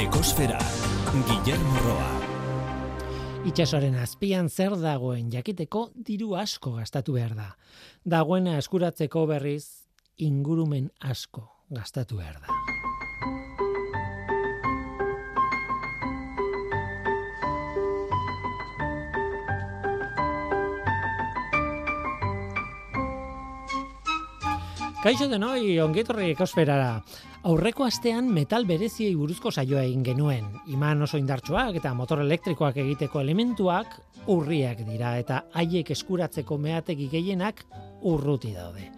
Ekosfera, 0.00 0.56
Guillermo 1.12 1.80
Roa. 1.84 2.06
Itxasoren 3.44 3.98
azpian 4.00 4.46
zer 4.48 4.72
dagoen 4.80 5.26
jakiteko 5.28 5.82
diru 6.08 6.30
asko 6.40 6.72
gastatu 6.78 7.18
behar 7.18 7.34
da. 7.36 7.48
Dagoena 8.08 8.54
eskuratzeko 8.62 9.26
berriz 9.28 9.84
ingurumen 10.16 10.88
asko 11.04 11.44
gastatu 11.68 12.16
behar 12.16 12.40
da. 12.40 12.56
Kaixo 25.04 25.28
denoi, 25.28 25.76
ongetorri 25.84 26.32
ekosferara. 26.32 26.94
Aurreko 27.40 27.86
astean 27.86 28.26
metal 28.28 28.66
bereziei 28.68 29.14
buruzko 29.16 29.48
saioa 29.48 29.80
egin 29.86 30.02
genuen. 30.04 30.50
Iman 30.68 31.06
oso 31.06 31.16
indartsuak 31.16 31.78
eta 31.78 31.94
motor 31.96 32.20
elektrikoak 32.20 32.76
egiteko 32.82 33.22
elementuak 33.22 33.94
urriak 34.28 34.82
dira 34.84 35.14
eta 35.16 35.38
haiek 35.56 35.88
eskuratzeko 35.94 36.58
meategi 36.60 37.08
gehienak 37.08 37.62
urruti 38.10 38.52
daude. 38.52 38.90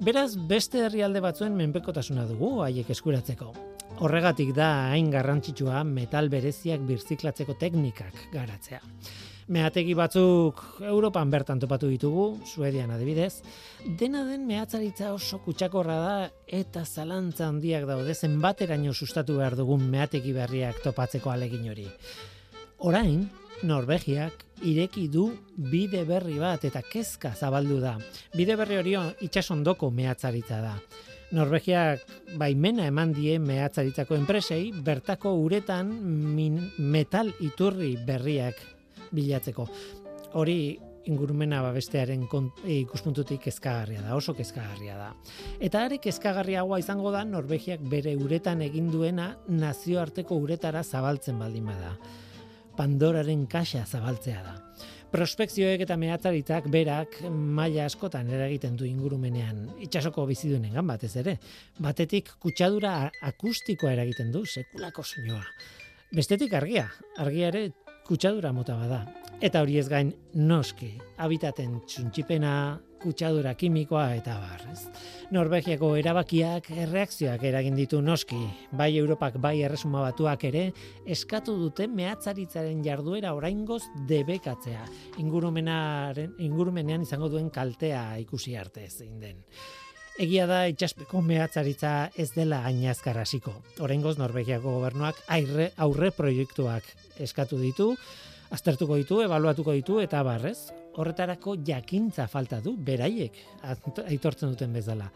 Beraz, 0.00 0.30
beste 0.48 0.86
herrialde 0.86 1.20
batzuen 1.20 1.52
menpekotasuna 1.58 2.24
dugu 2.30 2.62
haiek 2.64 2.88
eskuratzeko. 2.96 3.52
Horregatik 4.00 4.54
da 4.56 4.70
hain 4.94 5.12
garrantzitsua 5.12 5.84
metal 5.84 6.32
bereziak 6.32 6.80
birziklatzeko 6.88 7.58
teknikak 7.60 8.24
garatzea. 8.32 8.80
Meategi 9.50 9.94
batzuk 9.98 10.60
Europan 10.86 11.30
bertan 11.30 11.58
topatu 11.58 11.88
ditugu, 11.90 12.26
Suedian 12.46 12.92
adibidez, 12.94 13.42
dena 13.98 14.22
den 14.28 14.46
mehatzaritza 14.46 15.10
oso 15.16 15.40
kutsakorra 15.42 15.96
da 15.98 16.16
eta 16.46 16.84
zalantza 16.86 17.48
handiak 17.48 17.88
daude 17.88 18.14
zenbateraino 18.14 18.94
sustatu 18.94 19.40
behar 19.40 19.56
dugun 19.58 19.88
meategi 19.90 20.32
berriak 20.36 20.78
topatzeko 20.84 21.32
alegin 21.34 21.68
hori. 21.72 21.88
Orain, 22.86 23.24
Norvegiak 23.66 24.44
ireki 24.66 25.08
du 25.10 25.28
bide 25.56 26.04
berri 26.06 26.38
bat 26.38 26.64
eta 26.64 26.82
kezka 26.82 27.34
zabaldu 27.34 27.80
da. 27.82 27.96
Bide 28.34 28.56
berri 28.58 28.78
hori 28.78 28.94
itxasondoko 29.26 29.90
mehatzaritza 29.90 30.60
da. 30.62 30.76
Norvegiak 31.32 32.02
baimena 32.36 32.86
eman 32.90 33.14
die 33.16 33.38
mehatzaritzako 33.40 34.18
enpresei 34.18 34.72
bertako 34.84 35.32
uretan 35.40 35.90
metal 36.78 37.32
iturri 37.40 37.94
berriak 38.06 38.58
bilatzeko. 39.12 39.68
Hori 40.40 40.58
ingurumena 41.10 41.62
babestearen 41.62 42.26
e, 42.64 42.78
ikuspuntutik 42.80 43.42
kezkagarria 43.48 44.02
da, 44.04 44.14
oso 44.16 44.34
kezkagarria 44.38 44.96
da. 44.96 45.10
Eta 45.60 45.84
are 45.86 45.98
kezkagarriagoa 46.02 46.78
izango 46.82 47.10
da 47.14 47.24
Norvegiak 47.24 47.82
bere 47.90 48.14
uretan 48.16 48.62
egin 48.62 48.90
duena 48.92 49.32
nazioarteko 49.48 50.38
uretara 50.44 50.82
zabaltzen 50.82 51.38
baldin 51.38 51.66
bada. 51.66 51.96
Pandoraren 52.76 53.46
kaxa 53.50 53.84
zabaltzea 53.86 54.42
da. 54.42 54.56
Prospekzioek 55.12 55.82
eta 55.84 55.98
mehatzaritak 56.00 56.70
berak 56.72 57.18
maila 57.28 57.84
askotan 57.84 58.30
eragiten 58.32 58.78
du 58.80 58.86
ingurumenean 58.88 59.66
itsasoko 59.84 60.24
bizidunen 60.30 60.78
batez 60.88 61.14
ere. 61.20 61.36
Batetik 61.78 62.30
kutsadura 62.40 63.10
akustikoa 63.20 63.92
eragiten 63.92 64.32
du 64.32 64.46
sekulako 64.46 65.04
soinua. 65.04 65.42
Bestetik 66.12 66.54
argia, 66.56 66.86
argia 67.20 67.48
ere 67.48 67.66
kutsadura 68.12 68.50
mota 68.52 68.74
bada. 68.76 69.06
Eta 69.40 69.62
hori 69.64 69.78
ez 69.80 69.86
gain 69.88 70.10
noski, 70.36 70.90
habitaten 71.16 71.78
txuntxipena, 71.88 72.54
kutsadura 73.00 73.54
kimikoa 73.56 74.02
eta 74.18 74.34
barrez. 74.36 74.82
Norvegiako 75.32 75.94
erabakiak 75.96 76.68
erreakzioak 76.84 77.46
eragin 77.48 77.78
ditu 77.78 78.02
noski, 78.04 78.36
bai 78.76 78.90
Europak 79.00 79.38
bai 79.40 79.54
erresuma 79.64 80.02
batuak 80.04 80.44
ere, 80.50 80.66
eskatu 81.16 81.56
dute 81.56 81.88
mehatzaritzaren 81.88 82.82
jarduera 82.84 83.32
oraingoz 83.38 83.80
debekatzea, 84.10 84.84
ingurumenaren, 85.24 86.36
ingurumenean 86.50 87.08
izango 87.08 87.32
duen 87.32 87.48
kaltea 87.50 88.04
ikusi 88.26 88.58
arte 88.60 88.84
zein 88.90 89.16
den. 89.24 89.40
Egia 90.20 90.44
da 90.44 90.66
itxaspeko 90.68 91.22
mehatzaritza 91.24 92.10
ez 92.20 92.28
dela 92.36 92.60
ainazkar 92.68 93.16
hasiko. 93.22 93.54
Oraingoz 93.80 94.18
Norvegiako 94.20 94.76
gobernuak 94.76 95.24
aurre, 95.32 95.70
aurre 95.80 96.12
proiektuak 96.12 96.92
eskatu 97.20 97.58
ditu, 97.60 97.92
aztertuko 98.52 98.96
ditu, 99.00 99.20
ebaluatuko 99.24 99.74
ditu 99.76 100.00
eta 100.00 100.22
barrez, 100.26 100.72
horretarako 100.96 101.56
jakintza 101.66 102.26
falta 102.28 102.60
du 102.60 102.76
beraiek 102.76 103.38
aitortzen 104.06 104.52
duten 104.52 104.72
bezala. 104.72 105.08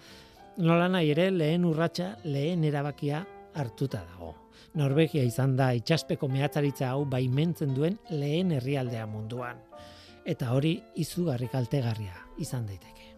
Nola 0.56 0.88
nahi 0.88 1.10
ere 1.12 1.28
lehen 1.30 1.66
urratsa, 1.68 2.14
lehen 2.24 2.64
erabakia 2.64 3.20
hartuta 3.54 4.00
dago. 4.12 4.34
Norvegia 4.76 5.24
izan 5.24 5.54
da 5.56 5.70
itxaspeko 5.76 6.28
mehatzaritza 6.32 6.90
hau 6.92 7.04
baimentzen 7.08 7.74
duen 7.76 7.98
lehen 8.10 8.52
herrialdea 8.56 9.06
munduan. 9.08 9.60
Eta 10.24 10.52
hori 10.56 10.78
izugarri 11.00 11.48
kaltegarria 11.52 12.16
izan 12.42 12.66
daiteke. 12.68 13.12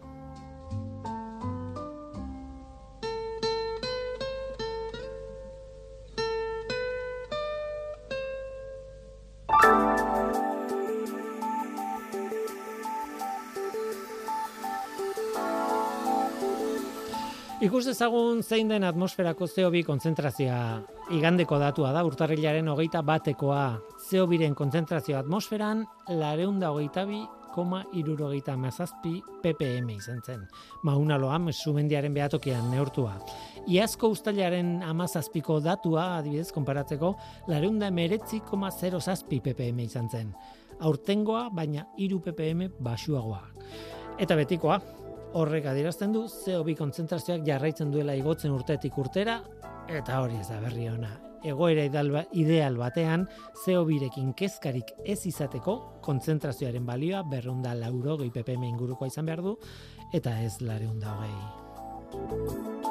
Ikus 17.59 17.89
dezagun 17.89 18.37
zein 18.39 18.69
den 18.71 18.85
atmosferako 18.87 19.43
CO2 19.51 19.81
kontzentrazioa 19.83 20.59
igandeko 21.11 21.57
datua 21.59 21.89
da 21.91 22.05
urtarrilaren 22.07 22.69
hogeita 22.71 23.01
batekoa 23.03 23.63
CO2ren 24.05 24.53
kontzentrazio 24.55 25.17
atmosferan 25.19 25.81
lareunda 26.21 26.69
hogeita 26.71 27.03
bi 27.09 27.19
koma 27.51 27.81
irurogeita 27.99 28.55
mazazpi 28.55 29.17
ppm 29.43 29.89
izan 29.91 30.21
zen. 30.23 30.45
Mauna 30.87 31.17
loam 31.19 31.49
sumendiaren 31.51 32.15
behatokian 32.15 32.71
neurtua. 32.71 33.17
Iazko 33.67 34.13
ustailaren 34.15 34.79
amazazpiko 34.87 35.59
datua 35.59 36.05
adibidez 36.21 36.53
konparatzeko 36.55 37.11
lareunda 37.51 37.91
meretzi 37.91 38.39
koma 38.39 38.71
zero 38.71 39.01
zazpi 39.01 39.41
ppm 39.43 39.83
izan 39.83 40.07
zen. 40.07 40.31
Aurtengoa 40.79 41.49
baina 41.51 41.89
iru 41.97 42.21
ppm 42.23 42.69
basuagoa. 42.79 43.43
Eta 44.19 44.35
betikoa, 44.39 44.79
Horrek 45.37 45.67
adierazten 45.69 46.13
du 46.13 46.23
CO2 46.25 46.73
kontzentrazioak 46.79 47.43
jarraitzen 47.45 47.91
duela 47.93 48.15
igotzen 48.17 48.53
urtetik 48.55 48.97
urtera 48.97 49.39
eta 49.89 50.21
hori 50.23 50.39
ez 50.41 50.47
da 50.49 50.57
berri 50.63 50.87
ona. 50.89 51.11
Egoera 51.45 51.85
ideal 52.33 52.77
batean 52.81 53.27
CO2rekin 53.61 54.33
kezkarik 54.35 54.91
ez 55.05 55.21
izateko 55.29 55.77
kontzentrazioaren 56.03 56.85
balioa 56.85 57.23
berrunda 57.29 57.75
lauro 57.77 58.17
gehi 58.19 58.33
ppm 58.33 58.67
ingurukoa 58.73 59.07
izan 59.13 59.29
behar 59.29 59.45
du 59.45 59.57
eta 60.11 60.39
ez 60.41 60.57
lareunda 60.65 61.15
hogei. 61.15 62.88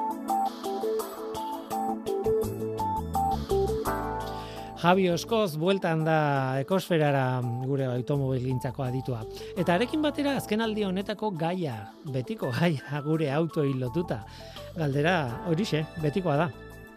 Javi 4.78 5.08
Oskoz 5.10 5.56
bueltan 5.58 6.04
da 6.06 6.60
ekosferara 6.62 7.40
gure 7.66 7.88
automobil 7.90 8.44
gintzako 8.46 8.84
aditua. 8.84 9.24
Eta 9.58 9.74
arekin 9.74 10.04
batera 10.04 10.36
azken 10.38 10.62
aldi 10.62 10.84
honetako 10.86 11.32
gaia, 11.34 11.74
betiko 12.14 12.52
gaia 12.54 13.00
gure 13.02 13.26
autoi 13.34 13.72
lotuta. 13.74 14.20
Galdera 14.76 15.16
horixe, 15.50 15.82
betikoa 15.98 16.36
da. 16.38 16.46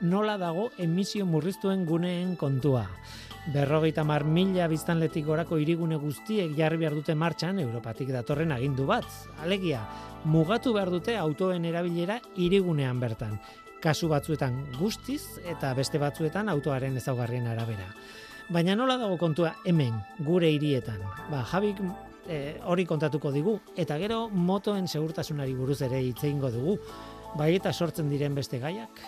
Nola 0.02 0.36
dago 0.38 0.68
emisio 0.78 1.25
murriztuen 1.25 1.88
guneen 1.90 2.36
kontua. 2.38 2.86
Berrogeita 3.50 4.06
mar 4.06 4.28
mila 4.30 4.68
biztanletik 4.69 5.25
gorako 5.25 5.58
irigune 5.58 5.98
guztiek 5.98 6.53
jarri 6.53 6.78
behar 6.84 6.94
dute 6.94 7.16
martxan 7.18 7.63
Europatik 7.66 8.13
datorren 8.13 8.53
agindu 8.53 8.86
bat. 8.86 9.09
Alegia, 9.42 9.81
mugatu 10.30 10.78
behar 10.78 10.94
dute 10.94 11.18
autoen 11.18 11.66
erabilera 11.66 12.22
irigunean 12.38 13.02
bertan 13.02 13.40
kasu 13.81 14.08
batzuetan 14.12 14.58
guztiz 14.78 15.40
eta 15.50 15.74
beste 15.78 16.00
batzuetan 16.01 16.50
autoaren 16.50 16.98
ezaugarrien 16.98 17.48
arabera. 17.48 17.88
Baina 18.51 18.75
nola 18.75 18.98
dago 19.00 19.18
kontua 19.18 19.56
hemen, 19.66 19.95
gure 20.19 20.50
hirietan. 20.51 21.00
Ba, 21.31 21.44
Javik 21.48 21.80
e, 22.28 22.57
hori 22.68 22.86
kontatuko 22.86 23.31
digu 23.31 23.57
eta 23.80 23.98
gero 24.01 24.25
motoen 24.30 24.88
segurtasunari 24.88 25.56
buruz 25.56 25.81
ere 25.88 26.01
hitze 26.01 26.31
dugu. 26.33 26.78
Bai 27.36 27.56
eta 27.56 27.72
sortzen 27.72 28.10
diren 28.10 28.36
beste 28.36 28.60
gaiak. 28.60 29.01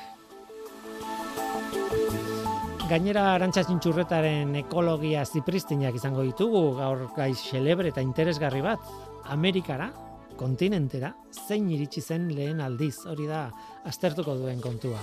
Gainera 2.89 3.33
arantza 3.33 3.63
txurretaren 3.63 4.55
ekologia 4.55 5.25
zipristinak 5.25 5.95
izango 5.95 6.23
ditugu 6.23 6.75
gaur 6.77 7.07
gai 7.15 7.33
celebre 7.33 7.89
eta 7.89 8.01
interesgarri 8.01 8.61
bat. 8.61 8.79
Amerikara, 9.25 9.91
kontinentera, 10.43 11.13
zein 11.47 11.69
iritsi 11.71 12.03
zen 12.03 12.27
lehen 12.35 12.59
aldiz, 12.61 13.05
hori 13.09 13.27
da 13.29 13.47
aztertuko 13.87 14.35
duen 14.37 14.59
kontua. 14.61 14.99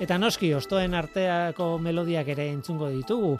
Eta 0.00 0.18
noski, 0.18 0.52
ostoen 0.54 0.94
arteako 0.94 1.74
melodiak 1.82 2.30
ere 2.36 2.46
entzungo 2.52 2.90
ditugu, 2.94 3.34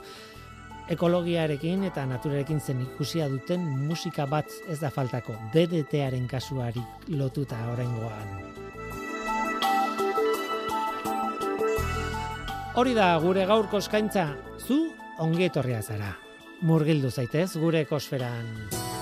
ekologiarekin 0.91 1.87
eta 1.89 2.05
naturarekin 2.09 2.61
zen 2.61 2.83
ikusia 2.85 3.29
duten 3.33 3.63
musika 3.87 4.27
bat 4.29 4.51
ez 4.69 4.81
da 4.83 4.91
faltako, 4.93 5.37
DDTaren 5.55 6.27
kasuari 6.29 6.83
lotuta 7.15 7.61
oraingoan. 7.73 8.35
Hori 12.75 12.95
da 12.97 13.13
gure 13.23 13.47
gaurko 13.47 13.79
eskaintza, 13.79 14.33
zu 14.59 14.81
ongi 15.23 15.47
etorria 15.47 15.79
zara. 15.83 16.11
Murgildu 16.67 17.13
zaitez 17.13 17.53
gure 17.61 17.85
ekosferan. 17.87 18.94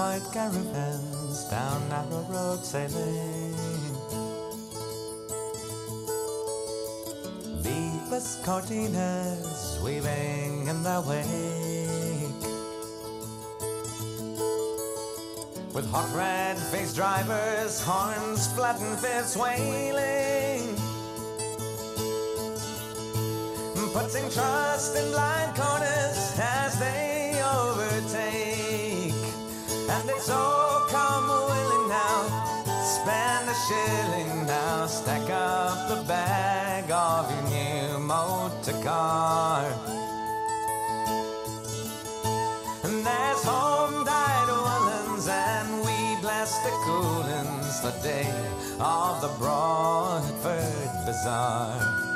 White 0.00 0.32
caravans 0.32 1.44
down 1.50 1.78
narrow 1.90 2.24
roads 2.30 2.68
sailing. 2.68 3.54
Leafless 7.64 8.28
cortinas 8.46 9.60
weaving 9.84 10.68
in 10.68 10.82
their 10.82 11.02
wake. 11.02 12.44
With 15.74 15.86
hot 15.92 16.08
red 16.16 16.56
faced 16.70 16.96
drivers, 16.96 17.82
horns 17.82 18.46
flattened 18.54 18.98
fists 19.00 19.36
wailing. 19.36 20.62
Putting 23.92 24.30
trust 24.30 24.96
in 24.96 25.10
blind 25.10 25.54
corners 25.56 26.18
All 30.28 30.80
come 30.88 31.28
willing 31.28 31.88
now. 31.88 32.20
Spend 32.82 33.48
a 33.48 33.54
shilling 33.66 34.46
now. 34.46 34.86
Stack 34.86 35.30
up 35.30 35.88
the 35.88 36.04
bag 36.06 36.90
of 36.90 37.30
your 37.32 37.44
new 37.48 37.98
motor 38.00 38.78
car. 38.82 39.64
And 42.84 43.06
there's 43.06 43.42
home 43.44 44.04
died 44.04 44.48
Wellens 44.48 45.28
and 45.28 45.68
we 45.86 46.20
bless 46.20 46.58
the 46.64 46.70
coolins 46.84 47.80
the 47.80 47.92
day 48.02 48.28
of 48.78 49.22
the 49.22 49.32
Broadford 49.38 50.90
Bazaar. 51.06 52.10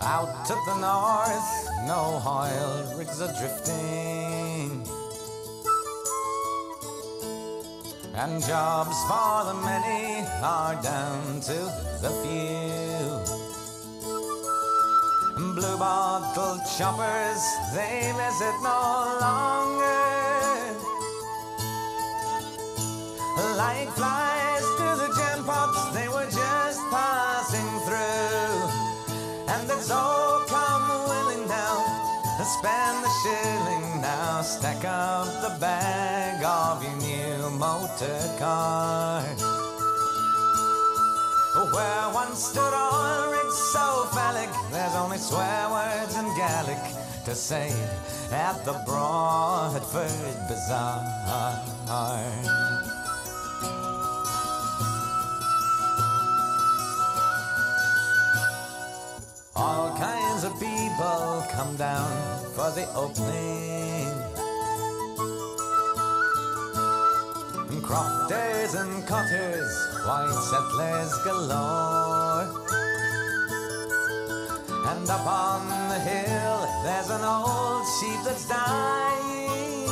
Out 0.00 0.46
to 0.46 0.54
the 0.66 0.76
north, 0.80 1.86
no 1.86 2.22
oil 2.26 2.96
rigs 2.96 3.20
are 3.20 3.32
drifting. 3.38 4.49
And 8.14 8.42
jobs 8.44 8.96
for 9.04 9.44
the 9.44 9.54
many 9.64 10.26
are 10.42 10.74
down 10.82 11.40
to 11.40 11.58
the 12.02 12.10
few. 12.22 13.40
Blue 15.54 15.78
bottle 15.78 16.58
choppers, 16.76 17.42
they 17.74 18.12
visit 18.20 18.56
no 18.62 19.18
longer. 19.20 20.00
Like 23.56 23.88
flies 23.90 24.66
to 24.78 24.88
the 25.02 25.08
gem 25.16 25.44
pots, 25.44 25.94
they 25.94 26.08
were 26.08 26.30
just 26.30 26.80
passing 26.90 27.70
through. 27.86 28.68
And 29.54 29.70
it's 29.70 29.90
all 29.90 30.40
come 30.46 30.88
willing 31.08 31.48
now. 31.48 32.00
Spend 32.58 33.04
the 33.04 33.10
shilling 33.22 34.00
now. 34.02 34.42
Stack 34.42 34.84
up 34.84 35.26
the 35.42 35.56
bag 35.60 36.19
your 37.50 37.58
motor 37.58 38.36
car. 38.38 39.22
Where 41.72 42.14
once 42.14 42.44
stood 42.44 42.72
all 42.74 43.30
rigs 43.30 43.56
so 43.72 44.08
phallic, 44.12 44.48
there's 44.70 44.94
only 44.94 45.18
swear 45.18 45.70
words 45.70 46.16
in 46.16 46.24
Gaelic 46.36 47.24
to 47.24 47.34
say 47.34 47.70
at 48.32 48.64
the 48.64 48.80
Broadford 48.86 50.36
Bazaar. 50.48 51.04
All 59.56 59.96
kinds 59.96 60.44
of 60.44 60.52
people 60.54 61.44
come 61.50 61.76
down 61.76 62.10
for 62.54 62.70
the 62.70 62.86
opening. 62.94 64.49
Crofters 67.90 68.74
and 68.74 69.04
cotters, 69.04 69.74
white 70.06 70.30
settlers 70.30 71.12
galore. 71.24 72.46
And 74.86 75.10
up 75.10 75.26
on 75.26 75.66
the 75.88 75.98
hill, 75.98 76.68
there's 76.84 77.10
an 77.10 77.24
old 77.24 77.84
sheep 77.98 78.20
that's 78.24 78.46
dying. 78.46 79.90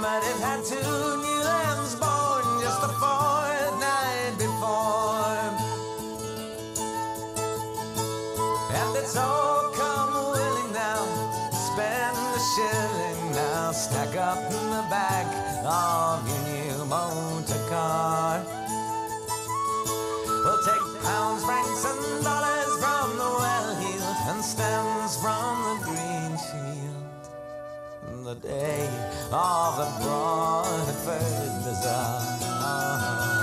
But 0.00 0.24
it 0.24 0.38
had 0.40 0.64
two 0.64 0.80
new 0.80 1.40
lambs 1.44 1.94
born 1.96 2.44
just 2.64 2.80
a 2.82 2.92
fortnight 2.96 4.32
before. 4.38 5.44
And 8.80 8.96
it's 8.96 9.14
all 9.14 9.70
come 9.76 10.14
willing 10.32 10.72
now. 10.72 11.04
Spend 11.52 12.16
the 12.16 12.40
shilling 12.54 13.32
now. 13.32 13.72
Stack 13.72 14.16
up 14.16 14.57
the 14.78 14.90
back 14.90 15.26
of 15.64 16.22
your 16.28 16.42
new 16.46 16.84
motor 16.84 17.62
car. 17.68 18.44
We'll 20.44 20.62
take 20.62 21.02
pounds, 21.02 21.42
francs, 21.44 21.84
and 21.84 22.22
dollars 22.22 22.72
from 22.78 23.06
the 23.22 23.30
well-heeled 23.42 24.18
and 24.28 24.44
stems 24.44 25.16
from 25.20 25.54
the 25.66 25.74
green 25.84 26.32
shield. 26.46 27.24
The 28.24 28.34
day 28.36 28.88
of 29.32 29.70
the 29.80 29.88
Broadford 30.04 31.52
Bazaar. 31.64 33.37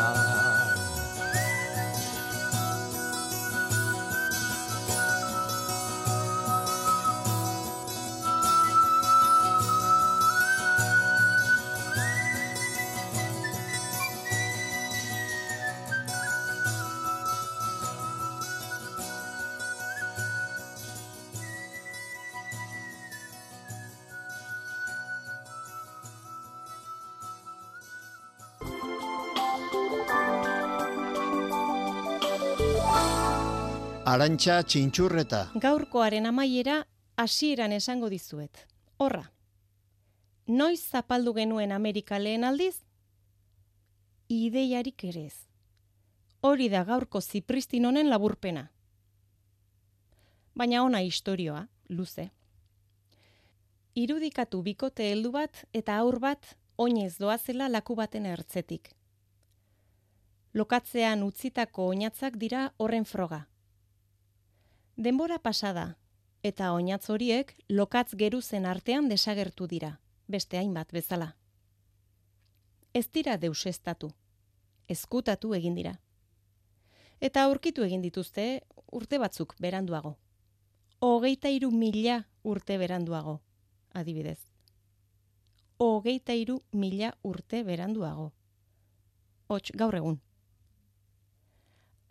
Arantxa 34.16 34.62
txintxurreta. 34.64 35.40
Gaurkoaren 35.60 36.30
amaiera 36.30 36.76
hasieran 37.20 37.74
esango 37.76 38.08
dizuet. 38.08 38.62
Horra. 38.96 39.26
Noiz 40.48 40.80
zapaldu 40.80 41.34
genuen 41.36 41.74
Amerika 41.76 42.16
lehen 42.22 42.46
aldiz? 42.48 42.78
Ideiarik 44.32 45.04
ere. 45.10 45.26
Hori 46.48 46.70
da 46.72 46.86
gaurko 46.88 47.20
zipristin 47.20 47.88
honen 47.90 48.08
laburpena. 48.10 48.62
Baina 50.56 50.84
ona 50.86 51.02
istorioa, 51.04 51.66
luze. 51.90 52.30
Irudikatu 53.96 54.62
bikote 54.62 55.10
heldu 55.10 55.34
bat 55.34 55.66
eta 55.74 55.98
aur 55.98 56.22
bat 56.24 56.54
oinez 56.78 57.18
doazela 57.18 57.68
laku 57.68 58.00
baten 58.00 58.30
ertzetik. 58.32 58.94
Lokatzean 60.54 61.28
utzitako 61.28 61.90
oinatzak 61.92 62.40
dira 62.46 62.70
horren 62.78 63.04
froga. 63.04 63.42
Denbora 64.98 65.40
pasada, 65.40 65.98
eta 66.42 66.70
oinatz 66.72 67.10
horiek 67.12 67.50
lokatz 67.68 68.16
geruzen 68.16 68.66
artean 68.66 69.10
desagertu 69.12 69.68
dira, 69.68 69.90
beste 70.32 70.56
hainbat 70.58 70.94
bezala. 70.96 71.34
Ez 72.94 73.10
dira 73.12 73.36
deusestatu, 73.36 74.14
ezkutatu 74.88 75.52
egin 75.58 75.76
dira. 75.76 75.98
Eta 77.20 77.44
aurkitu 77.44 77.84
egin 77.84 78.06
dituzte 78.08 78.64
urte 78.88 79.20
batzuk 79.20 79.58
beranduago. 79.60 80.16
Hogeita 81.04 81.52
iru 81.52 81.74
mila 81.76 82.22
urte 82.44 82.78
beranduago, 82.80 83.42
adibidez. 83.92 84.40
Hogeita 85.78 86.40
iru 86.40 86.62
mila 86.72 87.12
urte 87.22 87.66
beranduago. 87.68 88.32
Hots, 89.52 89.76
gaur 89.76 90.00
egun. 90.00 90.22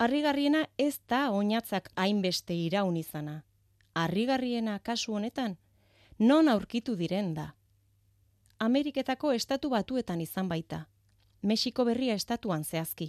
Arrigarriena 0.05 0.67
ez 0.77 0.99
da 1.09 1.31
oinatzak 1.33 1.87
hainbeste 1.95 2.53
iraun 2.53 2.97
izana. 2.99 3.39
Arrigarriena 3.97 4.75
kasu 4.79 5.15
honetan, 5.17 5.55
non 6.19 6.49
aurkitu 6.51 6.93
diren 6.99 7.31
da. 7.33 7.45
Ameriketako 8.65 9.31
estatu 9.33 9.71
batuetan 9.73 10.21
izan 10.21 10.51
baita. 10.51 10.83
Mexiko 11.41 11.85
berria 11.89 12.13
estatuan 12.21 12.63
zehazki. 12.63 13.07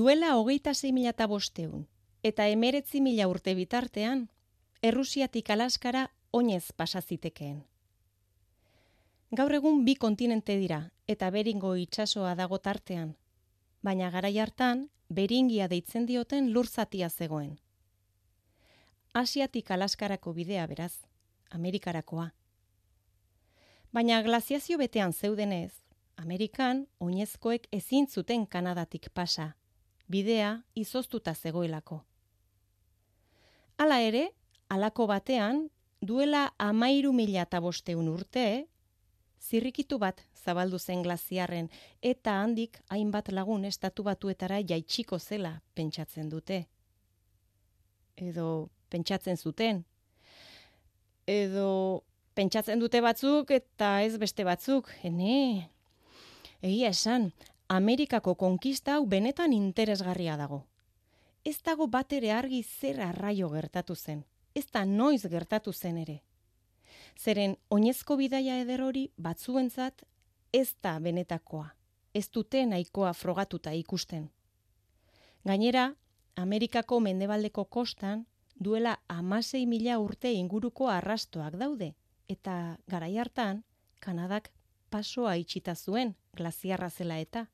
Duela 0.00 0.32
hogeita 0.40 0.74
zei 0.74 0.90
mila 0.96 1.14
eta 1.14 1.30
bosteun, 1.30 1.86
eta 2.22 2.48
emeretzi 2.56 3.00
mila 3.00 3.28
urte 3.28 3.54
bitartean, 3.54 4.26
Errusiatik 4.82 5.50
Alaskara 5.50 6.08
oinez 6.32 6.72
pasa 6.72 7.00
zitekeen. 7.00 7.62
Gaur 9.30 9.54
egun 9.54 9.84
bi 9.84 9.94
kontinente 9.94 10.58
dira 10.58 10.82
eta 11.06 11.30
beringo 11.30 11.76
itsasoa 11.76 12.34
dago 12.34 12.58
tartean, 12.58 13.14
baina 13.82 14.10
garai 14.10 14.38
hartan 14.38 14.88
beringia 15.08 15.68
deitzen 15.68 16.06
dioten 16.06 16.52
lur 16.52 16.66
zatia 16.66 17.08
zegoen. 17.08 17.58
Asiatik 19.14 19.70
Alaskarako 19.70 20.32
bidea 20.32 20.66
beraz, 20.66 20.94
Amerikarakoa. 21.50 22.30
Baina 23.92 24.22
glaziazio 24.22 24.78
betean 24.78 25.12
zeudenez, 25.12 25.72
Amerikan 26.16 26.86
oinezkoek 27.00 27.68
ezin 27.72 28.06
zuten 28.06 28.46
Kanadatik 28.46 29.08
pasa, 29.14 29.54
bidea 30.08 30.62
izoztuta 30.74 31.34
zegoelako. 31.34 32.02
Hala 33.78 34.00
ere, 34.00 34.28
halako 34.68 35.06
batean, 35.06 35.68
duela 36.02 36.52
amairu 36.58 37.12
mila 37.12 37.44
eta 37.46 37.60
bosteun 37.60 38.08
urte, 38.08 38.68
zirrikitu 39.40 39.98
bat 39.98 40.22
zabaldu 40.44 40.78
zen 40.78 41.02
glaziarren 41.02 41.68
eta 42.02 42.34
handik 42.42 42.80
hainbat 42.90 43.30
lagun 43.32 43.64
estatu 43.64 44.02
batuetara 44.02 44.60
jaitsiko 44.60 45.18
zela 45.18 45.60
pentsatzen 45.74 46.28
dute. 46.28 46.66
Edo 48.16 48.70
pentsatzen 48.90 49.36
zuten. 49.36 49.84
Edo 51.26 52.04
pentsatzen 52.34 52.80
dute 52.80 53.00
batzuk 53.00 53.50
eta 53.50 54.02
ez 54.02 54.16
beste 54.18 54.44
batzuk. 54.44 54.90
Ene, 55.02 55.68
egia 56.62 56.90
esan, 56.90 57.32
Amerikako 57.68 58.34
konkista 58.34 58.94
hau 58.96 59.06
benetan 59.06 59.52
interesgarria 59.52 60.36
dago. 60.40 60.64
Ez 61.44 61.58
dago 61.62 61.86
bat 61.86 62.12
ere 62.12 62.32
argi 62.32 62.62
zer 62.62 63.00
arraio 63.04 63.50
gertatu 63.52 63.94
zen. 63.94 64.24
Ez 64.54 64.66
da 64.72 64.84
noiz 64.84 65.22
gertatu 65.28 65.72
zen 65.72 65.98
ere. 65.98 66.22
Zeren 67.18 67.56
oinezko 67.74 68.16
bidaia 68.16 68.60
eder 68.62 68.82
hori 68.86 69.08
batzuentzat 69.18 70.04
ez 70.54 70.74
da 70.82 70.98
benetakoa. 71.02 71.72
Ez 72.14 72.28
dute 72.30 72.64
nahikoa 72.66 73.12
frogatuta 73.12 73.72
ikusten. 73.74 74.28
Gainera, 75.44 75.94
Amerikako 76.36 77.00
mendebaldeko 77.00 77.64
kostan 77.64 78.26
duela 78.54 78.98
amasei 79.08 79.66
mila 79.66 79.98
urte 79.98 80.32
inguruko 80.32 80.88
arrastoak 80.88 81.58
daude, 81.58 81.94
eta 82.28 82.78
garai 82.86 83.16
hartan, 83.18 83.64
Kanadak 84.00 84.52
pasoa 84.90 85.34
itxita 85.36 85.74
zuen, 85.74 86.14
glaziarra 86.36 86.88
zela 86.90 87.18
eta. 87.18 87.46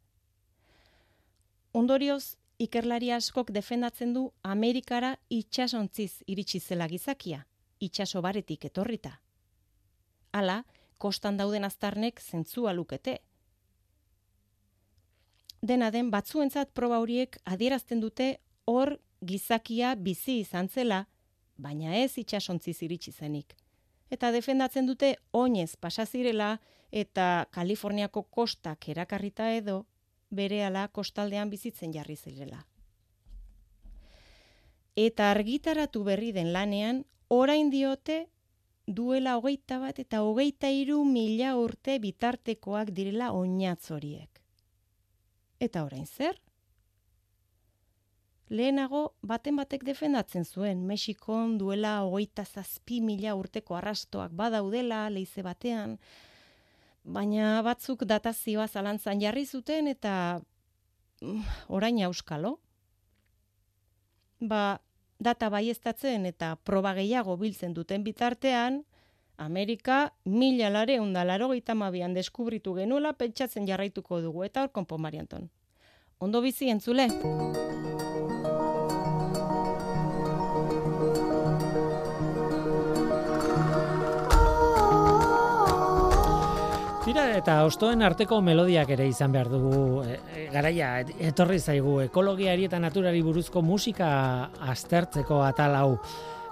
Ondorioz, 1.72 2.36
ikerlari 2.58 3.10
askok 3.10 3.50
defendatzen 3.50 4.12
du 4.12 4.28
Amerikara 4.42 5.16
itxasontziz 5.30 6.22
iritsi 6.26 6.60
zela 6.60 6.86
gizakia, 6.86 7.46
itxaso 7.80 8.20
baretik 8.22 8.64
etorrita. 8.68 9.23
Hala, 10.34 10.64
kostan 10.98 11.38
dauden 11.38 11.64
aztarnek 11.64 12.20
zentzua 12.20 12.72
lukete. 12.74 13.20
Dena 15.62 15.90
den 15.94 16.10
batzuentzat 16.10 16.72
proba 16.74 16.98
horiek 17.00 17.38
adierazten 17.44 18.02
dute 18.02 18.26
hor 18.66 18.98
gizakia 19.24 19.94
bizi 19.94 20.40
izan 20.42 20.68
zela, 20.68 21.04
baina 21.56 21.94
ez 21.96 22.18
itxasontziz 22.18 22.80
iritsi 22.82 23.12
zenik. 23.12 23.54
Eta 24.10 24.30
defendatzen 24.34 24.90
dute 24.90 25.14
oinez 25.32 25.76
pasazirela 25.76 26.58
eta 26.92 27.46
Kaliforniako 27.50 28.22
kostak 28.22 28.88
erakarrita 28.88 29.50
edo 29.54 29.84
berehala 30.30 30.88
kostaldean 30.88 31.50
bizitzen 31.50 31.94
jarri 31.94 32.16
zirela. 32.16 32.64
Eta 34.94 35.30
argitaratu 35.30 36.04
berri 36.04 36.30
den 36.32 36.52
lanean, 36.52 37.04
orain 37.28 37.70
diote 37.70 38.26
duela 38.86 39.36
hogeita 39.38 39.78
bat 39.80 39.98
eta 39.98 40.22
hogeita 40.22 40.68
iru 40.68 41.04
mila 41.04 41.54
urte 41.56 41.98
bitartekoak 41.98 42.90
direla 42.90 43.32
oinatz 43.32 43.90
horiek. 43.90 44.40
Eta 45.60 45.84
orain 45.84 46.06
zer? 46.06 46.40
Lehenago 48.52 49.14
baten 49.22 49.56
batek 49.56 49.86
defendatzen 49.88 50.44
zuen 50.44 50.84
Mexikon 50.86 51.56
duela 51.58 52.02
hogeita 52.04 52.44
zazpi 52.44 53.00
mila 53.00 53.34
urteko 53.34 53.78
arrastoak 53.78 54.34
badaudela 54.36 55.08
leize 55.08 55.42
batean, 55.42 55.96
baina 57.04 57.62
batzuk 57.62 58.04
datazioa 58.04 58.68
zalantzan 58.68 59.20
jarri 59.20 59.46
zuten 59.46 59.88
eta 59.88 60.40
mm, 61.22 61.40
orain 61.68 62.02
auskalo. 62.04 62.58
Ba, 64.40 64.78
data 65.18 65.48
baiestatzen 65.50 66.26
eta 66.26 66.56
proba 66.64 66.94
gehiago 66.94 67.36
biltzen 67.36 67.74
duten 67.74 68.04
bitartean, 68.04 68.84
Amerika 69.36 70.12
mila 70.24 70.70
lare 70.70 71.00
undalaro 71.00 71.50
mabian 71.74 72.14
deskubritu 72.14 72.74
genuela 72.74 73.12
pentsatzen 73.12 73.66
jarraituko 73.66 74.20
dugu 74.20 74.44
eta 74.44 74.62
hor 74.62 74.70
konpo 74.70 74.98
marianton. 74.98 75.50
Ondo 76.20 76.40
bizi 76.40 76.70
entzule! 76.70 77.08
Tira 87.14 87.36
eta 87.38 87.60
ostoen 87.62 88.00
arteko 88.02 88.40
melodiak 88.42 88.88
ere 88.90 89.04
izan 89.06 89.30
behar 89.30 89.46
dugu 89.46 90.00
e, 90.02 90.16
e, 90.34 90.46
garaia 90.50 90.88
etorri 91.28 91.60
zaigu 91.62 91.92
ekologiari 92.02 92.66
eta 92.66 92.80
naturari 92.82 93.20
buruzko 93.22 93.62
musika 93.62 94.08
aztertzeko 94.72 95.38
atal 95.46 95.76
hau. 95.78 95.92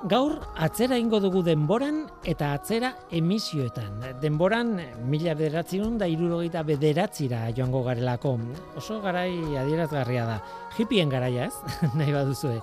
Gaur 0.03 0.33
atzera 0.59 0.97
ingo 0.99 1.21
dugu 1.23 1.45
denboran 1.47 2.01
eta 2.27 2.49
atzera 2.57 2.89
emisioetan. 3.15 4.01
Denboran 4.19 4.73
mila 5.07 5.37
bederatziun 5.39 5.95
da 6.01 6.09
irurogeita 6.11 6.65
bederatzira 6.67 7.45
joango 7.55 7.85
garelako. 7.87 8.33
Oso 8.81 8.99
garai 9.05 9.31
adierazgarria 9.61 10.25
da. 10.27 10.41
Hippien 10.75 11.13
garaia 11.13 11.47
ez, 11.47 11.55
nahi 12.01 12.17
baduzue. 12.17 12.57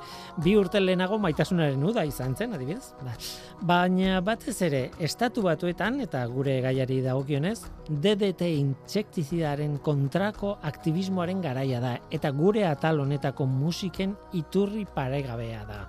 Bi 0.43 0.57
urte 0.59 0.81
lehenago 0.83 1.21
maitasunaren 1.23 1.87
uda 1.87 2.03
izan 2.09 2.35
zen, 2.35 2.57
adibidez. 2.59 2.91
Ba. 3.05 3.15
Baina 3.71 4.19
batez 4.19 4.57
ere, 4.67 4.83
estatu 4.99 5.47
batuetan 5.47 6.03
eta 6.03 6.25
gure 6.27 6.59
gaiari 6.67 6.99
dagokionez, 7.07 7.61
DDT 7.87 8.51
intsektizidaren 8.57 9.79
kontrako 9.85 10.57
aktivismoaren 10.73 11.39
garaia 11.47 11.79
da. 11.79 11.97
Eta 12.11 12.35
gure 12.35 12.67
atal 12.67 12.99
honetako 12.99 13.47
musiken 13.47 14.17
iturri 14.43 14.83
paregabea 14.91 15.67
da 15.71 15.83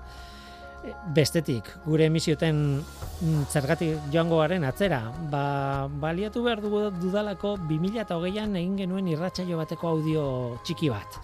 bestetik, 1.14 1.68
gure 1.84 2.06
emisioten 2.08 2.80
mm, 2.80 3.44
zergatik 3.52 4.08
joango 4.12 4.40
garen 4.40 4.64
atzera, 4.64 5.02
ba, 5.32 5.88
baliatu 6.02 6.42
behar 6.44 6.62
dugu 6.64 6.87
dudalako 7.00 7.56
2008an 7.68 8.56
egin 8.60 8.76
genuen 8.84 9.10
irratsaio 9.12 9.60
bateko 9.60 9.94
audio 9.94 10.25
txiki 10.64 10.90
bat. 10.92 11.20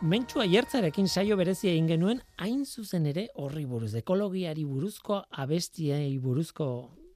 Mentsua 0.00 0.46
jertzarekin 0.48 1.10
saio 1.12 1.36
berezia 1.36 1.74
egin 1.74 1.90
genuen 1.90 2.22
hain 2.40 2.64
zuzen 2.64 3.06
ere 3.10 3.26
horri 3.36 3.66
buruz, 3.68 3.92
ekologiari 3.98 4.64
buruzko 4.64 5.20
abestiei 5.42 6.14
buruzko 6.18 6.68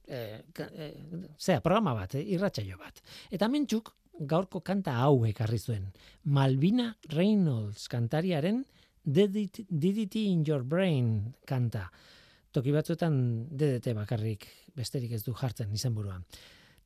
eh, 0.07 0.43
eh, 0.67 0.91
zera, 1.39 1.63
programa 1.65 1.95
bat, 1.97 2.13
eh, 2.19 2.25
irratsaio 2.35 2.77
bat. 2.77 3.01
Eta 3.33 3.49
mentsuk 3.49 3.89
gaurko 4.19 4.61
kanta 4.61 4.99
hau 5.01 5.25
ekarri 5.27 5.57
zuen. 5.59 5.89
Malvina 6.23 6.93
Reynolds 7.11 7.87
kantariaren 7.91 8.63
DDT 9.05 10.25
in 10.31 10.43
your 10.45 10.63
brain 10.63 11.35
kanta. 11.45 11.89
Toki 12.51 12.71
batzuetan 12.71 13.15
DDT 13.51 13.93
bakarrik 13.95 14.47
besterik 14.75 15.11
ez 15.15 15.23
du 15.23 15.33
jartzen 15.33 15.73
izenburuan. 15.73 16.25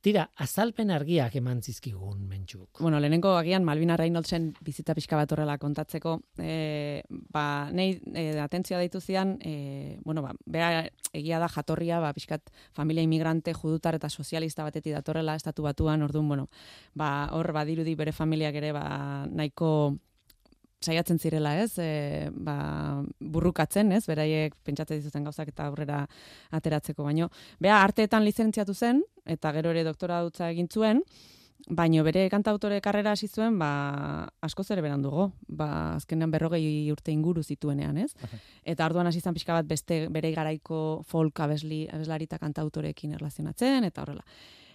Tira, 0.00 0.22
azalpen 0.40 0.88
argiak 0.94 1.34
eman 1.36 1.58
zizkigun 1.60 2.22
mentsuk. 2.24 2.80
Bueno, 2.80 2.96
lehenengo 3.04 3.34
agian 3.36 3.66
Malvina 3.68 3.98
Reynoldsen 4.00 4.46
bizita 4.64 4.94
pixka 4.96 5.18
bat 5.18 5.32
horrela 5.34 5.58
kontatzeko, 5.60 6.14
e, 6.40 7.02
ba, 7.28 7.68
nei 7.76 7.98
e, 8.16 8.24
atentzioa 8.40 8.78
deitu 8.80 9.02
zian, 9.04 9.34
e, 9.44 9.98
bueno, 10.06 10.24
ba, 10.24 10.32
bera 10.46 10.86
egia 11.12 11.36
da 11.42 11.50
jatorria, 11.52 12.00
ba, 12.00 12.14
pixkat 12.16 12.48
familia 12.72 13.04
inmigrante, 13.04 13.52
judutar 13.52 13.98
eta 14.00 14.08
sozialista 14.08 14.64
batetik 14.64 14.96
datorrela 14.96 15.36
estatu 15.36 15.68
batuan, 15.68 16.00
orduan, 16.08 16.32
bueno, 16.32 16.48
ba, 16.96 17.28
hor 17.36 17.52
badirudi 17.52 17.94
bere 17.94 18.16
familiak 18.16 18.56
ere, 18.56 18.72
ba, 18.72 18.86
nahiko 19.28 19.98
saiatzen 20.80 21.18
zirela, 21.20 21.54
ez? 21.60 21.74
E, 21.78 22.30
ba, 22.32 23.02
burrukatzen, 23.20 23.92
ez? 23.92 24.04
Beraiek 24.08 24.56
pentsatzen 24.64 25.00
dituzten 25.00 25.26
gauzak 25.28 25.50
eta 25.52 25.68
aurrera 25.68 26.04
ateratzeko 26.56 27.04
baino. 27.04 27.28
Bea 27.60 27.82
arteetan 27.82 28.24
lizentziatu 28.24 28.74
zen 28.74 29.04
eta 29.26 29.52
gero 29.56 29.74
ere 29.74 29.84
doktora 29.84 30.22
dutza 30.24 30.50
egin 30.50 30.68
zuen. 30.68 31.04
Baino 31.68 32.00
bere 32.02 32.22
kantautore 32.32 32.78
karrera 32.80 33.12
hasi 33.12 33.28
zuen, 33.28 33.58
ba, 33.60 34.26
asko 34.40 34.64
ere 34.70 34.80
berandugo. 34.80 35.30
Ba, 35.46 35.96
azkenean 35.98 36.30
berrogei 36.32 36.90
urte 36.90 37.12
inguru 37.12 37.42
zituenean, 37.42 37.98
ez? 37.98 38.14
Eta 38.64 38.86
orduan 38.86 39.06
hasi 39.06 39.20
izan 39.20 39.36
pixka 39.36 39.52
bat 39.52 39.68
beste 39.68 40.06
bere 40.08 40.32
garaiko 40.32 41.02
folk 41.06 41.40
abesli, 41.40 41.86
abeslari 41.92 42.24
eta 42.24 42.38
kantautorekin 42.38 43.12
erlazionatzen, 43.20 43.84
eta 43.84 44.02
horrela. 44.02 44.24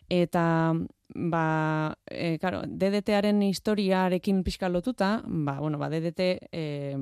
Eta 0.10 0.74
ba, 1.16 1.96
e, 2.10 2.38
claro, 2.42 2.64
DDT-aren 2.68 3.42
historiarekin 3.46 4.44
pixka 4.44 4.68
lotuta, 4.70 5.22
ba, 5.26 5.60
bueno, 5.60 5.78
ba, 5.78 5.88
DDT, 5.90 6.20
e, 6.52 6.98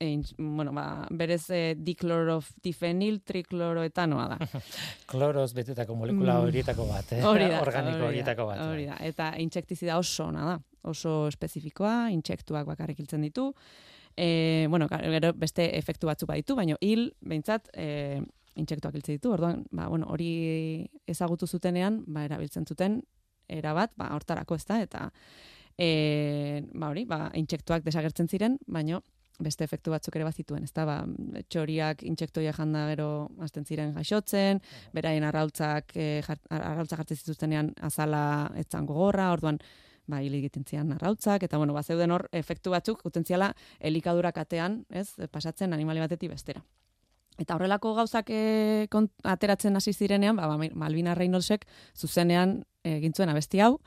e, 0.00 0.08
bueno, 0.38 0.72
ba, 0.72 1.06
berez 1.10 1.50
e, 1.50 1.74
dikloroftifenil 1.76 3.20
trikloroetanoa 3.26 4.28
da. 4.34 4.38
Kloroz 5.10 5.52
betetako 5.54 5.94
molekula 5.98 6.38
Mm. 6.38 6.46
horietako 6.48 6.86
bat, 6.88 7.12
eh? 7.12 7.22
Hori 7.26 7.48
da, 7.50 7.60
Organiko 7.62 8.06
horietako 8.08 8.46
bat. 8.46 8.60
Hori 8.70 8.86
da, 8.86 8.96
eta 9.00 9.32
intsektizida 9.38 9.98
oso 9.98 10.26
ona 10.30 10.44
da, 10.44 10.56
oso 10.90 11.26
espezifikoa, 11.28 12.10
intsektuak 12.14 12.66
bakarrik 12.66 12.98
hiltzen 12.98 13.22
ditu. 13.22 13.52
E, 14.16 14.66
bueno, 14.70 14.86
gero 14.88 15.32
beste 15.34 15.68
efektu 15.76 16.06
batzuk 16.06 16.28
baditu, 16.30 16.54
baina 16.54 16.76
hil, 16.80 17.12
behintzat, 17.20 17.68
e, 17.74 18.22
intsektuak 18.60 18.94
hiltzen 18.94 19.18
ditu. 19.18 19.32
Orduan, 19.34 19.64
ba, 19.72 19.88
bueno, 19.88 20.08
hori 20.12 20.86
ezagutu 21.10 21.46
zutenean, 21.46 22.02
ba, 22.06 22.24
erabiltzen 22.28 22.66
zuten, 22.66 23.00
erabat, 23.48 23.92
ba, 23.96 24.12
hortarako 24.16 24.56
ez 24.56 24.64
da, 24.68 24.80
eta 24.82 25.08
e, 25.78 26.62
ba, 26.72 26.90
hori, 26.90 27.04
ba, 27.08 27.28
intsektuak 27.38 27.84
desagertzen 27.86 28.30
ziren, 28.30 28.58
baina 28.66 29.00
beste 29.42 29.66
efektu 29.66 29.90
batzuk 29.90 30.14
ere 30.14 30.26
bazituen, 30.28 30.62
ez 30.62 30.72
da, 30.74 30.84
ba, 30.86 30.98
txoriak 31.50 32.04
intsektoia 32.06 32.52
janda 32.54 32.84
gero 32.92 33.08
hasten 33.42 33.66
ziren 33.66 33.94
jaixotzen, 33.96 34.62
beraien 34.94 35.26
arrautzak, 35.26 35.90
e, 35.96 36.20
jart, 36.26 36.44
arrautzak 36.54 37.02
jartzen 37.02 37.20
zituztenean 37.22 37.72
azala 37.82 38.22
etzan 38.60 38.86
gogorra, 38.86 39.32
orduan, 39.34 39.58
ba, 40.06 40.20
hil 40.22 40.36
egiten 40.38 40.66
zian 40.68 40.92
arrautzak, 40.94 41.48
eta 41.48 41.58
bueno, 41.58 41.74
ba, 41.74 41.82
zeuden 41.82 42.14
hor, 42.14 42.28
efektu 42.32 42.74
batzuk, 42.74 43.02
utentziala 43.08 43.50
elikadura 43.80 44.32
katean, 44.36 44.84
ez, 44.90 45.10
pasatzen 45.32 45.74
animali 45.74 46.04
batetik 46.04 46.30
bestera. 46.30 46.62
Eta 47.38 47.56
horrelako 47.56 47.94
gauzak 47.96 48.30
e, 48.30 48.86
kont, 48.92 49.10
ateratzen 49.26 49.76
hasi 49.76 49.92
zirenean, 49.92 50.36
ba, 50.36 50.46
ba, 50.46 50.70
Malvina 50.74 51.14
Reynoldsek 51.18 51.66
zuzenean 51.96 52.62
egin 52.84 53.14
zuen 53.16 53.32
abesti 53.32 53.62
hau, 53.64 53.78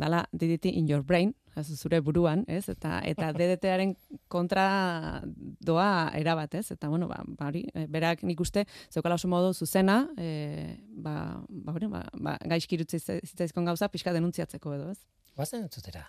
dala 0.00 0.24
DDT 0.32 0.72
in 0.72 0.88
your 0.88 1.04
brain, 1.04 1.34
ez, 1.56 1.66
zure 1.76 2.00
buruan, 2.00 2.44
ez? 2.48 2.64
Eta 2.72 3.00
eta 3.04 3.30
DDT-aren 3.38 3.94
kontra 4.32 5.22
doa 5.60 6.10
erabat, 6.18 6.58
ez? 6.60 6.70
Eta 6.74 6.90
bueno, 6.92 7.08
ba, 7.08 7.22
ba 7.26 7.50
hori, 7.50 7.66
e, 7.74 7.86
berak 7.92 8.24
nik 8.26 8.40
uste 8.40 8.66
zeukala 8.90 9.20
oso 9.20 9.30
modu 9.32 9.54
zuzena, 9.54 10.02
e, 10.18 10.76
ba, 10.90 11.16
ba, 11.48 11.76
hori, 11.76 11.90
ba, 11.92 12.04
ba, 12.14 12.38
gaizki 12.44 12.80
irutzi 12.80 13.00
zitzaizkon 13.00 13.68
gauza 13.68 13.90
pixka 13.92 14.14
denuntziatzeko 14.16 14.76
edo, 14.76 14.90
ez? 14.92 15.00
Guazen 15.36 15.68
entzutera. 15.68 16.06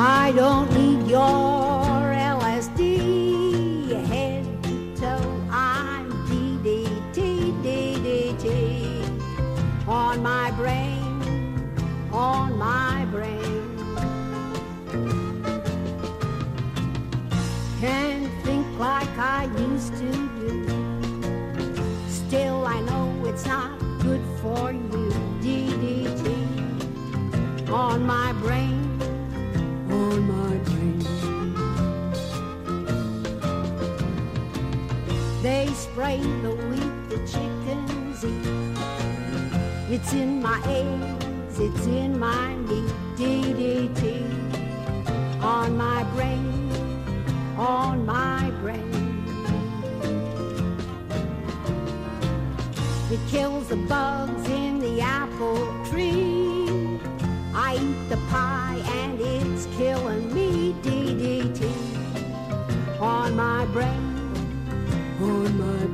I 0.00 0.30
don't 0.30 0.72
need 0.74 1.10
your 1.10 1.67
spray 35.98 36.20
the 36.42 36.54
wheat 36.70 37.08
the 37.08 37.18
chickens 37.26 38.24
eat. 38.24 38.46
It's 39.92 40.12
in 40.12 40.40
my 40.40 40.62
eggs, 40.64 41.58
it's 41.58 41.86
in 41.86 42.16
my 42.16 42.54
meat. 42.54 42.94
DDT 43.16 44.22
on 45.42 45.76
my 45.76 46.04
brain, 46.14 46.70
on 47.56 48.06
my 48.06 48.48
brain. 48.62 49.24
It 53.10 53.18
kills 53.28 53.66
the 53.66 53.76
bugs 53.88 54.48
in 54.48 54.78
the 54.78 55.00
apple 55.00 55.66
tree. 55.90 57.00
I 57.52 57.74
eat 57.74 58.08
the 58.08 58.18
pie 58.30 58.80
and 59.00 59.20
it's 59.20 59.66
killing 59.76 60.32
me. 60.32 60.76
DDT 60.80 61.60
on 63.00 63.34
my 63.34 63.64
brain, 63.66 64.04
on 65.20 65.58
my 65.58 65.87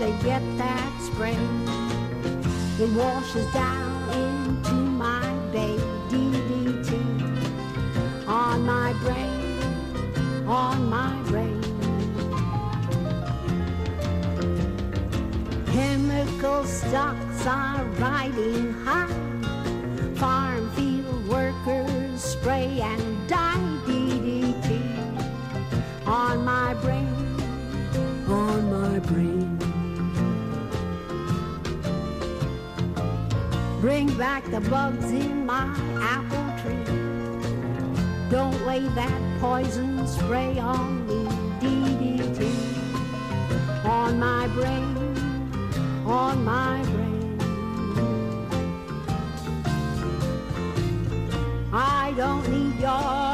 they 0.00 0.12
get 0.22 0.40
that 0.56 0.92
spray. 1.02 1.36
It 2.82 2.90
washes 2.96 3.46
down 3.52 4.08
into 4.08 4.72
my 4.72 5.30
bay. 5.52 5.76
DDT 6.08 6.90
on 8.26 8.64
my 8.64 8.94
brain, 8.94 9.62
on 10.48 10.88
my 10.88 11.12
brain. 11.24 11.60
Chemical 15.66 16.64
stocks 16.64 17.46
are 17.46 17.84
riding 18.00 18.72
high. 18.82 19.06
Farm 20.14 20.70
field 20.70 21.28
workers 21.28 22.22
spray 22.22 22.80
and 22.80 23.09
Bring 33.80 34.14
back 34.18 34.44
the 34.50 34.60
bugs 34.60 35.10
in 35.10 35.46
my 35.46 35.64
apple 36.02 36.48
tree. 36.60 36.84
Don't 38.30 38.66
lay 38.66 38.86
that 38.88 39.40
poison 39.40 40.06
spray 40.06 40.58
on 40.58 41.06
me. 41.06 41.24
DDT 41.60 42.40
on 43.86 44.18
my 44.18 44.48
brain 44.48 44.96
on 46.06 46.44
my 46.44 46.82
brain. 46.92 47.38
I 51.72 52.12
don't 52.18 52.46
need 52.50 52.78
your 52.80 53.29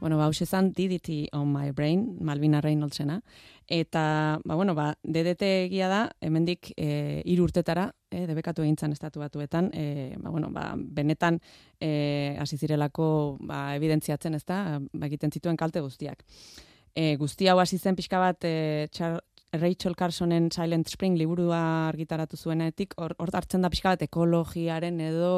Bueno, 0.00 0.16
ba, 0.16 0.26
hause 0.26 0.46
zan 0.46 0.72
DDT 0.72 1.28
on 1.36 1.52
my 1.52 1.72
brain, 1.72 2.16
Malvina 2.20 2.60
Reynoldsena. 2.60 3.20
Eta, 3.68 4.40
ba, 4.44 4.54
bueno, 4.54 4.74
ba, 4.74 4.94
DDT 5.04 5.42
egia 5.66 5.88
da, 5.92 6.00
hemendik 6.20 6.72
e, 6.76 7.22
urtetara, 7.38 7.90
e, 8.10 8.24
debekatu 8.26 8.64
egin 8.64 8.78
zan 8.80 8.96
estatu 8.96 9.20
batuetan, 9.20 9.70
e, 9.74 10.16
ba, 10.16 10.30
bueno, 10.30 10.48
ba, 10.50 10.72
benetan 10.74 11.38
e, 11.78 12.34
hasi 12.40 12.56
zirelako 12.56 13.36
ba, 13.44 13.76
evidentziatzen, 13.76 14.34
ez 14.34 14.44
da, 14.44 14.80
ba, 14.80 15.06
egiten 15.06 15.30
zituen 15.30 15.60
kalte 15.60 15.84
guztiak. 15.84 16.24
E, 16.96 17.14
guzti 17.20 17.46
hau 17.46 17.60
hasi 17.60 17.78
zen 17.78 17.94
pixka 17.94 18.18
bat 18.18 18.44
e, 18.44 18.88
Char 18.90 19.20
Rachel 19.52 19.96
Carsonen 19.96 20.48
Silent 20.54 20.88
Spring 20.88 21.16
liburua 21.18 21.88
argitaratu 21.88 22.38
zuenetik, 22.38 22.94
hor 23.02 23.14
hartzen 23.18 23.64
da 23.64 23.70
pixka 23.72 23.94
bat 23.94 24.02
ekologiaren 24.06 25.00
edo 25.02 25.30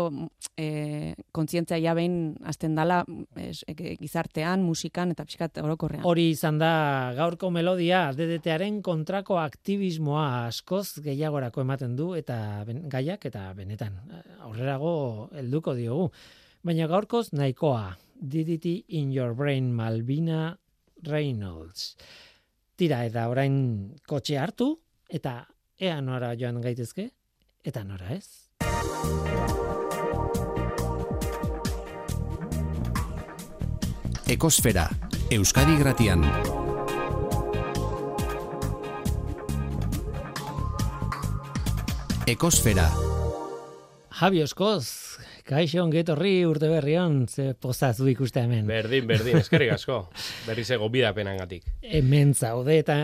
e, 0.57 1.15
kontzientzia 1.33 1.79
ja 1.81 1.95
behin 1.97 2.35
hasten 2.45 2.75
dala 2.77 3.01
es, 3.41 3.63
e, 3.65 3.97
gizartean, 3.97 4.63
musikan 4.67 5.15
eta 5.15 5.25
pixka 5.25 5.49
orokorrean. 5.63 6.05
Hori 6.05 6.29
izan 6.35 6.61
da 6.61 7.13
gaurko 7.17 7.51
melodia 7.51 8.05
DDTaren 8.17 8.83
kontrako 8.85 9.39
aktivismoa 9.41 10.47
askoz 10.49 11.01
gehiagorako 11.05 11.65
ematen 11.65 11.97
du 11.97 12.13
eta 12.19 12.37
ben, 12.69 12.85
gaiak 12.93 13.25
eta 13.31 13.49
benetan 13.57 13.97
eh, 14.11 14.23
aurrerago 14.45 15.31
helduko 15.41 15.75
diogu. 15.79 16.11
Baina 16.63 16.87
gaurkoz 16.87 17.31
nahikoa. 17.33 17.97
DDT 18.23 18.85
in 18.95 19.11
your 19.11 19.35
brain 19.35 19.73
Malvina 19.75 20.53
Reynolds. 21.03 21.97
Tira 22.77 23.03
eta 23.05 23.29
orain 23.29 23.57
kotxe 24.09 24.39
hartu 24.41 24.73
eta 25.13 25.43
ea 25.79 26.01
nora 26.01 26.33
joan 26.39 26.61
gaitezke 26.65 27.11
eta 27.65 27.85
nora 27.85 28.15
ez. 28.17 28.49
Ekosfera, 34.33 34.87
Euskadi 35.31 35.77
Gratian. 35.77 36.23
Ekosfera. 42.27 42.87
Javi 44.09 44.43
Oskoz, 44.43 45.12
kaixo 45.47 45.83
ongetorri 45.83 46.45
urte 46.47 46.69
berrion, 46.71 47.27
ze 47.29 47.53
pozazu 47.59 48.07
ikuste 48.11 48.43
hemen. 48.45 48.67
Berdin, 48.69 49.07
berdin, 49.09 49.39
eskerrik 49.41 49.73
asko. 49.75 49.99
Berriz 50.47 50.69
ego 50.75 50.89
bidapenangatik. 50.93 51.67
Hemen 51.83 52.35
zaude 52.35 52.79
eta 52.79 52.97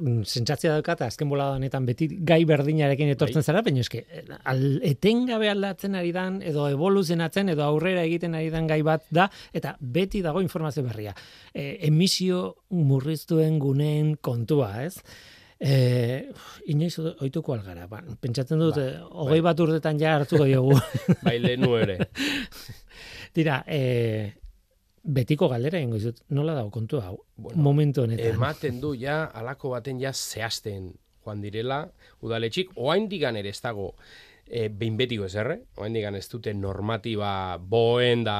mm, 0.00 0.22
sentsazioa 0.24 0.78
daukat 0.78 1.02
azken 1.08 1.30
bolada 1.30 1.58
honetan 1.58 1.88
beti 1.88 2.08
gai 2.26 2.42
berdinarekin 2.48 3.12
etortzen 3.14 3.42
Bai. 3.42 3.48
zara, 3.50 3.64
baina 3.66 3.84
eske 3.84 4.04
al, 4.44 4.64
etengabe 4.86 5.50
aldatzen 5.50 5.98
ari 5.98 6.12
dan 6.16 6.40
edo 6.46 6.68
evoluzionatzen 6.70 7.52
edo 7.54 7.66
aurrera 7.66 8.04
egiten 8.06 8.36
ari 8.38 8.52
dan 8.54 8.70
gai 8.70 8.80
bat 8.86 9.04
da 9.10 9.28
eta 9.52 9.76
beti 9.80 10.22
dago 10.22 10.42
informazio 10.44 10.84
berria. 10.86 11.14
E, 11.52 11.76
emisio 11.90 12.64
murriztuen 12.70 13.58
guneen 13.58 14.16
kontua, 14.22 14.72
ez? 14.84 14.98
E, 15.60 16.30
inoiz 16.72 16.94
oituko 17.20 17.52
algara, 17.52 17.84
ba, 17.88 18.00
pentsatzen 18.22 18.62
dut, 18.62 18.78
eh, 18.80 18.94
hogei 19.22 19.42
bat 19.44 19.58
urtetan 19.60 19.98
ja 20.00 20.14
hartuko 20.16 20.46
diogu. 20.48 20.78
Bai, 21.26 21.36
lehenu 21.42 21.74
ere. 21.76 21.98
Dira, 23.36 23.58
e, 23.68 24.32
betiko 25.04 25.50
galdera 25.52 25.78
egingo 25.78 26.00
dizut, 26.00 26.24
nola 26.32 26.56
dago 26.56 26.72
kontu 26.72 27.02
hau, 27.04 27.18
Bueno, 27.36 27.60
momentu 27.62 28.06
honetan. 28.06 28.40
Ematen 28.40 28.80
du 28.80 28.94
ja, 28.96 29.22
alako 29.36 29.74
baten 29.76 30.00
ja 30.00 30.14
zehazten 30.16 30.94
joan 31.24 31.44
direla, 31.44 31.82
udaletxik, 32.24 32.72
oain 32.76 33.08
digan 33.08 33.36
ere 33.36 33.52
ez 33.52 33.60
dago 33.60 33.92
e, 34.50 34.68
behin 34.68 34.98
betiko 34.98 35.26
ez 35.28 35.34
erre, 35.38 35.60
oain 35.78 35.94
digan 35.96 36.18
ez 36.18 36.26
dute 36.28 36.52
normatiba 36.54 37.32
boen 37.58 38.24
da 38.26 38.36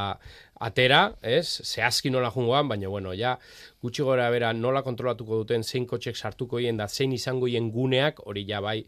atera, 0.60 1.06
ez, 1.22 1.62
zehazki 1.64 2.10
nola 2.12 2.28
jungoan, 2.34 2.68
baina 2.68 2.90
bueno, 2.92 3.14
ja, 3.16 3.36
gutxi 3.80 4.04
gora 4.04 4.28
bera 4.34 4.52
nola 4.52 4.82
kontrolatuko 4.84 5.40
duten 5.40 5.64
zein 5.64 5.86
kotxek 5.88 6.18
sartuko 6.18 6.60
hien 6.60 6.76
da 6.76 6.88
zein 6.88 7.14
izango 7.16 7.48
hien 7.48 7.70
guneak, 7.72 8.20
hori 8.26 8.44
ja 8.48 8.60
bai, 8.60 8.82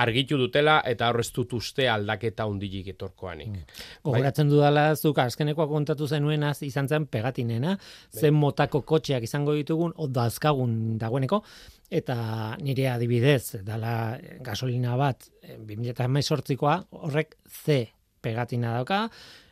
argitu 0.00 0.38
dutela 0.40 0.78
eta 0.86 1.10
horrez 1.10 1.28
dut 1.34 1.52
uste 1.58 1.88
aldaketa 1.90 2.46
hundilik 2.48 2.92
etorkoanik. 2.94 3.74
Gogoratzen 4.06 4.48
dudala 4.48 4.86
zuk 4.96 5.18
azkenekoa 5.20 5.66
kontatu 5.68 6.08
zenuenaz 6.08 6.62
izan 6.66 6.88
zen 6.88 7.06
pegatinena, 7.10 7.76
zen 8.16 8.34
motako 8.34 8.82
kotxeak 8.86 9.26
izango 9.26 9.56
ditugun, 9.58 9.92
o 9.96 10.08
dazkagun 10.08 10.96
dagoeneko, 11.00 11.42
eta 11.90 12.56
nire 12.62 12.86
adibidez, 12.88 13.58
dala 13.66 14.18
gasolina 14.46 14.94
bat, 14.96 15.26
eh, 15.42 15.56
2018koa, 15.58 16.76
horrek 16.90 17.36
C 17.48 17.88
pegatina 18.22 18.74
dauka, 18.76 19.08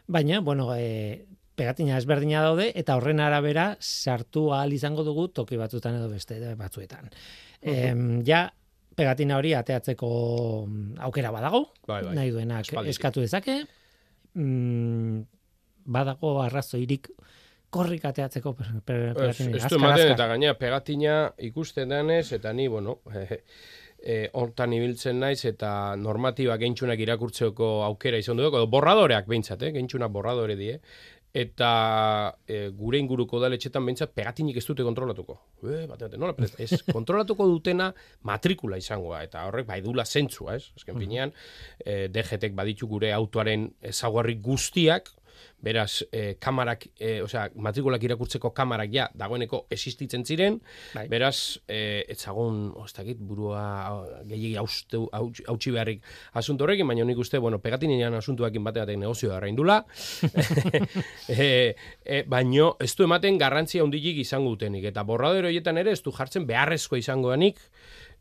baina, 0.07 0.41
bueno, 0.41 0.71
e, 0.77 1.27
pegatina 1.59 1.97
ezberdina 1.99 2.43
daude, 2.45 2.69
eta 2.79 2.95
horren 2.97 3.19
arabera 3.21 3.73
sartu 3.81 4.53
ahal 4.55 4.73
izango 4.73 5.03
dugu 5.05 5.29
toki 5.35 5.57
batzutan 5.59 5.97
edo 5.99 6.09
beste 6.13 6.39
batzuetan. 6.55 7.11
Em, 7.61 8.23
ja, 8.25 8.45
pegatina 8.95 9.37
hori 9.41 9.55
ateatzeko 9.59 10.09
mm, 10.69 11.01
aukera 11.09 11.33
badago, 11.35 11.65
Bai, 11.87 12.03
bai. 12.05 12.15
nahi 12.15 12.31
duenak 12.31 12.61
Aspalditik. 12.69 12.95
eskatu 12.95 13.21
dezake, 13.25 13.59
mm, 14.35 15.21
badago 15.89 16.37
arrazoirik 16.43 17.09
korrik 17.71 18.05
ateatzeko 18.09 18.55
pegatina. 18.87 19.57
ez 19.57 19.69
du 19.69 19.77
ematen 19.77 20.15
eta 20.15 20.29
gaina 20.31 20.55
pegatina 20.59 21.19
ikusten 21.51 21.93
denez 21.93 22.33
eta 22.33 22.53
ni, 22.53 22.69
bueno, 22.69 23.01
e, 23.99 24.29
hortan 24.33 24.73
ibiltzen 24.77 25.21
naiz 25.21 25.43
eta 25.49 25.71
normatiba 26.01 26.57
geintxunak 26.61 27.01
irakurtzeko 27.05 27.71
aukera 27.89 28.21
izan 28.23 28.39
dut, 28.39 28.49
edo 28.53 28.67
borradoreak 28.71 29.29
behintzat, 29.29 29.63
eh? 29.67 29.73
geintxunak 29.77 30.13
borradore 30.15 30.57
die, 30.59 30.79
eta 31.39 31.71
e, 32.49 32.69
gure 32.75 32.99
inguruko 33.03 33.41
daletxetan 33.43 33.85
behintzat 33.85 34.15
pegatinik 34.17 34.57
ez 34.59 34.65
dute 34.65 34.87
kontrolatuko. 34.87 35.37
E, 35.61 35.85
bate, 35.91 36.07
bate, 36.07 36.21
nola, 36.21 36.35
prest, 36.39 36.57
ez, 36.63 36.81
kontrolatuko 36.97 37.47
dutena 37.51 37.91
matrikula 38.29 38.79
izangoa, 38.81 39.23
eta 39.29 39.45
horrek 39.51 39.69
bai 39.69 39.83
dula 39.85 40.07
zentzua, 40.07 40.57
ez? 40.57 40.71
Azken 40.79 40.99
finean, 41.01 41.35
e, 41.85 42.07
DGTek 42.15 42.57
baditu 42.59 42.89
gure 42.91 43.13
autoaren 43.13 43.69
ezaugarri 43.93 44.39
guztiak, 44.45 45.13
beraz, 45.61 46.05
e, 46.13 46.37
kamarak, 46.39 46.87
e, 46.99 47.21
osea, 47.23 47.49
matrikulak 47.55 48.03
irakurtzeko 48.07 48.53
kamarak 48.55 48.93
ja 48.95 49.09
dagoeneko 49.15 49.65
existitzen 49.75 50.25
ziren, 50.25 50.61
Bai. 50.95 51.09
beraz, 51.11 51.59
e, 51.67 52.05
oh, 52.31 52.85
ez 52.85 52.93
dakit, 52.95 53.19
burua 53.19 54.05
gehiagi 54.29 54.57
haustu, 54.57 55.09
hautsi 55.13 55.73
beharrik 55.75 56.05
asunto 56.39 56.65
horrekin, 56.65 56.87
baina 56.87 57.05
nik 57.05 57.19
uste, 57.19 57.39
bueno, 57.39 57.59
pegatinean 57.59 58.15
asuntuakin 58.15 58.65
bate 58.65 58.85
batek 58.85 58.99
negozioa 58.99 59.39
arraindula, 59.39 59.81
e, 61.29 61.75
e, 62.05 62.23
baino 62.27 62.77
ez 62.81 62.95
du 62.97 63.07
ematen 63.09 63.39
garrantzia 63.39 63.85
hundilik 63.85 64.23
izango 64.23 64.55
dutenik, 64.55 64.87
eta 64.93 65.03
borradero 65.03 65.49
horietan 65.49 65.79
ere 65.79 65.93
ez 65.97 66.03
du 66.03 66.15
jartzen 66.15 66.47
beharrezko 66.47 66.97
izangoanik 66.97 67.59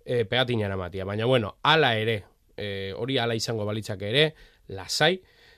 e, 0.06 0.24
pegatinean 0.26 0.72
amatia, 0.72 1.06
baina 1.06 1.26
bueno, 1.26 1.58
hala 1.64 1.94
ere, 2.00 2.24
e, 2.56 2.94
hori 2.98 3.18
hala 3.22 3.36
izango 3.38 3.66
balitzake 3.68 4.10
ere, 4.10 4.30
lasai, 4.74 5.18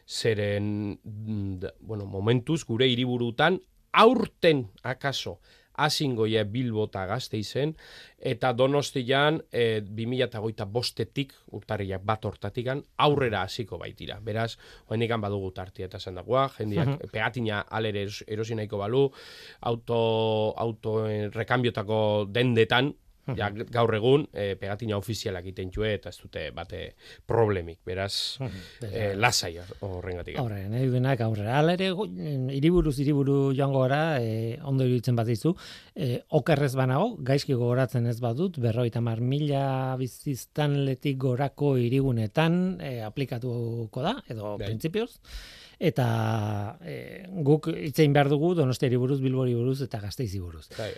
zeren, 0.10 1.00
mm, 1.04 1.74
bueno, 1.82 2.06
momentuz 2.06 2.64
gure 2.66 2.88
hiriburutan 2.90 3.60
aurten 3.94 4.68
akaso 4.82 5.40
azingoia 5.80 6.44
Bilbo 6.44 6.86
eta 6.90 7.06
Gasteizen, 7.08 7.74
eta 8.20 8.52
Donostian 8.54 9.40
e, 9.52 9.82
2008 9.86 10.68
bostetik, 10.68 11.34
urtarriak 11.56 12.04
bat 12.06 12.26
hortatikan, 12.28 12.84
aurrera 12.98 13.44
hasiko 13.48 13.80
baitira. 13.80 14.20
Beraz, 14.24 14.58
hoenikan 14.92 15.22
badugu 15.24 15.54
tartia 15.56 15.88
eta 15.88 16.02
esan 16.02 16.20
dagoa, 16.20 16.50
jendiak 16.58 16.98
pegatina 17.14 17.62
alere 17.70 18.04
eros, 18.08 18.24
erosi 18.28 18.60
nahiko 18.60 18.82
balu, 18.82 19.06
auto, 19.72 20.00
auto 20.58 20.98
eh, 21.08 21.30
rekambiotako 21.32 22.02
dendetan, 22.28 22.92
ja, 23.38 23.50
gaur 23.50 23.94
egun 23.96 24.26
e, 24.34 24.54
pegatina 24.60 24.98
ofizialak 24.98 25.46
egiten 25.46 25.72
txue, 25.74 25.94
eta 26.00 26.14
ez 26.14 26.18
dute 26.22 26.46
bate 26.56 26.82
problemik. 27.30 27.80
Beraz, 27.86 28.40
e, 28.86 29.14
lasai 29.16 29.54
horrengatik. 29.86 30.38
Aurrera, 30.42 30.70
nahi 30.72 30.90
duenak 30.90 31.22
aurrera. 31.26 31.58
Hala 31.60 31.76
ere, 31.78 31.92
hiriburuz 32.56 32.96
hiriburu 33.00 33.38
joango 33.58 33.84
gara, 33.86 34.02
e, 34.22 34.58
ondo 34.64 34.88
iruditzen 34.88 35.18
bat 35.20 35.30
dizu, 35.30 35.56
e, 35.96 36.12
okerrez 36.40 36.74
banago, 36.80 37.14
gaizki 37.26 37.58
gogoratzen 37.58 38.10
ez 38.10 38.20
badut, 38.24 38.60
berroita 38.62 39.02
mar 39.02 39.22
mila 39.22 39.96
biziztanletik 40.00 41.18
gorako 41.22 41.76
hirigunetan 41.82 42.80
e, 42.82 43.00
aplikatuko 43.06 44.06
da, 44.06 44.18
edo 44.30 44.58
Bai. 44.60 44.74
Eta 45.80 46.78
e, 46.84 46.96
guk 47.46 47.70
itzein 47.72 48.12
behar 48.14 48.28
dugu 48.30 48.52
Donostiari 48.58 48.98
buruz, 49.00 49.22
Bilbori 49.24 49.56
buruz 49.56 49.80
eta 49.86 50.02
Gasteizi 50.04 50.42
buruz. 50.44 50.68
Bai. 50.78 50.92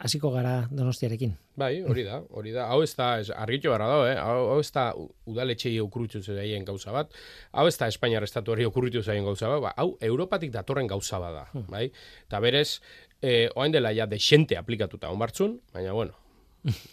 Hasiko 0.00 0.30
gara 0.32 0.56
Donostiarekin. 0.70 1.36
Bai, 1.60 1.82
hori 1.84 2.04
da, 2.04 2.22
hori 2.36 2.52
da. 2.56 2.66
Hau 2.72 2.82
ez 2.84 2.94
da, 2.96 3.10
ez, 3.20 3.30
argitu 3.30 3.72
gara 3.72 3.88
dago, 3.88 4.08
eh? 4.08 4.16
Hau, 4.20 4.48
hau 4.54 4.58
ez 4.60 4.70
da 4.72 4.86
udaletxei 5.28 5.76
okurritu 5.84 6.22
zaien 6.24 6.64
gauza 6.64 6.92
bat. 6.92 7.12
Hau 7.52 7.66
ez 7.68 7.76
da 7.76 7.88
Espainiar 7.92 8.24
estatuari 8.24 8.66
okurritu 8.68 9.02
zaien 9.02 9.24
gauza 9.28 9.52
bat. 9.52 9.62
Ba, 9.68 9.74
hau 9.76 9.96
Europatik 10.00 10.52
datorren 10.56 10.88
gauza 10.90 11.20
bada, 11.22 11.46
bai? 11.72 11.90
Eta 12.26 12.40
berez, 12.44 12.80
eh, 13.22 13.48
oain 13.54 13.72
dela 13.72 13.92
ja 13.96 14.06
desente 14.06 14.56
aplikatuta 14.56 15.10
onbartzun, 15.12 15.60
baina 15.72 15.92
bueno, 15.92 16.16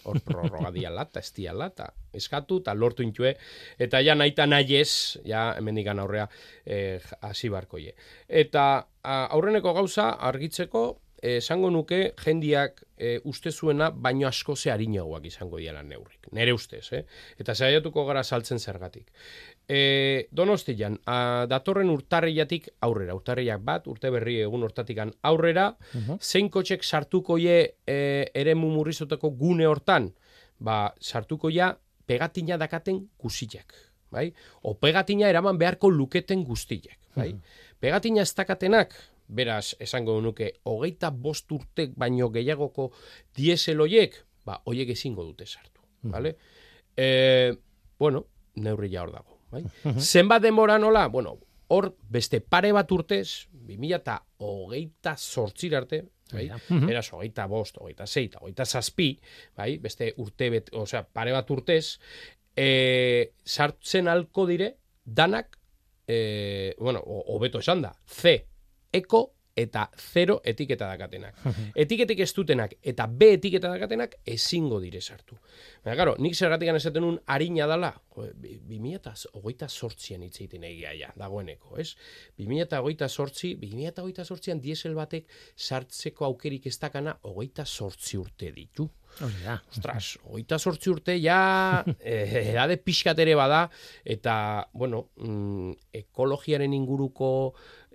hor 0.06 0.20
prorroga 0.26 0.72
diala, 0.74 1.08
eta 1.10 1.22
ez 1.24 1.32
diala, 1.36 1.70
eta 1.74 1.90
eskatu, 2.14 2.60
eta 2.62 2.74
lortu 2.78 3.04
intue, 3.06 3.34
eta 3.82 4.02
ja 4.06 4.16
naita 4.16 4.46
nahi 4.50 4.78
ez, 4.80 5.18
ja 5.26 5.52
hemendikan 5.58 6.00
aurrea 6.00 6.28
eh, 6.66 7.00
hasi 7.22 7.50
barko 7.50 7.82
je. 7.82 7.96
Eta 8.28 8.66
a, 9.04 9.16
aurreneko 9.36 9.74
gauza 9.74 10.12
argitzeko, 10.30 10.86
esango 11.24 11.70
nuke 11.72 12.14
jendiak 12.20 12.82
e, 12.98 13.20
uste 13.24 13.52
zuena 13.52 13.90
baino 13.90 14.28
asko 14.28 14.56
ze 14.56 14.72
harinagoak 14.72 15.26
izango 15.26 15.58
diela 15.58 15.84
neurrik. 15.84 16.28
Nere 16.36 16.54
ustez, 16.54 16.84
eh? 16.94 17.04
Eta 17.40 17.56
saiatuko 17.56 18.06
gara 18.06 18.24
saltzen 18.24 18.60
zergatik. 18.60 19.12
E, 19.68 20.28
donostian, 20.32 21.00
a, 21.06 21.46
datorren 21.50 21.90
urtarriatik 21.94 22.70
aurrera, 22.82 23.16
urtarriak 23.16 23.64
bat, 23.64 23.88
urte 23.88 24.12
berri 24.12 24.42
egun 24.44 24.64
hortatikan 24.68 25.14
aurrera, 25.24 25.70
zein 26.20 26.50
kotxek 26.52 26.84
sartuko 26.84 27.40
je 27.40 27.58
e, 27.88 27.98
ere 28.34 28.56
mumurrizoteko 28.60 29.32
gune 29.40 29.68
hortan, 29.68 30.12
ba, 30.60 30.94
sartuko 31.00 31.52
ja 31.52 31.74
pegatina 32.06 32.60
dakaten 32.60 33.00
guziak, 33.18 33.74
bai? 34.12 34.28
O 34.64 34.76
pegatina 34.76 35.32
eraman 35.32 35.58
beharko 35.58 35.90
luketen 35.90 36.44
guztiak, 36.44 37.00
bai? 37.16 37.32
Pegatina 37.80 38.22
ez 38.24 38.32
dakatenak, 38.36 38.94
beraz, 39.28 39.76
esango 39.80 40.20
nuke, 40.22 40.54
hogeita 40.64 41.10
bost 41.12 41.52
urtek 41.52 41.94
baino 41.96 42.30
gehiagoko 42.34 42.92
dieseloiek, 43.36 44.16
ba, 44.46 44.60
hoiek 44.66 44.90
ezingo 44.94 45.24
dute 45.24 45.46
sartu, 45.48 45.82
bale? 46.04 46.36
E, 46.98 47.54
bueno, 48.00 48.26
neurri 48.56 48.92
ja 48.94 49.02
hor 49.04 49.12
dago, 49.16 49.40
bai? 49.52 49.64
Zenbat 49.98 50.44
denbora 50.44 50.78
nola? 50.80 51.08
Bueno, 51.08 51.38
hor 51.74 51.96
beste 52.10 52.42
pare 52.42 52.72
bat 52.76 52.92
urtez, 52.92 53.48
2000 53.54 53.96
eta 53.96 54.20
hogeita 54.44 55.16
sortzir 55.18 55.76
arte, 55.80 56.04
bai? 56.34 56.50
Beraz, 56.70 57.08
hogeita 57.14 57.48
bost, 57.48 57.78
hogeita 57.82 58.06
zei, 58.08 58.26
eta 58.30 58.40
hogeita 58.44 58.66
zazpi, 58.66 59.10
bai? 59.58 59.78
Beste 59.82 60.14
urte, 60.18 60.50
bet, 60.54 60.70
osea, 60.78 61.04
pare 61.08 61.32
bat 61.34 61.50
urtez, 61.56 61.98
e, 62.56 63.32
sartzen 63.46 64.08
alko 64.12 64.46
dire, 64.50 64.76
danak, 65.06 65.58
e, 66.08 66.76
bueno, 66.80 67.00
ho- 67.06 67.24
hobeto 67.36 67.60
esan 67.64 67.82
da, 67.82 67.96
C, 68.06 68.46
eko 68.94 69.30
eta 69.56 69.86
zero 69.98 70.40
etiketa 70.44 70.88
dakatenak. 70.90 71.38
Etiketek 71.84 72.24
ez 72.26 72.32
dutenak 72.34 72.74
eta 72.82 73.06
B 73.08 73.34
etiketa 73.38 73.70
dakatenak 73.70 74.16
ezingo 74.26 74.80
dire 74.82 75.02
sartu. 75.02 75.38
Baina, 75.84 75.96
claro, 76.00 76.16
nik 76.20 76.36
zergatik 76.36 76.72
esaten 76.74 77.06
nun 77.06 77.20
harina 77.28 77.68
dala, 77.70 77.92
jo, 78.16 78.26
bi- 78.40 78.58
2008 78.70 79.70
sortzian 79.70 80.24
hitz 80.24 80.40
egiten 80.40 80.66
egia 80.68 80.94
ja, 80.98 81.12
dagoeneko, 81.20 81.78
ez? 81.78 81.94
2008 82.42 83.10
sortzi, 83.10 83.54
2008 83.62 84.26
sortzian 84.26 84.62
diesel 84.64 84.96
batek 84.98 85.30
sartzeko 85.56 86.26
aukerik 86.26 86.68
ez 86.68 86.78
dakana, 86.80 87.18
hogeita 87.30 87.66
sortzi 87.66 88.18
urte 88.18 88.52
ditu. 88.56 88.90
Hori 89.22 89.44
da. 89.44 89.60
Ostras, 89.70 90.16
hogeita 90.26 90.58
sortzi 90.58 90.90
urte 90.90 91.14
ja 91.22 91.84
eh, 92.00 92.50
edade 92.50 92.80
pixkat 92.82 93.20
ere 93.22 93.36
bada, 93.38 93.68
eta, 94.04 94.36
bueno, 94.74 95.10
mm, 95.22 95.76
ekologiaren 96.02 96.74
inguruko 96.74 97.30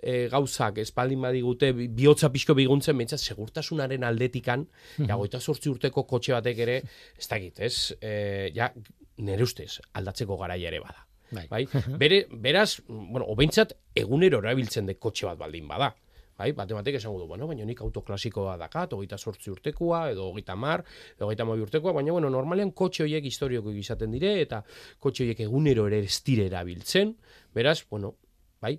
eh, 0.01 0.27
gauzak 0.31 0.77
espaldin 0.83 1.21
badigute 1.21 1.71
bi- 1.73 1.87
bihotza 1.87 2.29
pixko 2.31 2.55
biguntzen, 2.55 2.97
bentsat, 2.97 3.19
segurtasunaren 3.19 4.03
aldetikan, 4.03 4.67
ja, 4.97 5.15
hogeita 5.17 5.39
sortzi 5.39 5.69
urteko 5.69 6.03
kotxe 6.07 6.33
batek 6.33 6.57
ere, 6.65 6.77
ez 7.17 7.27
dakit, 7.27 7.59
ez, 7.59 7.93
eh, 8.01 8.51
ja, 8.55 8.71
nire 9.17 9.43
ustez, 9.43 9.79
aldatzeko 9.93 10.37
garaia 10.37 10.67
ere 10.71 10.79
bada. 10.79 11.05
Bai. 11.31 11.45
Bai? 11.49 11.65
Bere, 12.01 12.23
beraz, 12.31 12.79
bueno, 12.87 13.25
obentzat 13.29 13.75
egunero 13.95 14.39
erabiltzen 14.39 14.87
de 14.87 14.95
kotxe 14.97 15.27
bat 15.27 15.37
baldin 15.37 15.67
bada. 15.67 15.91
Bai, 16.39 16.53
bate 16.55 16.73
batek 16.73 16.95
esango 16.95 17.19
du, 17.19 17.25
bueno, 17.27 17.45
baina 17.49 17.65
nik 17.67 17.81
auto 17.83 17.99
klasikoa 18.01 18.53
dakat, 18.57 18.93
hogeita 18.95 19.17
sortzi 19.19 19.51
urtekoa, 19.51 20.05
edo 20.13 20.29
hogeita 20.29 20.55
mar, 20.55 20.85
edo 21.17 21.27
hogeita 21.27 21.43
mabi 21.45 21.65
urtekoa, 21.65 21.91
baina, 21.97 22.13
bueno, 22.15 22.29
normalean 22.31 22.71
kotxe 22.71 23.03
horiek 23.03 23.25
historioko 23.27 23.73
izaten 23.75 24.15
dire, 24.15 24.31
eta 24.41 24.61
kotxe 25.03 25.25
horiek 25.25 25.41
egunero 25.43 25.85
ere 25.91 25.99
ez 26.07 26.21
dire 26.23 26.45
erabiltzen, 26.47 27.11
beraz, 27.53 27.81
bueno, 27.91 28.15
bai, 28.61 28.73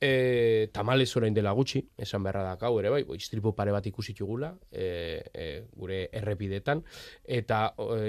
e, 0.00 0.68
tamalez 0.72 1.10
orain 1.16 1.34
dela 1.34 1.54
gutxi, 1.56 1.82
esan 1.96 2.22
beharra 2.26 2.44
dakau 2.50 2.74
ere, 2.80 2.92
bai, 2.92 3.02
bo, 3.08 3.16
istripu 3.18 3.54
pare 3.56 3.72
bat 3.74 3.86
ikusi 3.88 4.14
txugula, 4.14 4.52
e, 4.70 4.86
e, 5.32 5.48
gure 5.76 6.04
errepidetan, 6.12 6.84
eta 7.24 7.64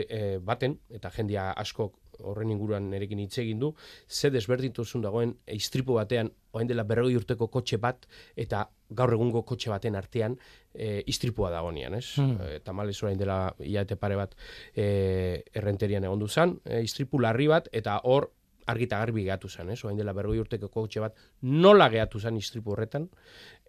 e, 0.07 0.37
baten, 0.43 0.77
eta 0.99 1.11
jendia 1.15 1.51
askok 1.57 1.97
horren 2.23 2.51
inguruan 2.51 2.89
nerekin 2.91 3.21
hitz 3.23 3.37
egin 3.43 3.61
du, 3.61 3.73
ze 4.07 4.31
desberdintuzun 4.33 5.03
dagoen 5.05 5.35
istripu 5.55 5.95
batean, 5.97 6.31
orain 6.51 6.67
dela 6.67 6.83
berrogei 6.87 7.17
urteko 7.19 7.47
kotxe 7.51 7.79
bat, 7.81 8.07
eta 8.35 8.65
gaur 8.89 9.13
egungo 9.13 9.43
kotxe 9.47 9.69
baten 9.71 9.95
artean 9.95 10.35
e, 10.73 11.03
istripua 11.07 11.51
dagonean, 11.53 11.95
ez? 11.99 12.07
Hmm. 12.17 12.35
E, 12.41 12.59
tamalez 12.65 12.97
orain 13.03 13.19
dela 13.19 13.39
hilabete 13.59 13.99
pare 14.01 14.17
bat 14.19 14.35
e, 14.73 15.43
errenterian 15.53 16.07
egon 16.09 16.27
zan, 16.27 16.57
e, 16.65 16.81
istripu 16.83 17.21
larri 17.21 17.47
bat, 17.47 17.69
eta 17.71 17.99
hor 18.03 18.31
argi 18.69 18.87
eta 18.87 18.99
garbi 19.01 19.25
gehatu 19.25 19.49
zen, 19.49 19.73
ez? 19.73 19.79
Orain 19.83 19.97
dela 19.97 20.13
berrogei 20.13 20.39
urteko 20.43 20.69
kotxe 20.73 21.03
bat 21.03 21.17
nola 21.41 21.89
gehatu 21.89 22.19
zen 22.19 22.37
istripu 22.37 22.75
horretan, 22.75 23.09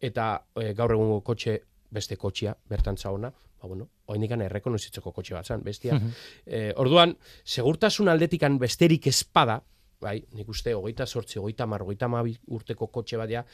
eta 0.00 0.32
e, 0.56 0.72
gaur 0.78 0.94
egungo 0.96 1.20
kotxe 1.26 1.60
beste 1.90 2.16
kotxea, 2.16 2.54
bertan 2.70 2.96
zaona, 2.96 3.30
ba, 3.30 3.68
bueno, 3.68 3.88
oindikan 4.12 4.42
errekonozitzeko 4.46 5.12
kotxe 5.12 5.34
bat 5.34 5.46
zen, 5.46 5.64
bestia. 5.66 5.98
Eh, 6.46 6.70
orduan, 6.80 7.16
segurtasun 7.44 8.08
aldetikan 8.08 8.58
besterik 8.62 9.10
espada, 9.10 9.60
bai, 10.00 10.18
nik 10.36 10.48
uste, 10.48 10.74
hogeita 10.74 11.06
sortzi, 11.06 11.38
hogeita 11.40 11.66
mar, 11.66 11.84
hogeita 11.84 12.08
mabi 12.08 12.36
urteko 12.56 12.88
kotxe 12.94 13.18
bat 13.20 13.30
ja, 13.30 13.44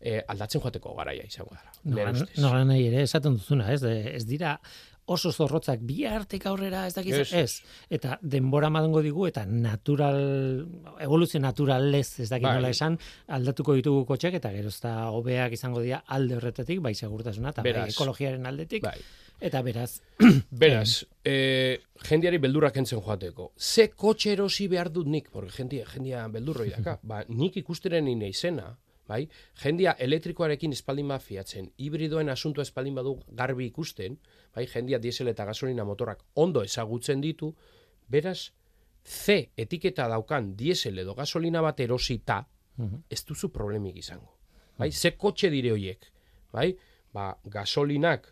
eh, 0.00 0.20
aldatzen 0.28 0.62
joateko 0.62 0.94
garaia 0.98 1.24
izango 1.26 1.56
dara. 1.56 2.12
nola 2.36 2.64
nahi 2.64 2.86
ere 2.90 3.02
esaten 3.02 3.38
duzuna, 3.40 3.72
ez? 3.72 3.82
Ez 3.82 4.24
dira 4.26 4.58
oso 5.08 5.32
zorrotzak 5.32 5.82
bi 5.88 6.04
artek 6.06 6.46
aurrera 6.50 6.86
ez 6.86 6.94
dakiz 6.96 7.14
Ez, 7.18 7.32
ez, 7.32 7.52
eta 7.90 8.18
denbora 8.22 8.70
madongo 8.70 9.02
digu 9.04 9.26
eta 9.28 9.44
natural 9.48 10.20
evoluzio 11.00 11.40
naturalez 11.40 12.20
ez 12.20 12.28
dakit 12.28 12.46
Bai. 12.46 12.56
nola 12.58 12.72
esan 12.74 12.98
aldatuko 13.38 13.76
ditugu 13.78 14.04
kotxek 14.08 14.38
eta 14.40 14.52
gero 14.54 14.68
ez 14.68 14.80
da 14.84 14.94
hobeak 15.14 15.56
izango 15.56 15.82
dira 15.84 16.02
alde 16.06 16.36
horretatik 16.36 16.82
bai 16.84 16.94
segurtasuna 16.94 17.54
eta 17.56 17.64
bai 17.66 17.88
ekologiaren 17.88 18.46
aldetik 18.46 18.84
Bai. 18.84 18.98
eta 19.40 19.62
beraz 19.62 20.00
Beraz, 20.50 21.04
eh, 21.24 21.78
jendiari 22.08 22.40
beldurrak 22.42 22.76
entzen 22.80 23.00
joateko. 23.04 23.52
Ze 23.56 23.88
kotxe 23.94 24.32
erosi 24.34 24.66
behar 24.68 24.90
dut 24.90 25.06
nik? 25.06 25.30
Porque 25.30 25.54
jendia, 25.54 25.86
jendia 25.86 26.26
beldurroi 26.32 26.70
daka. 26.70 26.98
ba, 27.10 27.22
nik 27.28 27.56
ikusteren 27.60 28.04
nine 28.04 28.28
izena, 28.34 28.72
bai? 29.08 29.22
Jendia 29.62 29.94
elektrikoarekin 29.98 30.74
espaldin 30.76 31.08
bat 31.14 31.22
fiatzen, 31.22 31.70
hibridoen 31.78 32.28
asunto 32.34 32.62
espaldin 32.62 32.98
badu 32.98 33.16
garbi 33.40 33.68
ikusten, 33.70 34.18
bai? 34.58 34.66
Jendia 34.66 34.98
diesel 34.98 35.30
eta 35.30 35.46
gasolina 35.48 35.86
motorrak 35.86 36.24
ondo 36.42 36.64
ezagutzen 36.66 37.22
ditu, 37.22 37.52
beraz, 38.10 38.50
C 39.08 39.38
etiketa 39.56 40.08
daukan 40.10 40.50
diesel 40.58 40.98
edo 41.00 41.14
gasolina 41.16 41.62
bat 41.64 41.78
erosita, 41.80 42.42
ez 43.08 43.22
duzu 43.24 43.48
problemik 43.54 43.96
izango. 44.02 44.34
Bai? 44.78 44.90
Ze 44.92 45.14
kotxe 45.16 45.48
dire 45.50 45.70
hoiek, 45.72 46.04
bai? 46.52 46.68
Ba, 47.14 47.30
gasolinak 47.50 48.28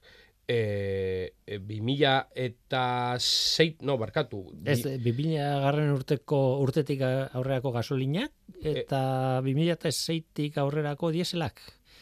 e, 0.46 1.32
e, 1.46 1.58
2000 1.58 2.28
eta 2.34 2.82
sei, 3.18 3.76
no, 3.80 3.96
barkatu. 3.98 4.42
ez 4.64 4.82
2000 4.84 5.40
garren 5.64 5.90
urteko 5.94 6.60
urtetik 6.62 7.00
aurrerako 7.02 7.72
gasolinak 7.72 8.30
Eh. 8.62 8.82
eta 8.82 9.40
2006tik 9.44 10.58
aurrerako 10.58 11.10
dieselak. 11.12 11.60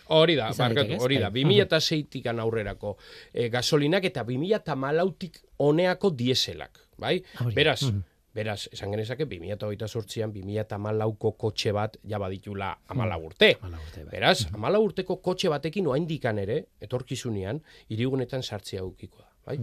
Hori 0.09 0.35
da, 0.37 0.51
barkatu, 0.59 0.97
hori 1.01 1.19
da. 1.19 1.31
Bai. 1.31 1.43
2006tik 1.45 2.27
aurrerako 2.39 2.97
e, 3.33 3.49
gasolinak 3.49 4.05
eta 4.05 4.25
2014tik 4.25 5.39
honeako 5.59 6.11
dieselak, 6.11 6.79
bai? 6.99 7.23
Hori. 7.41 7.55
Beraz, 7.55 7.83
Mhm. 7.83 8.03
beraz, 8.35 8.69
esan 8.73 8.91
genezake 8.91 9.25
2028an 9.25 10.33
2014ko 10.33 11.33
kotxe 11.39 11.73
bat 11.73 11.97
ja 12.05 12.19
baditula 12.19 12.73
14 12.89 13.19
urte. 13.25 13.55
Hala 13.63 13.79
urte, 13.79 14.05
bai. 14.05 14.11
Beraz, 14.11 14.47
amala 14.53 14.79
urteko 14.79 15.17
kotxe 15.23 15.49
batekin 15.49 15.87
oaindikan 15.87 16.39
ere, 16.39 16.65
etorkizunean, 16.81 17.63
irigunetan 17.89 18.43
sartzea 18.43 18.81
aukiko 18.81 19.19
da. 19.19 19.29
Bai? 19.45 19.59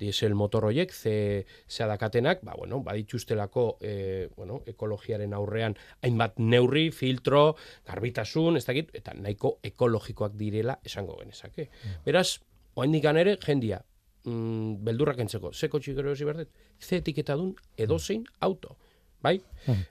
Diesel 0.00 0.34
motor 0.34 0.64
horiek, 0.68 0.92
ze, 0.92 1.44
ze 1.68 1.86
dakatenak, 1.88 2.42
ba, 2.44 2.54
bueno, 2.56 2.80
badituztelako 2.84 3.66
e, 3.80 4.28
bueno, 4.36 4.62
ekologiaren 4.66 5.34
aurrean 5.36 5.76
hainbat 6.02 6.38
neurri, 6.38 6.90
filtro, 6.92 7.56
garbitasun, 7.86 8.56
ez 8.56 8.64
dakit, 8.66 8.92
eta 8.96 9.14
nahiko 9.16 9.58
ekologikoak 9.64 10.36
direla 10.40 10.78
esango 10.84 11.18
genezake. 11.20 11.68
Beraz, 12.04 12.40
oaindikan 12.76 13.16
ere, 13.20 13.36
jendia, 13.44 13.82
mm, 14.24 14.82
beldurrak 14.84 15.22
entzeko, 15.24 15.52
ze 15.52 15.70
kotxe 15.72 15.94
gero 15.96 16.12
esi 16.12 16.28
berdet, 16.28 16.52
ze 16.80 17.00
etiketadun 17.02 17.54
edozein 17.76 18.26
auto. 18.40 18.76
Bai? 19.22 19.40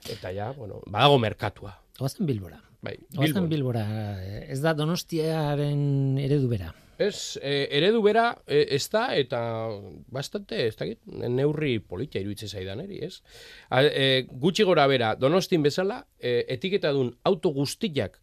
Eta 0.08 0.30
ja, 0.32 0.52
bueno, 0.56 0.80
badago 0.86 1.18
merkatua. 1.18 1.74
Oazen 1.98 2.26
Bilbora. 2.26 2.60
Bai, 2.80 2.96
Bilbon. 3.18 3.48
Bilbora. 3.50 3.84
Ez 4.46 4.60
da 4.62 4.74
Donostiaren 4.76 6.18
eredu 6.22 6.48
bera. 6.48 6.72
Ez, 6.98 7.36
e, 7.42 7.68
eredu 7.76 8.00
bera 8.04 8.30
e, 8.46 8.62
ez 8.76 8.86
da, 8.92 9.08
eta 9.16 9.40
bastante, 10.12 10.58
ez 10.66 10.76
dakit, 10.78 11.00
neurri 11.06 11.78
politia 11.78 12.22
iruditzen 12.22 12.48
zaidan 12.48 12.80
eri, 12.86 13.02
ez? 13.04 13.20
A, 13.68 13.82
e, 13.84 14.24
gutxi 14.30 14.64
gora 14.64 14.86
bera, 14.88 15.14
donostin 15.20 15.64
bezala, 15.66 16.00
e, 16.18 16.38
etiketadun 16.56 17.12
auto 17.28 17.52
guztiak 17.56 18.16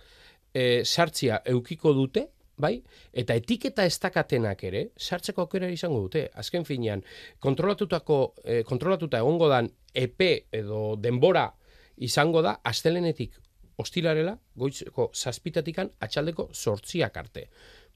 e, 0.54 0.84
sartzia 0.86 1.42
eukiko 1.54 1.94
dute, 1.94 2.28
bai? 2.58 2.78
Eta 3.14 3.36
etiketa 3.38 3.86
ez 3.86 3.98
dakatenak 4.02 4.64
ere, 4.70 4.88
sartzeko 4.98 5.46
aukera 5.46 5.70
izango 5.70 6.02
dute. 6.06 6.28
Azken 6.40 6.66
finean, 6.66 7.04
kontrolatutako, 7.44 8.20
e, 8.44 8.62
kontrolatuta 8.68 9.22
egongo 9.22 9.50
dan 9.52 9.70
EP 9.94 10.22
edo 10.52 10.96
denbora 11.02 11.50
izango 11.98 12.42
da, 12.42 12.58
astelenetik 12.66 13.38
ostilarela, 13.82 14.36
goitzeko 14.58 15.10
zazpitatikan 15.14 15.90
atxaldeko 16.06 16.50
sortziak 16.54 17.18
arte. 17.18 17.48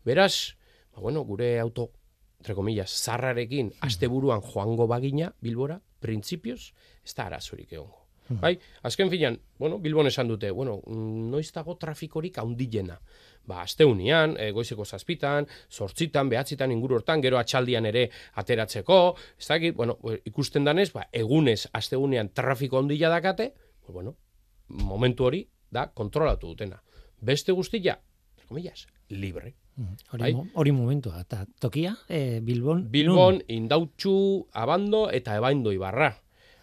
Beraz, 0.06 0.57
ba, 0.98 1.02
bueno, 1.02 1.22
gure 1.22 1.60
auto, 1.60 1.92
entre 2.40 2.56
comillas, 2.56 2.92
zarrarekin, 2.92 3.72
asteburuan 3.82 4.42
joango 4.42 4.88
bagina, 4.88 5.36
Bilbora, 5.42 5.82
printzipioz, 6.00 6.74
ez 7.06 7.14
da 7.16 7.28
arazorik 7.28 7.72
egongo. 7.74 8.08
Bai, 8.28 8.58
azken 8.84 9.08
finean, 9.08 9.38
bueno, 9.58 9.78
Bilbon 9.80 10.10
esan 10.10 10.28
dute, 10.28 10.50
bueno, 10.52 10.82
mm, 10.86 11.30
noiz 11.32 11.48
dago 11.56 11.78
trafikorik 11.80 12.40
haundilena. 12.42 12.98
Ba, 13.48 13.62
asteunian, 13.62 14.34
e, 14.36 14.50
goizeko 14.52 14.84
zazpitan, 14.84 15.48
sortzitan, 15.70 16.28
behatzitan, 16.28 16.74
inguru 16.74 16.98
hortan, 16.98 17.22
gero 17.24 17.38
atxaldian 17.40 17.86
ere 17.88 18.10
ateratzeko, 18.42 18.98
ez 19.40 19.48
dakit, 19.48 19.76
bueno, 19.78 19.96
ikusten 20.28 20.68
danez, 20.68 20.90
ba, 20.92 21.06
egunez, 21.14 21.70
asteunean 21.72 22.34
trafiko 22.34 22.82
handila 22.82 23.14
dakate, 23.14 23.54
pues, 23.80 23.94
bueno, 23.94 24.18
momentu 24.68 25.30
hori 25.30 25.46
da 25.72 25.88
kontrolatu 25.94 26.52
dutena. 26.52 26.82
Beste 27.22 27.56
guztia, 27.56 28.02
entre 28.36 28.48
comillas, 28.48 28.88
libre. 29.08 29.56
Hori, 29.78 30.22
Bai. 30.22 30.36
hori 30.54 30.72
momentua. 30.74 31.22
Eta 31.22 31.46
tokia, 31.62 31.96
e, 32.10 32.40
Bilbon. 32.42 32.88
Bilbon, 32.92 33.44
Indautxu, 33.48 34.48
Abando 34.54 35.10
eta 35.12 35.36
Ebaindo 35.38 35.72
Ibarra. 35.72 36.16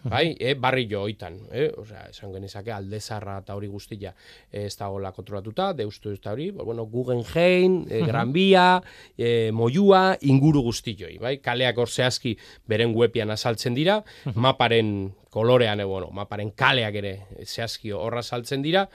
Bai, 0.05 0.35
e, 0.37 0.53
barri 0.53 0.83
jo 0.85 0.99
oitan, 1.01 1.39
eh? 1.49 1.71
Osea, 1.81 2.03
esan 2.11 2.29
genezake 2.35 2.69
aldezarra 2.69 3.39
eta 3.41 3.55
hori 3.57 3.65
guztia 3.71 4.11
eh, 4.51 4.67
ez 4.67 4.75
dagoela 4.77 5.09
kontrolatuta, 5.15 5.71
deustu 5.73 6.11
ez 6.13 6.19
da 6.21 6.35
hori, 6.35 6.51
bueno, 6.51 6.85
Guggenheim, 6.85 7.79
e, 7.89 8.03
Gran 8.05 8.29
Via, 8.35 8.83
e, 9.17 9.49
Moyua, 9.51 10.03
inguru 10.21 10.61
guztioi, 10.67 11.17
bai? 11.17 11.39
Kaleak 11.41 11.81
hor 11.81 11.89
zehazki 11.89 12.35
beren 12.69 12.93
webian 12.93 13.33
azaltzen 13.33 13.73
dira, 13.73 14.03
maparen 14.35 15.15
kolorean, 15.33 15.81
e, 15.81 15.89
bueno, 15.89 16.13
maparen 16.13 16.53
kaleak 16.53 17.01
ere 17.01 17.15
zehazki 17.41 17.89
horra 17.97 18.21
saltzen 18.21 18.61
dira, 18.61 18.85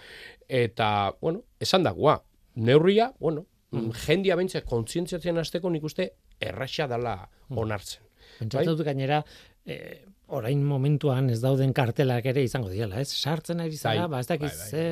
eta, 0.47 1.17
bueno, 1.19 1.43
esan 1.59 1.83
dagoa, 1.83 2.21
neurria, 2.55 3.11
bueno, 3.19 3.49
mm. 3.73 3.91
jendia 4.07 4.37
bentzak 4.37 4.69
kontzientziatzen 4.69 5.39
hasteko 5.43 5.71
nik 5.71 5.85
uste 5.85 6.11
erraxa 6.41 6.87
dala 6.91 7.17
onartzen. 7.51 8.07
Pentsatzen 8.39 8.77
dut 8.77 8.87
gainera, 8.87 9.23
e, 9.67 9.77
orain 10.31 10.61
momentuan 10.63 11.27
ez 11.33 11.41
dauden 11.43 11.73
kartelak 11.75 12.27
ere 12.31 12.45
izango 12.47 12.71
diela, 12.71 13.01
ez? 13.03 13.09
Sartzen 13.11 13.61
ari 13.65 13.77
zara, 13.77 14.07
Bai, 14.07 14.13
ba, 14.13 14.21
ez 14.23 14.29
dakiz, 14.29 14.51
bai, 14.53 14.69
ze... 14.69 14.85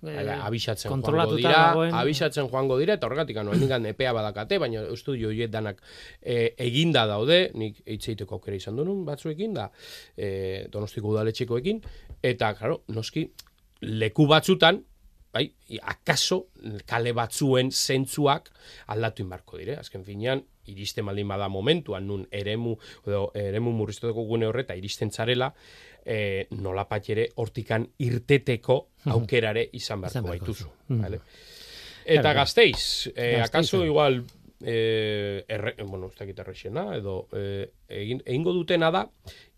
Bai, 0.00 0.14
eh, 0.16 0.24
bai, 0.26 0.38
abisatzen 0.48 0.90
joango 0.90 1.36
dira, 1.36 1.52
dagoen- 1.52 1.94
abisatzen 2.00 2.50
joango 2.50 2.78
dira, 2.80 2.96
eta 2.98 3.06
horregatik 3.06 3.38
ano, 3.42 3.54
hendikan 3.54 3.86
epea 3.86 4.12
badakate, 4.16 4.58
baina 4.58 4.82
ustu 4.90 5.14
joiet 5.20 5.52
danak 5.54 5.78
e, 6.20 6.56
eginda 6.66 7.06
daude, 7.06 7.38
nik 7.54 7.80
eitzeiteko 7.86 8.40
aukera 8.40 8.58
izan 8.58 8.80
duen 8.80 9.04
batzuekin, 9.06 9.54
da 9.54 9.70
e, 10.16 10.66
donostiko 10.74 11.14
udaletxekoekin, 11.14 11.82
eta, 12.32 12.52
claro, 12.58 12.82
noski, 12.90 13.28
leku 13.86 14.26
batzutan, 14.28 14.82
bai, 15.32 15.44
akaso 15.82 16.46
kale 16.86 17.12
batzuen 17.16 17.70
zentzuak 17.70 18.50
aldatu 18.92 19.22
inbarko 19.22 19.60
dire. 19.60 19.76
Azken 19.80 20.04
finean, 20.04 20.42
iristen 20.70 21.06
baldin 21.06 21.28
bada 21.30 21.48
momentuan, 21.48 22.06
nun 22.06 22.26
eremu, 22.30 22.76
edo 23.06 23.28
eremu 23.38 23.72
murriztuteko 23.78 24.26
gune 24.28 24.48
horreta 24.50 24.76
iristen 24.78 25.10
zarela, 25.10 25.52
e, 26.04 26.46
nolapat 26.58 27.10
ere 27.14 27.28
hortikan 27.42 27.86
irteteko 27.98 28.80
aukerare 29.14 29.68
izan 29.78 30.04
beharko 30.04 30.28
baituzu. 30.28 30.68
Vale? 31.00 31.22
Eta 32.10 32.32
gazteiz, 32.34 33.10
e, 33.14 33.36
Gasteizen. 33.38 33.44
akaso 33.44 33.84
igual, 33.84 34.22
e, 34.62 35.44
erre, 35.48 35.74
bueno, 35.84 36.08
ez 36.08 36.16
dakit 36.18 36.38
errexena, 36.42 36.88
edo 36.96 37.28
e, 37.36 37.70
egin, 38.00 38.22
egingo 38.24 38.54
dutena 38.56 38.90
da, 38.90 39.04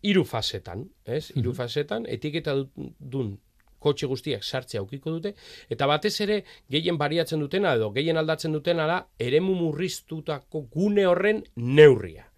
hiru 0.02 0.24
fasetan, 0.28 0.84
ez? 1.06 1.30
Hiru 1.38 1.54
fasetan, 1.56 2.06
etiketa 2.10 2.56
dun 2.98 3.36
kotxe 3.82 4.08
guztiak 4.10 4.44
sartzea 4.44 4.82
aukiko 4.82 5.12
dute, 5.16 5.34
eta 5.70 5.88
batez 5.90 6.14
ere 6.24 6.42
gehien 6.70 6.98
bariatzen 7.00 7.42
dutena 7.42 7.74
edo 7.78 7.90
gehien 7.94 8.20
aldatzen 8.20 8.54
dutena 8.56 8.86
da 8.90 9.00
eremu 9.18 9.54
murriztutako 9.58 10.66
gune 10.72 11.06
horren 11.06 11.42
neurria. 11.56 12.28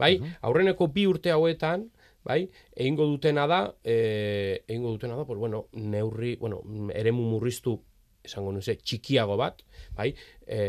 Bai? 0.00 0.14
Aurreneko 0.48 0.86
bi 0.88 1.04
urte 1.08 1.32
hauetan, 1.32 1.90
bai, 2.24 2.42
egingo 2.72 3.04
dutena 3.10 3.46
da, 3.48 3.60
eh, 3.84 4.62
egingo 4.66 4.94
dutena 4.94 5.16
da, 5.16 5.26
pues 5.28 5.38
bueno, 5.38 5.66
neurri, 5.72 6.36
bueno, 6.40 6.62
eremu 6.94 7.26
murriztu 7.34 7.76
esango 8.24 8.52
nuze, 8.52 8.76
txikiago 8.76 9.36
bat, 9.40 9.62
bai, 9.96 10.10
e, 10.44 10.60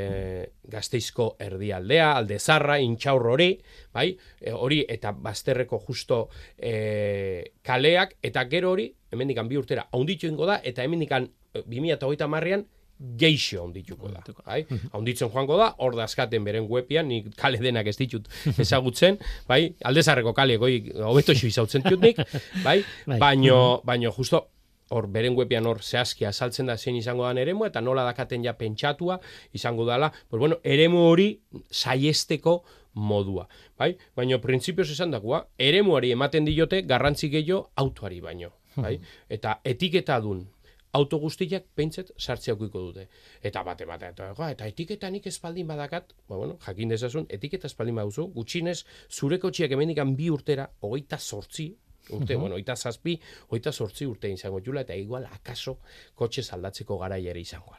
gazteizko 0.71 1.35
erdialdea, 1.41 2.11
alde 2.21 2.39
zarra, 2.39 2.77
intxaur 2.79 3.27
hori, 3.33 3.51
bai, 3.93 4.07
e, 4.39 4.53
hori 4.55 4.81
eta 4.89 5.11
bazterreko 5.11 5.81
justo 5.87 6.23
e, 6.57 7.53
kaleak, 7.65 8.17
eta 8.23 8.45
gero 8.51 8.71
hori, 8.75 8.87
hemendikan 9.11 9.49
bi 9.49 9.57
urtera, 9.59 9.87
haunditu 9.91 10.27
ingo 10.27 10.47
da, 10.49 10.59
eta 10.63 10.83
hemendikan 10.83 11.27
e, 11.53 11.63
2008 11.67 12.27
marrean, 12.31 12.65
geixo 13.01 13.63
ondituko 13.63 14.11
da. 14.13 14.21
Bai? 14.45 14.61
Onditzen 14.97 15.31
joango 15.33 15.57
da, 15.57 15.71
hor 15.81 15.95
da 15.97 16.05
askaten 16.05 16.45
beren 16.45 16.67
webian, 16.69 17.07
nik 17.09 17.31
kale 17.39 17.57
denak 17.61 17.89
ez 17.89 17.97
ditut 17.97 18.29
ezagutzen, 18.61 19.17
bai? 19.49 19.73
Aldezarreko 19.89 20.35
kale 20.37 20.57
goi 20.61 20.75
hobeto 21.01 21.35
xo 21.37 21.49
izautzen 21.49 21.85
ditut 21.85 22.03
nik, 22.03 22.21
bai? 22.61 22.81
Bai. 23.07 23.17
Baino, 23.19 23.61
baino 23.87 24.13
justo 24.13 24.45
hor 24.91 25.07
beren 25.07 25.37
webian 25.39 25.65
hor 25.65 25.79
zehazki 25.81 26.27
azaltzen 26.27 26.67
da 26.67 26.75
zein 26.77 26.97
izango 26.99 27.23
dan 27.25 27.39
eremu 27.39 27.65
eta 27.65 27.81
nola 27.81 28.03
dakaten 28.05 28.43
ja 28.43 28.53
pentsatua 28.59 29.17
izango 29.55 29.85
dala, 29.87 30.11
pues 30.29 30.39
bueno, 30.39 30.59
eremu 30.63 31.05
hori 31.09 31.29
saiesteko 31.71 32.61
modua, 32.93 33.47
bai? 33.79 33.95
Baino 34.15 34.41
printzipioz 34.43 34.89
esan 34.91 35.15
dagoa, 35.15 35.45
eremuari 35.57 36.11
ematen 36.11 36.45
diote 36.45 36.81
garrantzi 36.83 37.31
gehiago 37.31 37.69
autoari 37.79 38.19
baino, 38.19 38.51
bai? 38.75 38.99
Eta 39.29 39.59
etiketa 39.65 40.19
dun 40.23 40.47
auto 40.93 41.17
guztiak 41.19 41.69
peintzet 41.75 42.11
sartzea 42.17 42.55
dute. 42.55 43.07
Eta 43.41 43.63
bate 43.63 43.85
bate 43.85 44.07
eta, 44.07 44.33
"Joa, 44.35 44.51
eta 44.51 44.65
etiketa 44.67 45.09
nik 45.09 45.27
espaldin 45.27 45.67
badakat, 45.67 46.13
ba, 46.27 46.35
bueno, 46.35 46.57
jakin 46.65 46.89
dezazun, 46.89 47.25
etiketa 47.29 47.67
espaldin 47.67 47.95
baduzu, 47.95 48.27
gutxinez 48.33 48.83
zure 49.09 49.39
kotxiak 49.39 49.71
hemendikan 49.71 50.15
bi 50.15 50.29
urtera, 50.29 50.69
hogeita 50.81 51.17
sortzi, 51.17 51.75
urte, 52.09 52.35
bueno, 52.35 52.55
hogeita 52.55 52.75
zazpi, 52.75 53.19
hogeita 53.49 53.71
sortzi 53.71 54.05
urte 54.05 54.29
izango 54.31 54.59
jula, 54.59 54.81
eta 54.81 54.95
igual 54.95 55.25
akaso 55.25 55.79
kotxe 56.15 56.43
aldatzeko 56.51 56.97
garaia 56.97 57.29
ere 57.29 57.39
izango. 57.39 57.75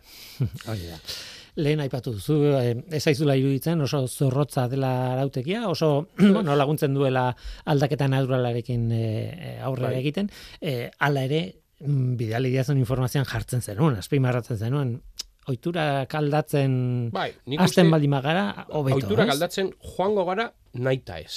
Hori 0.66 0.86
da. 0.86 0.98
Lehen 1.56 1.82
aipatu 1.84 2.14
duzu, 2.16 2.36
eh, 2.56 2.76
ez 2.96 3.02
zaizula 3.04 3.34
iruditzen 3.36 3.80
oso 3.84 4.06
zorrotza 4.08 4.68
dela 4.72 4.92
arautegia, 5.12 5.66
oso 5.68 6.08
bueno, 6.18 6.56
laguntzen 6.56 6.94
duela 6.94 7.26
aldaketa 7.66 8.08
naturalarekin 8.08 8.86
eh, 8.96 9.58
aurrera 9.60 9.90
Bai. 9.90 9.98
egiten, 10.00 10.30
eh, 10.60 10.88
hala 10.98 11.26
ere 11.28 11.42
mm, 11.80 12.14
bidali 12.16 12.54
diazun 12.54 12.80
informazioan 12.80 13.28
jartzen 13.28 13.60
zenuen, 13.60 13.98
azpimarratzen 14.00 14.56
zenuen, 14.64 14.94
oiturak 15.50 16.14
aldatzen 16.14 17.10
Bai, 17.12 17.28
nik 17.50 17.60
hasten 17.60 17.90
baldin 17.92 18.16
bagara, 18.16 18.46
hobeto, 18.70 19.02
Oiturak 19.02 19.28
ez? 19.28 19.34
aldatzen 19.34 19.72
joango 19.92 20.24
gara 20.28 20.48
naita 20.72 21.18
ez. 21.20 21.36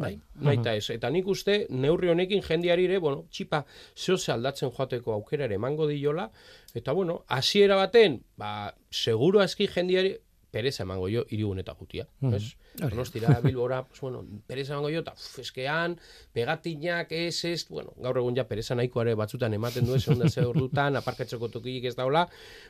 Bai, 0.00 0.14
naita 0.40 0.74
ez. 0.78 0.86
Eta 0.94 1.10
nik 1.12 1.28
uste 1.28 1.66
neurri 1.70 2.08
honekin 2.08 2.42
jendiari 2.46 2.86
ere, 2.88 2.98
bueno, 3.02 3.26
txipa 3.30 3.64
zehose 3.96 4.32
aldatzen 4.32 4.72
joateko 4.72 5.12
aukera 5.12 5.44
ere 5.44 5.58
emango 5.60 5.86
diola, 5.90 6.30
eta 6.74 6.94
bueno, 6.96 7.24
hasiera 7.28 7.76
baten, 7.76 8.20
ba, 8.40 8.72
seguro 8.90 9.42
aski 9.44 9.68
jendiari 9.68 10.16
pereza 10.50 10.82
emango 10.82 11.08
jo 11.12 11.24
iriguneta 11.28 11.74
gutia? 11.78 12.06
Hori 12.22 12.40
da. 12.74 12.88
Donostira, 12.88 13.40
Bilbora, 13.44 13.82
pues 13.86 14.00
bueno, 14.00 14.24
pereza 14.46 14.74
emango 14.74 14.90
jo, 14.94 15.02
uf, 15.12 15.38
eskean, 15.42 15.98
pegatinak, 16.32 17.12
ez, 17.12 17.44
ez, 17.44 17.66
bueno, 17.68 17.92
gaur 17.98 18.22
egun 18.22 18.38
ja 18.38 18.46
pereza 18.48 18.74
nahiko 18.74 19.04
ere 19.04 19.14
batzutan 19.18 19.54
ematen 19.54 19.86
du, 19.86 19.98
segunda 20.00 20.30
ze 20.30 20.46
ordutan, 20.46 20.96
aparkatzeko 20.96 21.50
tokilik 21.52 21.90
ez 21.90 21.96
daula, 21.98 22.26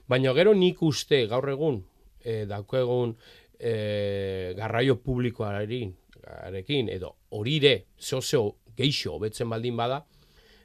baina 0.09 0.35
gero 0.37 0.55
nik 0.55 0.83
uste 0.83 1.25
gaur 1.31 1.49
egun, 1.55 1.83
e, 2.25 2.45
daukagun 2.51 3.15
e, 3.59 4.53
garraio 4.59 4.99
publikoarekin, 5.01 5.95
arekin, 6.49 6.91
edo 6.93 7.15
horire, 7.31 7.87
zeo 7.99 8.45
geixo 8.77 9.15
hobetzen 9.17 9.51
baldin 9.51 9.77
bada, 9.77 10.05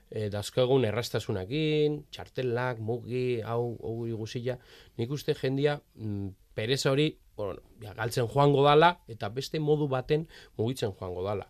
e, 0.10 0.30
dazkoegun 0.34 0.86
errastasunakin, 0.88 2.02
txartelak, 2.14 2.80
mugi, 2.80 3.42
hau, 3.44 3.76
hau 3.84 4.00
guzia, 4.22 4.58
nik 5.00 5.12
uste 5.12 5.36
jendia 5.38 5.80
mm, 5.96 6.34
pereza 6.56 6.92
hori, 6.94 7.10
bueno, 7.36 7.60
ja, 7.82 7.92
galtzen 7.98 8.30
joango 8.32 8.64
dala, 8.64 8.94
eta 9.12 9.28
beste 9.36 9.60
modu 9.60 9.90
baten 9.92 10.24
mugitzen 10.56 10.94
joango 10.96 11.26
dala. 11.26 11.50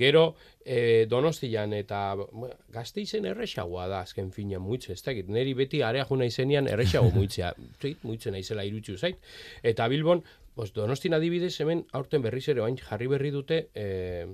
Gero, 0.00 0.24
e, 0.64 1.04
donostian 1.10 1.74
eta 1.76 2.00
bueno, 2.16 2.54
gazteizen 2.72 3.28
erresagoa 3.28 3.84
da, 3.92 4.00
azken 4.06 4.32
fina 4.32 4.62
mugitzen, 4.62 4.96
ez 4.96 5.04
dakit, 5.04 5.28
neri 5.28 5.52
beti 5.58 5.82
area 5.84 6.06
juna 6.08 6.28
izenean 6.30 6.70
erresago 6.72 7.12
mugitzea, 7.12 7.52
zait, 7.82 8.00
mugitzen 8.02 8.36
naizela 8.38 8.64
irutzu 8.64 8.96
zait. 8.96 9.20
Eta 9.62 9.90
Bilbon, 9.92 10.24
pues, 10.56 10.72
donostin 10.72 11.12
adibidez, 11.12 11.52
hemen 11.60 11.84
aurten 11.92 12.24
berriz 12.24 12.46
ere 12.48 12.64
oain 12.64 12.80
jarri 12.80 13.12
berri 13.12 13.34
dute, 13.34 13.66
e, 13.76 14.24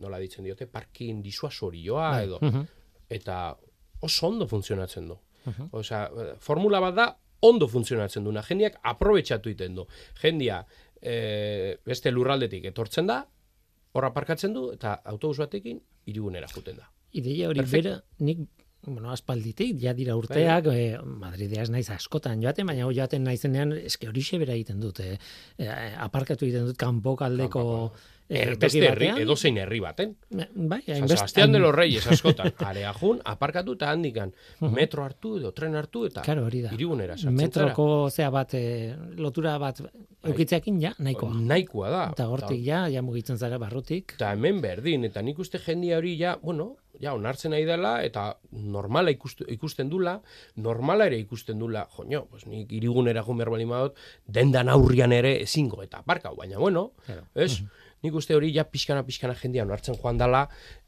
nola 0.00 0.18
ditzen 0.22 0.46
diote, 0.46 0.66
parkin 0.66 1.22
disuasorioa 1.22 2.12
edo, 2.22 2.40
eta 3.08 3.40
oso 4.00 4.28
ondo 4.28 4.48
funtzionatzen 4.48 5.08
du. 5.10 5.18
Osea, 5.72 6.04
eh, 6.06 6.32
formula 6.38 6.80
bat 6.80 6.94
da 6.96 7.08
ondo 7.46 7.68
funtzionatzen 7.68 8.24
duna. 8.24 8.42
Jendiak 8.44 8.78
aprobetxatu 8.92 9.50
iten 9.52 9.74
du. 9.78 9.86
Jendia 10.20 10.60
e, 11.00 11.76
beste 11.86 12.12
lurraldetik 12.12 12.66
etortzen 12.70 13.08
da, 13.08 13.22
horra 13.96 14.12
parkatzen 14.14 14.54
du, 14.54 14.70
eta 14.76 14.98
autobus 15.12 15.40
batekin 15.40 15.80
hirigunera 16.06 16.50
juten 16.52 16.80
da. 16.80 16.90
Ideia 17.16 17.48
hori 17.50 17.62
Perfecto. 17.64 17.88
bera, 17.88 18.26
nik 18.26 18.44
bueno, 18.86 19.10
aspalditik, 19.12 19.74
ja 19.82 19.92
dira 19.96 20.14
urteak, 20.16 20.70
Bai. 20.70 20.76
e, 20.92 21.00
Madridea 21.20 21.66
ez 21.66 21.72
naiz 21.72 21.88
askotan 21.92 22.40
joaten, 22.40 22.68
baina 22.70 22.86
hoi 22.86 22.94
joaten 22.96 23.26
naizenean, 23.28 23.74
eske 23.76 24.08
horixe 24.08 24.38
bera 24.40 24.54
egiten 24.56 24.80
dut, 24.80 25.02
e, 25.04 25.18
e, 25.58 25.68
aparkatu 26.00 26.46
egiten 26.46 26.70
dut 26.70 26.80
kanpokaldeko 26.80 27.64
e, 28.30 28.38
Er, 28.40 28.52
toki 28.54 28.60
beste 28.78 28.84
herri, 28.88 29.08
edozein 29.24 29.56
herri 29.58 29.80
baten. 29.82 30.12
Bai, 30.30 30.80
San 30.86 30.94
hainbeste- 31.00 31.16
Sebastián 31.16 31.52
de 31.52 31.58
los 31.58 31.74
Reyes 31.74 32.06
askotan. 32.06 32.52
Area 32.70 32.92
jun, 32.94 33.20
aparkatu 33.24 33.74
eta 33.74 33.90
handikan. 33.90 34.32
Metro 34.60 35.02
hartu 35.04 35.36
edo 35.40 35.50
tren 35.52 35.74
hartu 35.74 36.06
eta 36.06 36.22
Claro, 36.22 36.46
hori 36.46 36.62
da. 36.62 36.70
hirigunera 36.72 37.16
sartzen 37.18 37.36
zara. 37.36 37.42
Metroko 37.42 37.88
zea 38.10 38.30
bat, 38.30 38.54
e, 38.54 38.94
lotura 39.16 39.58
bat 39.58 39.82
eukitzeakin 40.24 40.80
ja, 40.80 40.94
nahikoa. 40.98 41.34
Nahikoa 41.34 41.90
da. 41.90 42.04
Eta 42.14 42.28
hortik 42.30 42.62
ja, 42.64 42.84
ja 42.88 43.02
mugitzen 43.02 43.38
zara 43.38 43.58
barrutik. 43.58 44.14
Eta 44.14 44.32
hemen 44.32 44.60
berdin, 44.62 45.04
eta 45.10 45.22
nik 45.22 45.38
uste 45.42 45.58
jendia 45.58 45.98
hori 45.98 46.14
ja, 46.20 46.36
bueno, 46.42 46.76
ja, 47.00 47.14
onartzen 47.16 47.50
nahi 47.54 47.64
dela, 47.64 47.94
eta 48.04 48.36
normala 48.52 49.10
ikustu, 49.10 49.46
ikusten 49.48 49.88
dula, 49.88 50.18
normala 50.60 51.06
ere 51.08 51.16
ikusten 51.22 51.58
dula, 51.58 51.86
joño, 51.96 52.26
pues 52.28 52.44
nik 52.46 52.70
irigunera 52.76 53.22
baldin 53.24 53.68
badut, 53.70 53.94
dendan 54.26 54.68
aurrian 54.68 55.12
ere 55.12 55.40
ezingo, 55.42 55.82
eta 55.82 56.02
parkau, 56.04 56.36
baina 56.36 56.58
bueno, 56.58 56.92
Claro. 57.06 57.22
ez? 57.34 57.62
Nik 58.02 58.14
uste 58.16 58.36
hori 58.36 58.52
ja 58.54 58.64
pixkana 58.64 59.02
pixkana 59.06 59.34
jendia 59.38 59.66
onartzen 59.66 59.98
joan 60.00 60.20
dela, 60.20 60.46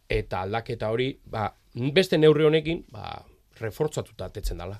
eta 0.08 0.44
aldaketa 0.46 0.92
hori, 0.92 1.12
ba, 1.24 1.50
beste 1.94 2.18
neurri 2.20 2.48
honekin, 2.48 2.84
ba, 2.92 3.18
refortzatuta 3.60 4.30
atetzen 4.30 4.62
dela. 4.62 4.78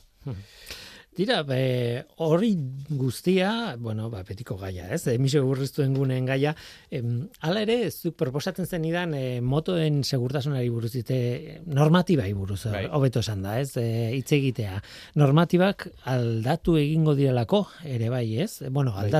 Dira, 1.13 1.43
be, 1.45 2.07
hori 2.25 2.55
guztia, 2.89 3.77
bueno, 3.77 4.07
ba, 4.09 4.23
betiko 4.25 4.57
gaia, 4.57 4.87
ez? 4.97 5.03
Emisio 5.13 5.43
burriztuen 5.45 5.93
guneen 5.93 6.25
gaia. 6.25 6.55
Em, 6.89 7.27
hala 7.45 7.67
ere, 7.67 7.91
zuk 7.91 8.17
proposatzen 8.17 8.65
zen 8.65 8.87
idan, 8.89 9.13
e, 9.13 9.43
motoen 9.45 10.01
segurtasunari 10.09 10.71
buruz, 10.73 10.95
ite, 10.97 11.61
normatibai 11.69 12.31
buruz, 12.33 12.63
Bai. 12.73 12.87
hobeto 12.97 13.21
esan 13.21 13.45
da, 13.45 13.59
ez? 13.61 13.77
E, 13.77 14.15
hitz 14.17 14.33
egitea. 14.33 14.81
Normatibak 15.21 15.91
aldatu 16.09 16.79
egingo 16.81 17.13
direlako, 17.19 17.67
ere 17.85 18.09
bai, 18.09 18.25
ez? 18.41 18.63
Bueno, 18.71 18.97
Bai. 18.97 19.11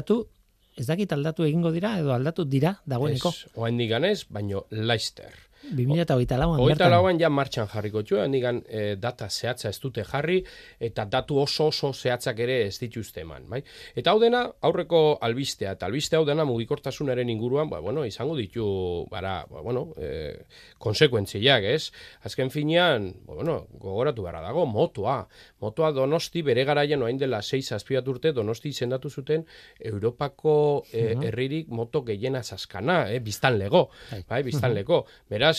Ez 0.77 0.87
dakit 0.89 1.13
aldatu 1.13 1.45
egingo 1.45 1.73
dira, 1.75 1.97
edo 2.01 2.13
aldatu 2.15 2.45
dira, 2.49 2.77
dagoeneko. 2.89 3.33
Ez, 3.35 3.57
oaindik 3.61 3.91
ganez, 3.93 4.25
baino 4.31 4.67
Leicester. 4.71 5.33
2008 5.73 6.39
lauan 6.39 6.61
bertan. 6.63 6.91
lauan 6.91 7.21
ja 7.21 7.31
martxan 7.33 7.69
jarriko 7.73 8.03
txu, 8.03 8.21
hendigan 8.23 8.63
e, 8.69 8.97
data 9.01 9.29
zehatza 9.31 9.69
ez 9.69 9.79
dute 9.81 10.05
jarri, 10.05 10.43
eta 10.81 11.05
datu 11.05 11.39
oso 11.43 11.67
oso 11.73 11.93
zehatzak 11.93 12.39
ere 12.45 12.61
ez 12.67 12.79
dituzte 12.81 13.23
eman, 13.25 13.49
bai? 13.51 13.63
Eta 13.97 14.13
hau 14.13 14.21
dena, 14.23 14.45
aurreko 14.61 15.19
albistea, 15.21 15.75
eta 15.79 15.87
albiste 15.87 16.17
hau 16.17 16.25
dena 16.29 16.45
mugikortasunaren 16.49 17.29
inguruan, 17.33 17.71
ba, 17.71 17.81
bueno, 17.81 18.05
izango 18.07 18.37
ditu, 18.37 19.07
bara, 19.11 19.43
ba, 19.51 19.63
bueno, 19.65 19.89
e, 19.97 20.45
konsekuentziak, 20.83 21.65
ez? 21.65 21.91
Azken 22.29 22.51
finean, 22.51 23.13
ba, 23.27 23.37
bueno, 23.41 23.59
gogoratu 23.83 24.27
gara 24.27 24.43
dago, 24.45 24.67
motoa. 24.67 25.23
Motoa 25.63 25.93
donosti 25.95 26.43
bere 26.43 26.65
garaien 26.69 27.03
oain 27.03 27.19
dela 27.19 27.43
6 27.43 27.73
azpiat 27.77 28.09
urte 28.09 28.33
donosti 28.33 28.73
izendatu 28.73 29.11
zuten 29.11 29.47
Europako 29.79 30.55
e, 30.93 31.13
herririk 31.29 31.69
moto 31.69 32.03
gehiena 32.07 32.43
zaskana, 32.43 33.07
eh, 33.13 33.21
biztan 33.21 33.59
lego, 33.59 33.89
Bai. 34.11 34.23
bai, 34.29 34.43
biztan 34.43 34.75
lego. 34.75 35.05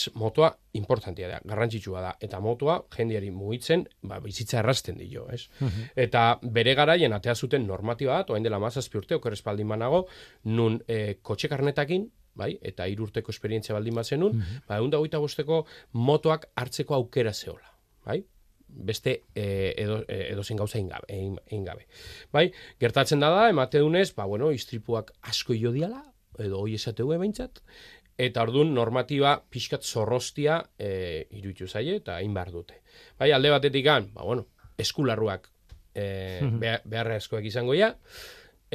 Beraz, 0.04 0.16
motoa 0.16 0.50
importantia 0.74 1.28
da, 1.28 1.40
garrantzitsua 1.44 2.00
da, 2.00 2.12
eta 2.20 2.40
motoa 2.40 2.84
jendeari 2.94 3.30
mugitzen, 3.30 3.86
ba, 4.02 4.18
bizitza 4.20 4.58
errasten 4.58 4.98
dio, 4.98 5.28
ez? 5.30 5.48
Eta 5.96 6.38
bere 6.42 6.74
garaien 6.74 7.12
atea 7.12 7.34
zuten 7.34 7.66
normatiba 7.66 8.18
bat, 8.18 8.30
oain 8.30 8.42
dela 8.42 8.58
mazazpi 8.58 8.98
urte, 8.98 9.14
oker 9.14 9.32
espaldin 9.32 9.68
banago, 9.68 10.06
nun 10.44 10.80
e, 10.88 11.16
kotxe 11.22 11.48
karnetakin, 11.48 12.08
bai, 12.34 12.58
eta 12.62 12.86
hirurteko 12.86 13.30
esperientzia 13.30 13.74
baldin 13.74 13.94
bazenun, 13.94 14.42
ba, 14.68 14.78
egun 14.78 14.90
da 14.90 15.18
bosteko 15.18 15.64
motoak 15.92 16.50
hartzeko 16.56 16.94
aukera 16.94 17.32
zeola, 17.32 17.70
bai? 18.04 18.24
beste 18.66 19.22
e, 19.36 19.72
edo, 19.78 20.00
e, 20.08 20.32
edozein 20.32 20.58
gauza 20.58 20.78
egin 20.78 20.88
gabe, 20.88 21.06
egin, 21.08 21.36
egin 21.46 21.64
gabe. 21.64 21.84
Bai, 22.32 22.48
gertatzen 22.80 23.20
da 23.20 23.28
da, 23.30 23.48
emate 23.48 23.78
dunez, 23.78 24.08
ba, 24.16 24.24
bueno, 24.26 24.50
istripuak 24.50 25.12
asko 25.22 25.54
jo 25.54 25.70
diala, 25.70 26.02
edo 26.42 26.58
hoi 26.58 26.74
esateu 26.74 27.06
behintzat, 27.12 27.60
eta 28.18 28.42
orduan 28.46 28.72
normatiba 28.74 29.34
pixkat 29.50 29.82
zorrostia 29.82 30.60
e, 30.78 31.26
iruditu 31.34 31.66
zaie 31.66 31.96
eta 31.98 32.20
egin 32.20 32.34
behar 32.34 32.52
dute. 32.54 32.80
Bai, 33.18 33.32
alde 33.32 33.50
batetik 33.50 33.86
ba, 33.86 34.22
bueno, 34.22 34.46
eskularruak 34.78 35.48
e, 35.94 36.40
behar, 36.60 36.82
beharrezkoak 36.84 37.44
izango 37.44 37.74
ja, 37.74 37.94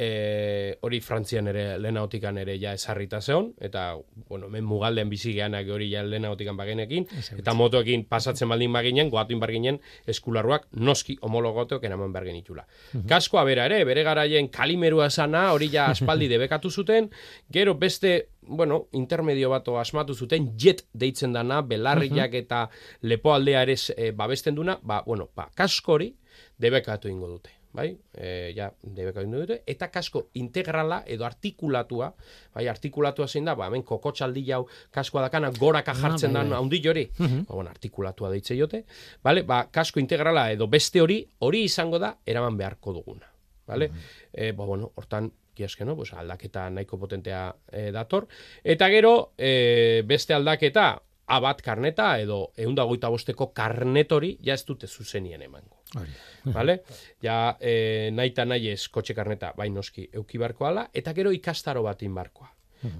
e, 0.00 0.78
hori 0.80 1.00
Frantzian 1.04 1.50
ere 1.50 1.64
lehenautikan 1.80 2.38
ere 2.40 2.54
ja 2.60 2.72
esarrita 2.76 3.20
zeon, 3.20 3.50
eta, 3.60 3.82
bueno, 4.30 4.48
hemen 4.48 4.64
mugaldean 4.64 5.10
bizi 5.12 5.34
geanak 5.36 5.68
hori 5.68 5.90
ja 5.92 6.02
lehenautikan 6.06 6.56
bagenekin, 6.56 7.06
eta 7.36 7.54
motoekin 7.56 8.06
pasatzen 8.08 8.48
baldin 8.48 8.72
baginen, 8.72 9.10
goatuin 9.12 9.42
barginen 9.42 9.80
eskularruak 10.08 10.70
noski 10.88 11.18
homologoteok 11.20 11.84
eraman 11.84 12.14
behar 12.14 12.30
genitula. 12.30 12.64
Kaskoa 13.10 13.44
bera 13.48 13.68
ere, 13.68 13.82
bere 13.84 14.06
garaien 14.06 14.48
kalimerua 14.48 15.10
sana, 15.10 15.50
hori 15.52 15.68
ja 15.74 15.90
aspaldi 15.92 16.30
debekatu 16.34 16.70
zuten, 16.70 17.10
gero 17.52 17.76
beste 17.76 18.16
bueno, 18.40 18.86
intermedio 18.96 19.52
bato 19.52 19.76
asmatu 19.78 20.16
zuten, 20.16 20.54
jet 20.56 20.86
deitzen 20.96 21.36
dana, 21.36 21.60
belarriak 21.60 22.34
eta 22.40 22.64
lepoaldea 23.04 23.68
ere 23.68 23.76
e, 23.96 24.10
babesten 24.16 24.56
duna, 24.56 24.80
ba, 24.82 25.04
bueno, 25.06 25.28
ba, 25.36 25.50
kasko 25.54 25.98
hori 26.00 26.14
debekatu 26.60 27.12
ingo 27.12 27.28
dute 27.28 27.59
bai, 27.72 27.88
e, 28.14 28.52
ja, 28.56 28.70
debekatu 28.82 29.26
ingo 29.26 29.40
dute, 29.42 29.60
eta 29.66 29.90
kasko 29.92 30.26
integrala 30.40 31.02
edo 31.06 31.24
artikulatua, 31.26 32.10
bai, 32.54 32.66
artikulatua 32.68 33.28
zein 33.28 33.46
da, 33.46 33.54
ba, 33.58 33.68
hemen 33.70 33.84
kokotxaldi 33.86 34.44
jau 34.48 34.64
kaskoa 34.94 35.26
dakana, 35.28 35.52
goraka 35.58 35.94
jartzen 35.94 36.32
bai, 36.32 36.40
dan 36.40 36.50
bai. 36.50 36.58
haundi 36.58 36.80
hori, 36.88 37.06
ba, 37.18 37.54
bueno, 37.54 37.70
artikulatua 37.70 38.30
deitze 38.34 38.56
jote, 38.58 38.84
bale, 39.22 39.44
ba, 39.46 39.64
kasko 39.72 40.00
integrala 40.02 40.50
edo 40.52 40.66
beste 40.70 41.02
hori, 41.02 41.22
hori 41.46 41.64
izango 41.68 42.00
da, 42.02 42.16
eraman 42.26 42.58
beharko 42.58 42.96
duguna, 42.96 43.30
bale, 43.66 43.90
e, 44.32 44.50
ba, 44.52 44.64
bueno, 44.64 44.92
hortan, 44.96 45.30
kiaske, 45.60 45.84
no? 45.84 45.96
Pues 45.98 46.14
aldaketa 46.14 46.68
nahiko 46.72 46.96
potentea 46.96 47.50
e, 47.68 47.90
dator. 47.92 48.28
Eta 48.64 48.88
gero, 48.88 49.32
e, 49.36 50.00
beste 50.08 50.32
aldaketa, 50.32 50.94
abat 51.30 51.60
karneta 51.62 52.14
edo 52.18 52.50
eunda 52.58 52.86
goita 52.88 53.10
bosteko 53.12 53.52
karnetori 53.54 54.36
ja 54.46 54.56
ez 54.58 54.64
dute 54.66 54.88
zuzenien 54.88 55.42
emango. 55.42 55.79
Hori. 55.98 56.12
Vale? 56.56 56.80
Ja, 57.22 57.56
e, 57.60 58.10
nahi 58.14 58.32
eta 58.32 58.46
nahi 58.46 58.70
ez 58.72 58.88
kotxe 58.88 59.14
karneta, 59.14 59.52
bai 59.56 59.70
noski, 59.74 60.08
euki 60.14 60.38
barko 60.38 60.68
ala, 60.70 60.88
eta 60.94 61.14
gero 61.16 61.32
ikastaro 61.34 61.82
batin 61.86 62.14
barkoa. 62.14 62.50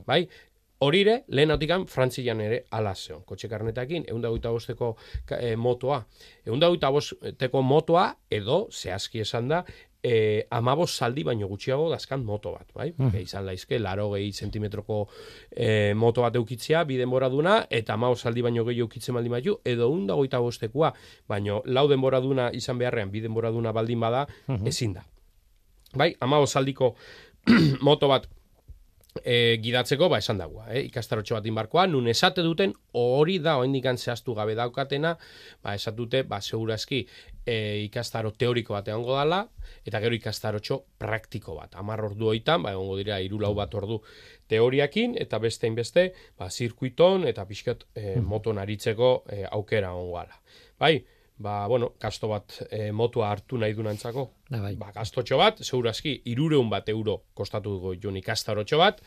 Bai? 0.06 0.24
Horire, 0.80 1.24
lehen 1.28 1.52
autikan, 1.52 1.82
Frantzian 1.92 2.40
ere 2.40 2.62
ala 2.72 2.94
zeon. 2.96 3.20
Kotxe 3.28 3.50
karnetakin, 3.52 4.06
goita 4.08 4.52
bosteko 4.54 4.94
e, 5.36 5.54
motoa. 5.56 5.98
Goita 6.46 6.90
bosteko 6.90 7.60
motoa, 7.62 8.06
edo, 8.32 8.62
zehazki 8.72 9.20
esan 9.20 9.52
da, 9.52 9.58
e, 10.02 10.46
amabos 10.50 10.96
saldi 10.96 11.24
baino 11.24 11.48
gutxiago 11.48 11.88
dazkan 11.90 12.24
moto 12.24 12.52
bat, 12.52 12.66
bai? 12.74 12.90
Mm. 12.96 13.14
izan 13.22 13.46
laizke, 13.46 13.78
laro 13.78 14.08
gehi 14.14 14.32
zentimetroko 14.32 15.02
e, 15.50 15.94
moto 15.94 16.22
bat 16.22 16.36
eukitzea, 16.40 16.84
bi 16.84 16.98
denbora 17.00 17.28
duna, 17.28 17.60
eta 17.70 17.94
amabos 17.94 18.24
saldi 18.24 18.42
baino 18.42 18.64
gehi 18.64 18.80
eukitzen 18.80 19.14
baldin 19.14 19.36
batu, 19.36 19.58
edo 19.64 19.90
unda 19.92 20.16
goita 20.18 20.40
bostekoa, 20.40 20.92
baino 21.28 21.62
lau 21.66 21.86
denbora 21.88 22.20
duna 22.20 22.50
izan 22.56 22.78
beharrean, 22.78 23.10
bi 23.10 23.20
denbora 23.20 23.50
duna 23.50 23.72
baldin 23.72 24.00
bada, 24.00 24.26
ezin 24.64 24.94
da. 24.98 25.04
Bai, 25.94 26.14
amabos 26.20 26.52
saldiko 26.54 26.94
moto 27.86 28.08
bat 28.08 28.28
e, 29.24 29.58
gidatzeko, 29.62 30.08
ba, 30.10 30.20
esan 30.22 30.38
dagoa, 30.40 30.68
eh? 30.74 30.84
ikastarotxo 30.88 31.36
bat 31.36 31.46
inbarkoa, 31.50 31.86
nun 31.90 32.08
esate 32.10 32.44
duten, 32.46 32.72
hori 32.98 33.38
da, 33.42 33.56
oindikan 33.62 33.98
zehaztu 33.98 34.34
gabe 34.38 34.54
daukatena, 34.58 35.16
ba, 35.64 35.74
esatute, 35.74 36.22
ba, 36.28 36.40
segurazki, 36.40 37.02
e, 37.44 37.56
ikastaro 37.86 38.32
teoriko 38.38 38.76
bat 38.76 38.90
egongo 38.92 39.16
dala, 39.18 39.42
eta 39.86 40.00
gero 40.02 40.16
ikastarotxo 40.16 40.80
praktiko 41.00 41.56
bat. 41.58 41.76
Amar 41.80 42.04
ordu 42.10 42.30
hoitan, 42.32 42.64
ba, 42.66 42.74
egongo 42.76 42.98
dira, 43.00 43.20
irulau 43.24 43.52
bat 43.58 43.74
ordu 43.74 44.00
teoriakin, 44.50 45.16
eta 45.20 45.40
beste 45.42 45.70
inbeste, 45.70 46.10
ba, 46.38 46.50
zirkuiton, 46.50 47.26
eta 47.30 47.46
pixkat 47.48 47.86
e, 47.94 48.18
moton 48.20 48.62
aritzeko 48.62 49.14
e, 49.28 49.44
aukera 49.50 49.94
egongo 49.94 50.20
gala. 50.20 50.42
Bai, 50.80 50.94
ba, 51.40 51.66
bueno, 51.66 51.94
gasto 52.00 52.28
bat 52.28 52.52
e, 52.68 52.90
motua 52.92 53.30
hartu 53.32 53.58
nahi 53.58 53.72
dunantzako, 53.72 54.26
Da, 54.50 54.58
bai. 54.60 54.74
ba, 54.76 54.90
gastotxo 54.92 55.38
bat, 55.38 55.60
segurazki, 55.64 56.12
irureun 56.28 56.68
bat 56.68 56.88
euro 56.92 57.14
kostatu 57.38 57.76
dugu 57.76 57.94
joan 58.02 58.18
ikastarotxo 58.18 58.80
bat. 58.80 58.98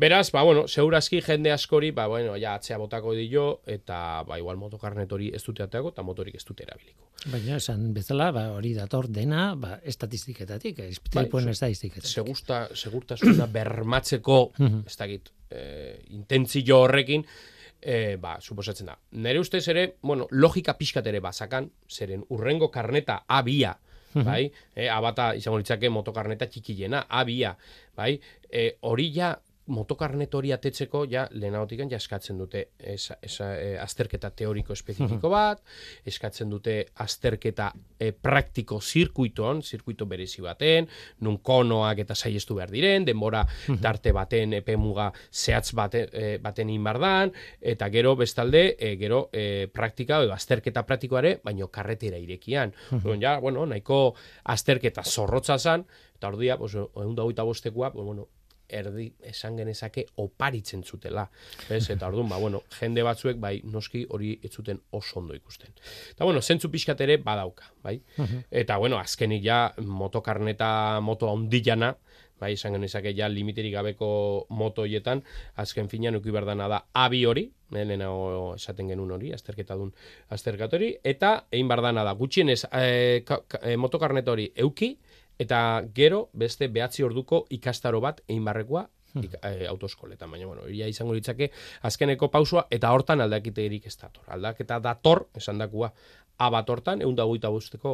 Beraz, 0.00 0.30
ba, 0.34 0.42
bueno, 0.42 0.64
segurazki 0.66 1.20
jende 1.22 1.52
askori, 1.52 1.92
ba, 1.94 2.06
bueno, 2.10 2.34
ja, 2.40 2.54
atzea 2.58 2.78
botako 2.80 3.12
dio, 3.14 3.44
eta, 3.70 4.24
ba, 4.26 4.38
igual 4.40 4.58
motokarnet 4.58 5.12
hori 5.12 5.30
ez 5.36 5.42
dute 5.46 5.62
ateako, 5.62 5.92
eta 5.94 6.02
motorik 6.06 6.40
ez 6.40 6.44
dute 6.48 6.66
erabiliko. 6.66 7.06
Baina 7.30 7.60
esan 7.60 7.92
bezala, 7.94 8.30
ba, 8.34 8.46
hori 8.56 8.72
dator 8.74 9.06
dena, 9.12 9.54
ba, 9.54 9.76
estatistikeetatik, 9.84 10.82
ispitripuen 10.88 11.50
Bai, 11.52 11.54
estatistikeetatik. 11.54 12.10
Segusta, 12.10 12.64
segurtasuna 12.74 13.46
bermatzeko, 13.46 14.40
ez 14.86 14.96
dakit, 14.98 15.30
eh, 15.52 16.00
intentzio 16.16 16.82
horrekin, 16.82 17.26
eh, 17.82 18.16
ba, 18.20 18.36
suposatzen 18.40 18.90
da. 18.90 18.96
Nere 19.12 19.40
ustez 19.40 19.66
ere, 19.68 19.86
bueno, 20.02 20.26
logika 20.30 20.76
pixkat 20.78 21.06
ere 21.06 21.20
bazakan, 21.20 21.70
zeren 21.90 22.24
urrengo 22.28 22.70
karneta 22.70 23.22
abia, 23.28 23.76
bai, 24.14 24.50
eh, 24.74 24.88
abata 24.90 25.32
izango 25.38 25.60
litzake 25.60 25.90
motokarneta 25.90 26.48
txikilena, 26.50 27.04
abia, 27.08 27.54
bai, 27.96 28.14
eh, 28.50 28.76
hori 28.80 29.10
ja 29.14 29.34
motokarnet 29.70 30.34
hori 30.34 30.52
atetzeko 30.52 31.04
ja 31.10 31.26
lehenagotikan 31.30 31.90
ja 31.90 31.98
eskatzen 32.00 32.38
dute 32.38 32.64
esa, 32.78 33.16
esa, 33.22 33.52
eh, 33.56 33.76
azterketa 33.80 34.30
teoriko 34.36 34.74
espezifiko 34.76 35.30
bat, 35.32 35.62
eskatzen 36.06 36.50
dute 36.50 36.76
azterketa 37.04 37.70
eh, 37.98 38.12
praktiko 38.12 38.80
zirkuiton, 38.80 39.62
zirkuito 39.62 40.06
berezi 40.10 40.42
baten, 40.42 40.88
nun 41.20 41.38
konoak 41.46 42.02
eta 42.04 42.14
saiestu 42.14 42.58
behar 42.58 42.72
diren, 42.74 43.06
denbora 43.06 43.44
tarte 43.82 44.12
baten 44.16 44.58
epemuga 44.60 45.10
zehatz 45.30 45.72
bate, 45.74 46.06
eh, 46.12 46.38
baten 46.42 46.70
inbardan, 46.70 47.32
eta 47.60 47.88
gero 47.90 48.16
bestalde, 48.16 48.76
eh, 48.78 48.96
gero 49.00 49.28
eh, 49.32 49.68
praktika 49.72 50.22
edo 50.24 50.34
azterketa 50.34 50.84
praktikoare, 50.86 51.38
baino 51.44 51.68
karretera 51.68 52.18
irekian. 52.18 52.74
Orduan, 52.92 53.20
ja, 53.22 53.38
bueno, 53.40 53.66
nahiko 53.66 54.14
azterketa 54.44 55.04
zorrotza 55.04 55.58
zan, 55.58 55.86
eta 56.16 56.28
ordia, 56.28 56.58
pues, 56.58 56.74
egun 56.74 57.14
da 57.14 57.44
bostekoa, 57.44 57.92
pues, 57.92 58.04
bueno, 58.04 58.28
erdi 58.70 59.08
esan 59.30 59.56
genezake 59.60 60.06
oparitzen 60.22 60.84
zutela. 60.84 61.26
Ez? 61.68 61.88
Eta 61.90 62.08
orduan, 62.08 62.28
ba, 62.30 62.38
bueno, 62.38 62.62
jende 62.78 63.04
batzuek, 63.06 63.40
bai, 63.42 63.60
noski 63.64 64.04
hori 64.10 64.36
ez 64.42 64.52
zuten 64.52 64.80
oso 64.96 65.18
ondo 65.20 65.34
ikusten. 65.34 65.74
Eta, 66.12 66.24
bueno, 66.24 66.42
zentzu 66.42 66.70
pixkat 66.70 67.00
ere 67.06 67.18
badauka, 67.24 67.72
bai? 67.82 67.98
Eta, 68.50 68.78
bueno, 68.78 68.98
azkenik 68.98 69.44
ja, 69.44 69.60
motokarneta, 69.80 71.00
moto 71.04 71.30
ondilana, 71.32 71.94
bai, 72.40 72.54
izan 72.56 72.74
genezake 72.76 73.12
ja 73.16 73.28
limiterik 73.28 73.74
gabeko 73.74 74.10
moto 74.56 74.86
hoietan, 74.86 75.22
azken 75.60 75.90
finean 75.92 76.16
uki 76.18 76.32
berdana 76.34 76.68
da 76.72 76.80
abi 77.04 77.24
hori, 77.28 77.44
eh, 77.74 77.84
lehenago 77.84 78.54
esaten 78.56 78.88
genuen 78.90 79.12
hori, 79.18 79.32
azterketa 79.36 79.76
dun 79.78 79.92
azterketa 80.32 80.78
hori, 80.80 80.94
eta 81.04 81.34
egin 81.52 81.68
bardana 81.70 82.04
da, 82.06 82.16
gutxienez 82.18 82.62
e, 82.72 83.22
ka, 83.28 83.42
ka, 83.46 83.60
e, 83.62 83.76
motokarnet 83.80 84.28
hori 84.28 84.48
euki, 84.64 84.94
eta 85.40 85.82
gero 85.96 86.28
beste 86.32 86.68
behatzi 86.68 87.04
orduko 87.06 87.44
ikastaro 87.56 88.00
bat 88.04 88.20
egin 88.28 88.44
barrekoa 88.44 88.86
ik, 89.18 89.34
e, 89.42 89.66
autoskoletan, 89.66 90.30
baina 90.30 90.46
bueno, 90.46 90.68
ia 90.68 90.86
izango 90.86 91.14
litzake 91.16 91.50
azkeneko 91.88 92.28
pausua 92.30 92.66
eta 92.70 92.92
hortan 92.94 93.20
aldakiterik 93.24 93.86
ez 93.86 93.96
dator. 93.98 94.24
Aldaketa 94.30 94.78
dator, 94.78 95.26
esan 95.34 95.58
dakua, 95.58 95.92
A 96.40 96.48
bat 96.48 96.70
hortan, 96.72 97.02
egun 97.04 97.16
da 97.16 97.50
bosteko 97.52 97.90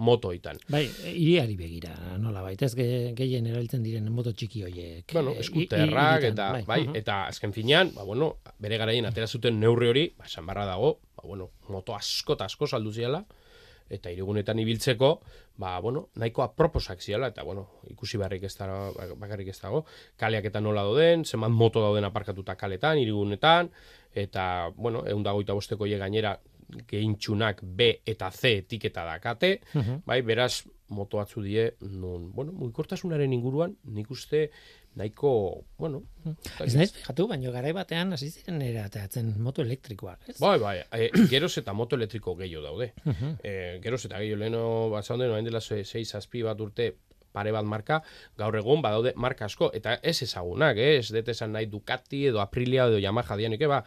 motoitan. 0.00 0.56
Bai, 0.72 0.86
iriari 1.12 1.56
begira, 1.58 1.92
nola 2.18 2.40
baita, 2.40 2.64
ez 2.64 2.74
ge- 2.74 3.12
gehien 3.16 3.46
erabiltzen 3.46 3.82
diren 3.84 4.08
moto 4.12 4.32
txiki 4.32 4.62
hoiek. 4.64 5.12
Bueno, 5.12 5.34
eh, 5.36 5.40
eskuterrak 5.44 6.24
eta 6.30 6.46
hiritan, 6.48 6.64
bai, 6.66 6.80
mhm. 6.86 6.96
eta 6.96 7.26
azken 7.26 7.52
finean, 7.52 7.92
ba 7.94 8.06
bueno, 8.08 8.38
bere 8.58 8.78
garaien 8.80 9.04
atera 9.04 9.26
zuten 9.26 9.60
neurri 9.60 9.88
hori, 9.88 10.14
ba 10.16 10.24
esan 10.24 10.46
barra 10.46 10.64
dago, 10.64 10.94
ba 11.16 11.28
bueno, 11.28 11.50
moto 11.68 11.94
asko 11.94 12.38
eta 12.38 12.48
asko 12.48 12.66
saldu 12.66 12.92
ziala 12.92 13.26
eta 13.92 14.10
irigunetan 14.10 14.58
ibiltzeko, 14.58 15.10
ba 15.60 15.74
bueno, 15.84 16.06
nahiko 16.16 16.42
aproposak 16.42 17.00
ziala 17.04 17.28
eta 17.28 17.42
bueno, 17.44 17.66
ikusi 17.92 18.16
beharrik 18.18 18.44
ez 18.48 18.54
da 18.56 18.66
bakarrik 19.20 19.48
ez 19.52 19.58
dago, 19.60 19.84
kaleak 20.16 20.48
eta 20.48 20.60
nola 20.64 20.82
dauden, 20.88 21.24
zenbat 21.28 21.50
moto 21.52 21.82
dauden 21.84 22.04
aparkatuta 22.08 22.56
kaletan, 22.56 22.98
irigunetan 22.98 23.68
eta 24.14 24.70
bueno, 24.76 25.04
125 25.04 25.86
ie 25.92 25.98
gainera 26.00 26.38
geintxunak 26.88 27.60
B 27.62 28.00
eta 28.06 28.30
C 28.30 28.58
etiketa 28.62 29.04
dakate, 29.04 29.60
Mhm. 29.74 30.02
bai, 30.06 30.22
beraz, 30.22 30.64
moto 30.88 31.16
batzu 31.18 31.42
die, 31.42 31.74
nun, 31.80 32.30
bueno, 32.32 32.52
mugikortasunaren 32.52 33.32
inguruan, 33.32 33.76
nik 33.84 34.10
uste 34.10 34.50
nahiko, 34.96 35.64
bueno, 35.78 36.02
Ez 36.62 36.74
naiz 36.76 36.92
fijatu, 36.94 37.26
baino 37.30 37.50
garai 37.54 37.72
batean 37.74 38.12
hasi 38.14 38.28
ziren 38.30 38.60
erateatzen 38.62 39.32
moto 39.42 39.62
elektrikoak, 39.64 40.28
ez? 40.28 40.36
Bai, 40.38 40.58
bai, 40.62 40.76
e, 40.94 41.08
geroz 41.30 41.56
eta 41.58 41.72
moto 41.74 41.96
elektriko 41.96 42.36
gehiago 42.38 42.62
daude. 42.66 42.92
e, 43.42 43.80
geroz 43.82 44.04
eta 44.06 44.20
gehiago 44.20 44.42
leheno, 44.44 44.64
batzaude, 44.92 45.26
noain 45.30 45.48
dela 45.48 45.60
6 45.64 46.04
zazpi 46.04 46.44
bat 46.46 46.60
urte 46.60 46.92
pare 47.32 47.52
bat 47.52 47.64
marka, 47.64 48.02
gaur 48.38 48.56
egun 48.60 48.82
badaude 48.84 49.14
marka 49.16 49.48
asko, 49.48 49.70
eta 49.74 49.96
ez 50.02 50.18
ezagunak, 50.26 50.76
eh? 50.76 50.98
ez 51.00 51.08
dut 51.14 51.28
esan 51.32 51.54
nahi 51.56 51.66
Ducati 51.72 52.26
edo 52.28 52.42
Aprilia 52.44 52.90
edo 52.90 53.00
Yamaha 53.00 53.38
dianik, 53.40 53.64
ba, 53.70 53.82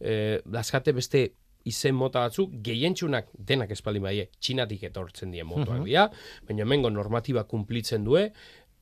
e, 0.00 0.40
daskate 0.44 0.96
beste 0.96 1.26
izen 1.66 1.96
mota 1.98 2.22
batzuk, 2.22 2.52
gehientxunak 2.64 3.32
denak 3.48 3.72
espaldin 3.74 4.04
baie, 4.06 4.28
txinatik 4.38 4.86
etortzen 4.88 5.32
die 5.34 5.44
motoak 5.44 5.82
dira, 5.84 6.06
baina 6.46 6.62
hemengo 6.62 6.92
normatiba 6.94 7.42
kumplitzen 7.50 8.06
due, 8.06 8.28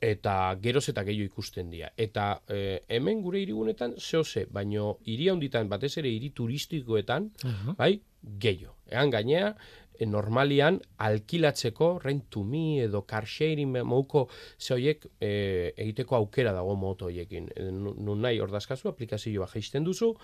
eta 0.01 0.57
geroz 0.61 0.89
eta 0.89 1.03
gehiago 1.05 1.31
ikusten 1.33 1.71
dira. 1.71 1.91
Eta 1.97 2.43
e, 2.49 2.83
hemen 2.89 3.23
gure 3.23 3.41
hirigunetan 3.41 3.95
zehose, 3.99 4.47
baino 4.51 4.99
hiri 5.05 5.29
handitan 5.33 5.69
batez 5.69 5.97
ere 5.99 6.11
hiri 6.11 6.31
turistikoetan, 6.31 7.31
Aha. 7.45 7.75
bai, 7.79 8.01
gehiago. 8.23 8.75
Egan 8.91 9.11
gainea, 9.11 9.55
e, 9.99 10.07
normalian 10.07 10.81
alkilatzeko 10.99 11.99
rentumi 12.03 12.81
edo 12.85 13.05
carsharing 13.07 13.79
mouko 13.85 14.29
ze 14.59 14.75
hoiek 14.75 15.07
e, 15.21 15.73
egiteko 15.77 16.17
aukera 16.17 16.53
dago 16.53 16.75
moto 16.77 17.07
hoiekin. 17.07 17.49
E, 17.57 17.71
nu- 17.71 17.95
nun 17.97 18.21
nahi 18.23 18.39
hor 18.41 18.51
dazkazu, 18.51 18.89
aplikazioa 18.89 19.47
jaisten 19.55 19.85
duzu, 19.85 20.15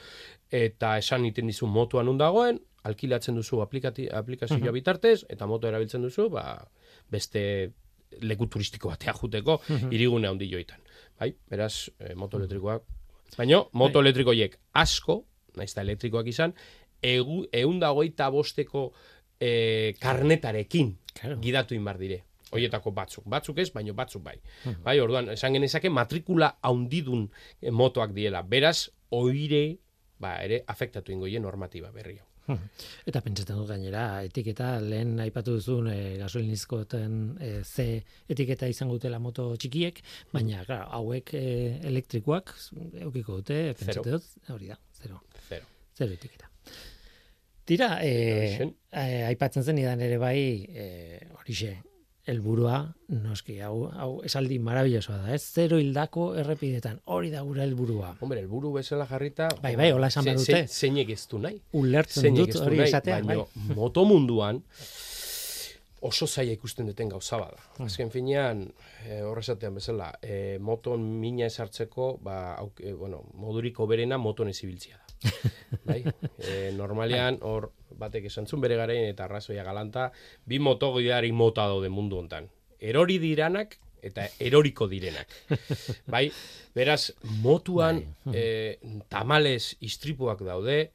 eta 0.51 0.99
esan 0.99 1.25
iten 1.25 1.47
dizu 1.47 1.67
motua 1.67 2.03
nun 2.03 2.19
dagoen, 2.19 2.61
alkilatzen 2.83 3.35
duzu 3.37 3.61
aplikazioa 3.63 4.73
bitartez, 4.73 5.25
eta 5.29 5.47
moto 5.47 5.69
erabiltzen 5.69 6.03
duzu, 6.03 6.29
ba, 6.31 6.67
beste 7.11 7.73
leku 8.23 8.47
turistiko 8.47 8.89
batea 8.91 9.15
juteko 9.15 9.61
hirigune 9.91 10.29
handi 10.29 10.49
joitan. 10.51 10.81
Bai, 11.21 11.35
beraz, 11.51 11.91
e, 11.99 12.15
moto 12.15 12.39
elektrikoak. 12.39 12.83
Baina, 13.37 13.63
moto 13.73 14.01
elektrikoiek 14.01 14.57
asko, 14.75 15.25
naiz 15.57 15.71
eta 15.73 15.83
elektrikoak 15.85 16.27
izan, 16.33 16.55
egu, 17.03 17.45
egun 17.53 17.79
dagoita 17.81 18.31
bosteko 18.31 18.91
e, 19.41 19.95
karnetarekin 20.01 20.97
Claro. 21.15 21.37
gidatu 21.43 21.75
inbar 21.75 21.99
dire. 21.99 22.25
Hoietako 22.51 22.91
batzuk. 22.91 23.25
Batzuk 23.31 23.59
ez, 23.63 23.69
baino 23.75 23.95
batzuk 23.95 24.23
bai. 24.23 24.37
Bai, 24.83 24.97
orduan, 25.01 25.29
esan 25.31 25.55
genezake 25.55 25.91
matrikula 25.91 26.57
haundidun 26.67 27.29
eh, 27.63 27.71
motoak 27.71 28.11
diela. 28.15 28.43
Beraz, 28.43 28.89
oire, 29.15 29.79
ba, 30.19 30.37
ere, 30.43 30.65
afektatu 30.67 31.13
ingoie 31.15 31.39
normatiba 31.41 31.93
berri 31.95 32.17
hau. 32.19 32.27
Eta 33.07 33.21
pentsatzen 33.23 33.59
dut 33.61 33.69
gainera, 33.69 34.05
etiketa 34.27 34.73
lehen 34.83 35.21
aipatu 35.23 35.57
duzun 35.59 35.91
e, 35.93 35.99
gasolinizkoten 36.19 37.19
e, 37.39 37.51
C 37.65 37.87
etiketa 38.33 38.69
izango 38.71 38.97
dutela 38.99 39.21
moto 39.23 39.51
txikiek, 39.61 40.01
baina 40.33 40.65
claro, 40.67 40.89
hauek 40.99 41.35
e, 41.39 41.45
elektrikoak 41.91 42.55
eukiko 43.07 43.41
dute, 43.41 43.61
pentsatzen 43.79 44.17
dut, 44.17 44.31
hori 44.55 44.73
da, 44.73 44.79
zero, 45.03 45.21
Zero. 45.49 45.69
zero 45.99 46.17
etiketa. 46.17 46.51
Tira, 47.71 47.93
e, 48.03 48.73
e, 48.91 49.05
aipatzen 49.29 49.63
zen 49.63 49.79
idan 49.79 50.01
ere 50.03 50.19
bai, 50.19 50.41
e, 50.67 50.87
horixe, 51.39 51.77
helburua 52.31 52.77
noski, 53.11 53.59
hau, 53.67 53.89
hau 53.91 54.11
esaldi 54.27 54.59
marabillosoa 54.63 55.17
da, 55.25 55.35
ez? 55.35 55.43
Zero 55.55 55.79
hildako 55.83 56.31
errepidetan, 56.41 57.01
hori 57.11 57.31
da 57.35 57.43
gure 57.47 57.63
helburua. 57.67 58.15
Hombre, 58.23 58.41
helburu 58.45 58.73
bezala 58.79 59.07
jarrita... 59.11 59.49
Bai, 59.63 59.75
bai, 59.77 59.91
hola 59.93 60.09
esan 60.13 60.25
ze- 60.25 60.31
behar 60.31 60.39
dute. 60.45 60.61
ze- 60.67 60.81
Zeinek 60.87 61.11
ez 61.17 61.27
du 61.31 61.39
nahi. 61.43 61.61
Ulertzen 61.81 62.35
dut 62.39 62.55
hori 62.63 62.81
esatea, 62.87 63.21
bai. 63.27 63.39
moto 63.77 64.05
munduan 64.09 64.63
oso 66.01 66.27
zaila 66.27 66.55
ikusten 66.57 66.87
duten 66.89 67.11
gauza 67.13 67.37
bada. 67.37 67.59
Hmm. 67.77 67.87
Azken 67.91 68.11
finean, 68.11 68.63
e, 69.05 69.21
horrezatean 69.27 69.75
bezala, 69.77 70.07
e, 70.23 70.57
moton 70.59 71.03
mina 71.21 71.45
esartzeko, 71.51 72.15
ba, 72.25 72.55
auk, 72.63 72.81
e, 72.81 72.95
bueno, 72.97 73.25
moduriko 73.37 73.87
berena 73.91 74.17
moton 74.19 74.49
ez 74.49 74.57
ibiltzia 74.65 74.97
da. 74.97 75.10
bai? 75.89 76.01
E, 76.39 76.71
normalean, 76.77 77.39
hor, 77.43 77.71
batek 78.01 78.31
esan 78.31 78.47
zuen 78.49 78.63
bere 78.65 78.79
garaien 78.81 79.11
eta 79.11 79.27
arrazoia 79.27 79.65
galanta, 79.67 80.11
bi 80.47 80.59
moto 80.59 80.93
gidari 80.97 81.33
mota 81.33 81.67
daude 81.69 81.91
mundu 81.93 82.19
hontan. 82.21 82.49
Erori 82.81 83.19
diranak 83.21 83.77
eta 84.03 84.25
eroriko 84.41 84.89
direnak. 84.89 85.29
bai? 86.15 86.27
Beraz, 86.75 87.13
motuan 87.45 88.01
e, 88.33 88.79
tamales 89.13 89.75
istripuak 89.85 90.41
daude, 90.47 90.87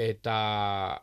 eta 0.00 0.36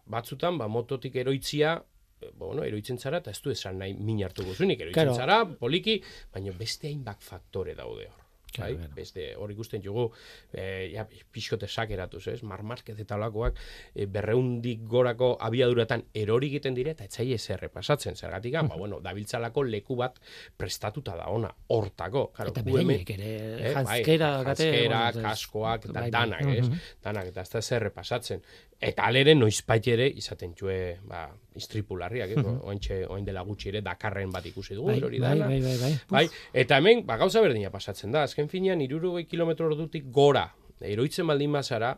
batzutan, 0.09 0.57
ba, 0.59 0.68
mototik 0.68 1.15
eroitzia, 1.22 1.78
e, 2.20 2.32
bueno, 2.36 2.65
eroitzen 2.68 2.99
zara, 2.99 3.22
eta 3.24 3.32
ez 3.32 3.41
du 3.45 3.53
esan 3.53 3.80
nahi 3.80 3.93
min 3.95 4.24
hartu 4.26 4.43
guzunik, 4.43 4.82
eroitzen 4.82 5.13
Claro. 5.13 5.15
zara, 5.15 5.43
poliki, 5.59 5.99
baina 6.34 6.51
beste 6.57 6.89
hainbat 6.89 7.24
faktore 7.24 7.78
daude 7.78 8.09
hor. 8.09 8.26
Bai, 8.58 8.76
claro. 8.76 8.93
beste 8.95 9.36
hor 9.36 9.51
ikusten 9.51 9.82
jugu, 9.84 10.12
e, 10.53 10.91
ja, 10.93 11.08
pixkote 11.32 11.68
sakeratuz, 11.68 12.28
ez? 12.28 12.43
Marmarket 12.43 12.99
eta 12.99 13.16
olakoak 13.16 13.58
e, 13.95 14.05
berreundik 14.05 14.82
gorako 14.88 15.38
abiaduratan 15.39 16.03
erori 16.14 16.47
egiten 16.47 16.74
dire 16.76 16.91
eta 16.91 17.03
etzai 17.05 17.32
ezer 17.34 17.70
pasatzen 17.70 18.16
zergatik, 18.16 18.53
ba, 18.53 18.76
bueno, 18.78 18.99
dabiltzalako 19.01 19.64
leku 19.64 19.95
bat 19.95 20.20
prestatuta 20.58 21.16
da 21.18 21.28
ona, 21.30 21.51
hortako. 21.68 22.32
Claro, 22.34 22.51
Eta 22.51 22.62
beraiek 22.64 23.10
ere, 23.18 23.34
Eh, 23.58 23.74
janzkera, 23.74 24.32
bai, 24.43 24.55
gate, 24.55 25.22
kaskoak, 25.22 25.86
eta 25.86 25.93
bai, 25.93 26.10
bai. 26.10 26.12
danak, 26.12 26.41
ez? 26.55 26.68
Mhm. 26.70 26.80
Danak, 27.03 27.26
eta 27.28 27.41
ez 27.41 27.49
da 27.49 27.62
zer 27.62 27.91
pasatzen. 27.91 28.41
Eta 28.80 29.08
alere 29.10 29.34
noizbait 29.34 29.88
ere 29.89 30.05
izaten 30.08 30.51
txue, 30.53 30.99
ba, 31.10 31.24
istripularriak, 31.58 32.30
eh? 32.30 32.43
ointxe, 32.70 32.99
oin 33.10 33.26
dela 33.26 33.41
gutxi 33.41 33.70
ere 33.72 33.82
Dakarren 33.82 34.30
bat 34.32 34.45
ikusi 34.45 34.76
dugu, 34.78 34.91
Bai, 34.91 35.01
hori 35.01 35.20
bai, 35.20 35.30
dana. 35.34 35.47
bai, 35.47 35.62
bai, 35.62 35.78
bai. 35.82 35.91
Bai, 36.10 36.30
eta 36.53 36.78
hemen, 36.78 37.03
ba, 37.05 37.18
gauza 37.18 37.41
berdina 37.41 37.72
pasatzen 37.74 38.12
da, 38.12 38.24
azken 38.24 38.47
finean, 38.50 38.82
irurogei 38.82 39.26
kilometro 39.26 39.68
ordutik 39.72 40.10
gora, 40.14 40.48
eroitzen 40.82 41.28
baldin 41.28 41.54
bazara, 41.58 41.93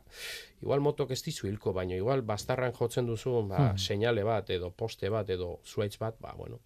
igual 0.62 0.84
motok 0.84 1.12
ez 1.16 1.22
dizu 1.24 1.48
hilko, 1.48 1.74
baina 1.74 1.96
igual 1.96 2.22
bastarran 2.28 2.74
jotzen 2.76 3.08
duzu, 3.08 3.42
ba, 3.48 3.74
seinale 3.78 4.24
bat, 4.24 4.50
edo 4.50 4.72
poste 4.72 5.10
bat, 5.10 5.30
edo 5.30 5.60
zuaitz 5.66 5.98
bat, 6.00 6.20
ba, 6.22 6.34
bueno. 6.38 6.60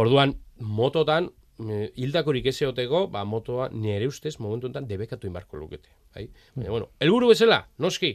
Orduan, 0.00 0.36
mototan, 0.58 1.30
eh, 1.68 1.90
hildakorik 1.96 2.46
ez 2.46 2.60
egoteko, 2.62 3.08
ba, 3.08 3.24
motoa 3.24 3.68
nire 3.72 4.06
ustez 4.08 4.38
momentu 4.38 4.70
honetan 4.70 4.86
debekatu 4.88 5.26
inbarko 5.26 5.58
lukete. 5.58 5.90
Bai? 6.14 6.28
Baina, 6.54 6.70
bueno, 6.70 6.92
helburu 7.00 7.34
bezala, 7.34 7.66
noski, 7.78 8.14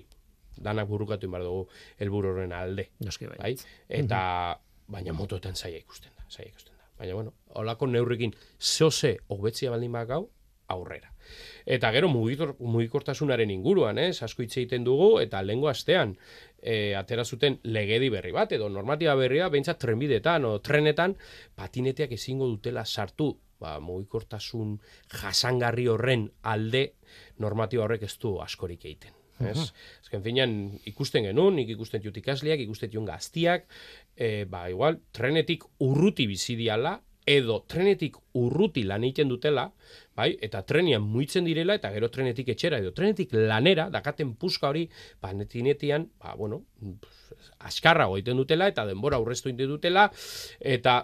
danak 0.59 0.87
burrukatu 0.89 1.27
inbar 1.27 1.43
dugu 1.45 1.67
helburu 1.99 2.33
horren 2.33 2.53
alde 2.53 2.89
Noski 3.05 3.29
bai. 3.29 3.37
bai? 3.39 3.53
Eta 4.01 4.21
baina 4.89 5.13
motoetan 5.13 5.55
zaila 5.55 5.79
ikusten 5.79 6.11
da, 6.15 6.25
zaila 6.29 6.49
ikusten 6.51 6.75
da. 6.75 6.89
Baina 6.99 7.15
bueno, 7.15 7.33
holako 7.55 7.87
neurrekin 7.87 8.35
zehose 8.59 9.17
hobetzia 9.29 9.71
baldin 9.71 9.95
bakau 9.95 10.29
aurrera. 10.69 11.11
Eta 11.65 11.91
gero 11.93 12.09
mugitor, 12.09 12.55
mugikortasunaren 12.59 13.51
inguruan, 13.53 13.99
ez, 14.01 14.21
asko 14.25 14.43
hitz 14.45 14.55
egiten 14.57 14.85
dugu 14.87 15.19
eta 15.21 15.41
lengo 15.45 15.69
astean 15.69 16.15
e, 16.61 16.95
atera 16.97 17.25
zuten 17.25 17.59
legedi 17.63 18.09
berri 18.09 18.31
bat 18.35 18.55
edo 18.55 18.69
normatiba 18.69 19.15
berria 19.19 19.49
behintzat 19.49 19.81
trenbidetan 19.83 20.47
o 20.49 20.55
trenetan 20.65 21.15
patineteak 21.59 22.15
ezingo 22.17 22.47
dutela 22.49 22.85
sartu 22.85 23.33
ba, 23.59 23.77
mugikortasun 23.83 24.77
jasangarri 25.21 25.87
horren 25.91 26.29
alde 26.41 26.85
normatiba 27.37 27.85
horrek 27.85 28.07
ez 28.07 28.15
du 28.21 28.37
askorik 28.41 28.85
egiten. 28.85 29.15
Ez? 29.39 29.69
Azken 30.03 30.23
finean 30.23 30.53
ikusten 30.89 31.23
genuen, 31.29 31.55
nik 31.55 31.69
ikusten 31.71 32.03
jut 32.03 32.17
ikasleak, 32.19 32.59
ikusten 32.65 32.91
jut 32.91 33.05
gaztiak, 33.07 33.69
e, 34.15 34.43
ba, 34.51 34.65
igual, 34.71 34.99
trenetik 35.15 35.63
urruti 35.85 36.27
bizi 36.27 36.57
diala, 36.59 36.97
edo 37.29 37.59
trenetik 37.69 38.17
urruti 38.39 38.83
lan 38.89 39.03
egiten 39.05 39.29
dutela, 39.29 39.67
bai, 40.17 40.31
eta 40.45 40.63
trenian 40.65 41.05
muitzen 41.05 41.45
direla, 41.45 41.75
eta 41.77 41.91
gero 41.93 42.09
trenetik 42.13 42.49
etxera, 42.55 42.79
edo 42.81 42.91
trenetik 42.97 43.35
lanera, 43.35 43.89
dakaten 43.93 44.33
puska 44.41 44.71
hori, 44.71 44.87
ba, 45.21 45.31
netinetian, 45.37 46.07
ba, 46.21 46.33
bueno, 46.39 46.63
askarra 47.69 48.09
egiten 48.15 48.41
dutela, 48.41 48.69
eta 48.73 48.87
denbora 48.89 49.19
aurreztu 49.21 49.51
egiten 49.51 49.75
dutela, 49.75 50.07
eta, 50.59 50.97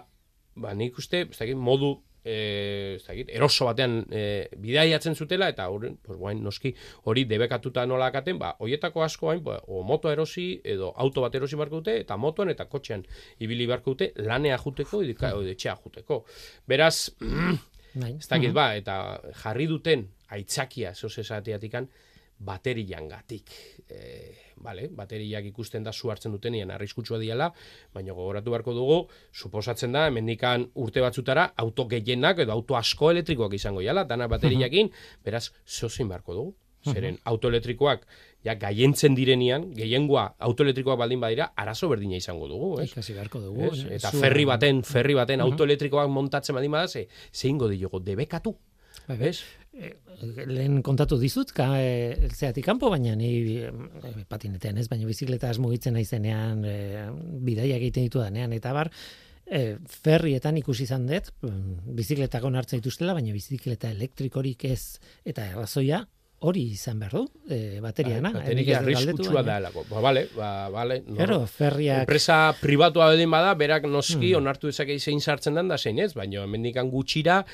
ba, 0.58 0.74
nik 0.74 0.98
uste, 0.98 1.26
modu 1.54 1.94
ez 2.26 3.02
dakit, 3.06 3.30
eroso 3.30 3.68
batean 3.68 4.00
eh, 4.10 4.48
bidaiatzen 4.58 5.14
zutela 5.14 5.48
eta 5.52 5.68
horren, 5.70 5.96
pues 6.02 6.18
guain 6.18 6.42
noski 6.42 6.72
hori 7.04 7.24
debekatuta 7.30 7.86
nola 7.86 8.10
akaten, 8.10 8.38
ba 8.38 8.54
hoietako 8.58 9.04
asko 9.06 9.30
hain, 9.30 9.44
ba, 9.46 9.60
o 9.66 9.82
moto 9.86 10.10
erosi 10.10 10.48
edo 10.64 10.92
auto 10.96 11.22
bat 11.22 11.34
erosi 11.38 11.58
barko 11.60 11.80
dute 11.82 11.98
eta 12.02 12.16
motoan 12.16 12.50
eta 12.50 12.66
kotxean 12.70 13.04
ibili 13.38 13.68
barko 13.70 13.94
dute 13.94 14.12
lanea 14.26 14.58
juteko 14.58 15.02
edo 15.02 15.14
edo 15.16 15.46
etxea 15.54 15.76
juteko. 15.84 16.24
Beraz, 16.66 17.10
Bai. 18.00 18.16
ez 18.18 18.28
dakit 18.28 18.52
ba, 18.52 18.72
eta 18.76 19.20
jarri 19.44 19.68
duten 19.70 20.08
aitzakia, 20.34 20.94
zoz 20.94 21.18
esateatikan, 21.22 21.86
baterian 22.38 23.08
gatik. 23.08 23.54
E, 23.88 24.45
vale, 24.56 24.88
bateriak 24.88 25.44
ikusten 25.44 25.84
da 25.84 25.92
zu 25.92 26.10
hartzen 26.10 26.32
dutenean 26.32 26.70
arriskutsua 26.70 27.18
diala, 27.18 27.52
baina 27.94 28.12
gogoratu 28.12 28.50
beharko 28.50 28.72
dugu, 28.74 29.06
suposatzen 29.32 29.92
da, 29.92 30.06
hemendikan 30.08 30.70
urte 30.74 31.00
batzutara, 31.04 31.52
auto 31.56 31.86
gehienak 31.88 32.38
edo 32.38 32.52
auto 32.52 32.76
asko 32.76 33.10
elektrikoak 33.10 33.52
izango 33.54 33.82
jala, 33.84 34.04
dana 34.04 34.26
bateriakin, 34.28 34.90
beraz, 35.24 35.50
zozin 35.66 36.08
beharko 36.08 36.34
dugu. 36.34 36.54
Zeren 36.86 37.16
autoelektrikoak 37.26 38.04
ja 38.46 38.54
gaientzen 38.54 39.16
direnean, 39.18 39.72
gehiengoa 39.74 40.36
autoelektrikoak 40.38 40.98
baldin 41.00 41.18
badira, 41.20 41.48
arazo 41.56 41.88
berdina 41.90 42.14
izango 42.16 42.46
dugu, 42.46 42.68
ez? 42.80 42.92
Ikasi 42.92 43.12
beharko 43.16 43.40
dugu. 43.42 43.64
Ez? 43.72 43.80
eh, 43.88 43.96
Eta 43.96 44.12
zua- 44.12 44.20
ferri 44.22 44.44
baten, 44.46 44.82
ferri 44.86 45.14
baten 45.18 45.40
autoelektrikoak 45.40 46.08
montatzen 46.08 46.54
baldin 46.54 46.70
bada, 46.70 46.86
ze, 46.86 47.08
zeingo 47.32 47.68
diogo, 47.68 47.98
debekatu, 47.98 48.54
Bai, 49.08 49.16
bai. 49.18 49.32
Ez? 49.76 49.92
lehen 50.46 50.80
kontatu 50.82 51.18
dizut, 51.20 51.52
ka, 51.56 51.68
e, 51.80 52.30
zeatik 52.32 52.64
kanpo, 52.64 52.90
baina 52.92 53.14
ni 53.18 53.30
e, 53.60 53.70
patinetean 54.28 54.78
ez, 54.80 54.88
baina 54.88 55.08
bizikletaz 55.08 55.56
mugitzen 55.62 55.96
naizenean, 55.96 56.64
e, 56.64 57.06
bidaia 57.44 57.76
egiten 57.76 58.08
ditu 58.08 58.22
danean, 58.22 58.54
eta 58.56 58.72
bar, 58.76 58.90
e, 59.44 59.76
ferrietan 60.02 60.56
ikusi 60.62 60.86
izan 60.88 61.06
dut, 61.10 61.32
mm, 61.42 61.94
bizikletak 61.98 62.44
onartzen 62.48 62.80
dituztela, 62.80 63.14
baina 63.16 63.34
bizikleta 63.36 63.92
elektrikorik 63.92 64.64
ez, 64.70 64.98
eta 65.24 65.46
errazoia 65.52 66.06
hori 66.40 66.62
izan 66.74 66.98
behar 67.00 67.12
du, 67.16 67.22
e, 67.48 67.80
bateriana. 67.80 68.30
Bai, 68.32 68.42
nik 68.54 68.66
Bateria 68.68 68.78
arriskutsua 68.82 69.42
da 69.42 69.56
helako. 69.56 69.84
Ba, 69.90 70.00
bale, 70.04 70.26
ba, 70.36 70.48
bale. 70.70 70.98
no. 71.06 71.16
Gero, 71.16 71.38
ferriak, 71.46 72.02
Enpresa 72.04 72.52
pribatua 72.60 73.08
berdin 73.10 73.30
bada, 73.32 73.54
berak 73.54 73.84
noski 73.88 74.32
Hmm. 74.34 74.42
onartu 74.42 74.66
dezake 74.68 74.98
zein 75.00 75.20
sartzen 75.20 75.54
den 75.54 75.68
da 75.68 75.78
zein 75.78 75.98
ez, 75.98 76.12
baina 76.14 76.42
hemendikan 76.44 76.90
gutxira 76.90 77.44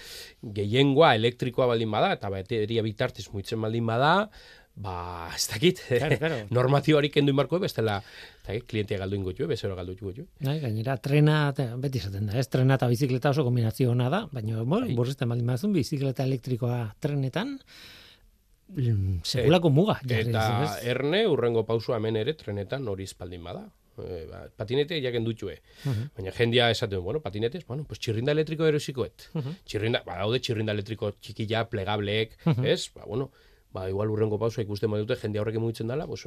gehiengoa 0.43 1.15
elektrikoa 1.15 1.67
baldin 1.71 1.91
bada, 1.91 2.13
eta 2.19 2.29
bateria 2.33 2.83
bitartez 2.83 3.29
muitzen 3.33 3.61
baldin 3.63 3.87
bada, 3.87 4.29
ba, 4.75 5.29
ez 5.37 5.47
dakit, 5.53 5.81
Claro, 5.89 6.19
claro. 6.19 6.37
normatiboari 6.59 7.11
kendu 7.13 7.31
inbarko, 7.31 7.59
bestela, 7.61 7.99
ez 8.03 8.47
dakit, 8.49 8.67
klientia 8.67 8.99
galdu 8.99 9.17
ingo 9.17 9.33
jo, 9.37 9.47
bezero 9.47 9.77
galdu 9.77 9.95
jo. 10.17 10.25
Bai, 10.41 10.59
gainera, 10.61 10.97
trena, 10.97 11.53
beti 11.79 11.99
esaten 12.03 12.27
da, 12.27 12.39
ez, 12.41 12.49
trena 12.49 12.75
eta 12.81 12.89
bizikleta 12.89 13.31
oso 13.31 13.45
kombinazio 13.45 13.91
ona 13.93 14.09
da, 14.11 14.27
baina, 14.33 14.63
bueno, 14.65 14.87
Bai. 14.87 14.95
burrizten 14.97 15.29
baldin 15.29 15.47
bazun, 15.47 15.73
bizikleta 15.73 16.25
elektrikoa 16.25 16.95
trenetan, 17.01 17.59
mm, 18.77 19.21
segulako 19.25 19.71
muga. 19.71 20.01
jarri 20.03 20.31
Eta 20.31 20.47
ez? 20.65 20.87
erne, 20.89 21.27
urrengo 21.29 21.65
pausua 21.67 21.97
hemen 21.97 22.17
ere, 22.17 22.35
trenetan 22.35 22.87
hori 22.89 23.05
espaldin 23.05 23.43
bada. 23.45 23.69
E, 23.99 24.25
ba, 24.31 24.47
patinete 24.57 24.97
jaken 25.05 25.25
dutxue. 25.25 25.59
Mhm. 25.85 26.07
Baina 26.17 26.33
jendia 26.33 26.71
esaten, 26.73 27.03
bueno, 27.05 27.21
patinetez, 27.21 27.67
bueno, 27.67 27.85
pues 27.85 28.01
txirrinda 28.01 28.33
elektriko 28.33 28.65
erosikoet. 28.67 29.29
Mhm. 29.35 29.57
Txirrinda, 29.67 30.03
ba, 30.07 30.17
daude 30.19 30.41
txirrinda 30.41 30.73
elektriko 30.73 31.13
txikila, 31.21 31.67
plegableek, 31.69 32.39
ez? 32.65 32.89
Ba, 32.95 33.05
bueno, 33.07 33.31
ba, 33.73 33.89
igual 33.91 34.09
urrengo 34.11 34.39
pausua 34.39 34.65
ikusten 34.65 34.91
badute 34.91 35.17
jendea 35.17 35.43
horrek 35.43 35.59
mugitzen 35.61 35.89
dela, 35.89 36.07
pues, 36.07 36.25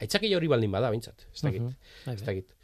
aitzakila 0.00 0.36
hori 0.38 0.48
baldin 0.48 0.72
bada, 0.72 0.90
bintzat, 0.90 1.26
ez 1.34 1.42
dakit, 1.42 1.60
Mhm. 1.62 1.74
Bai, 2.06 2.14
ez 2.14 2.22
bai. 2.24 2.26
dakit. 2.34 2.54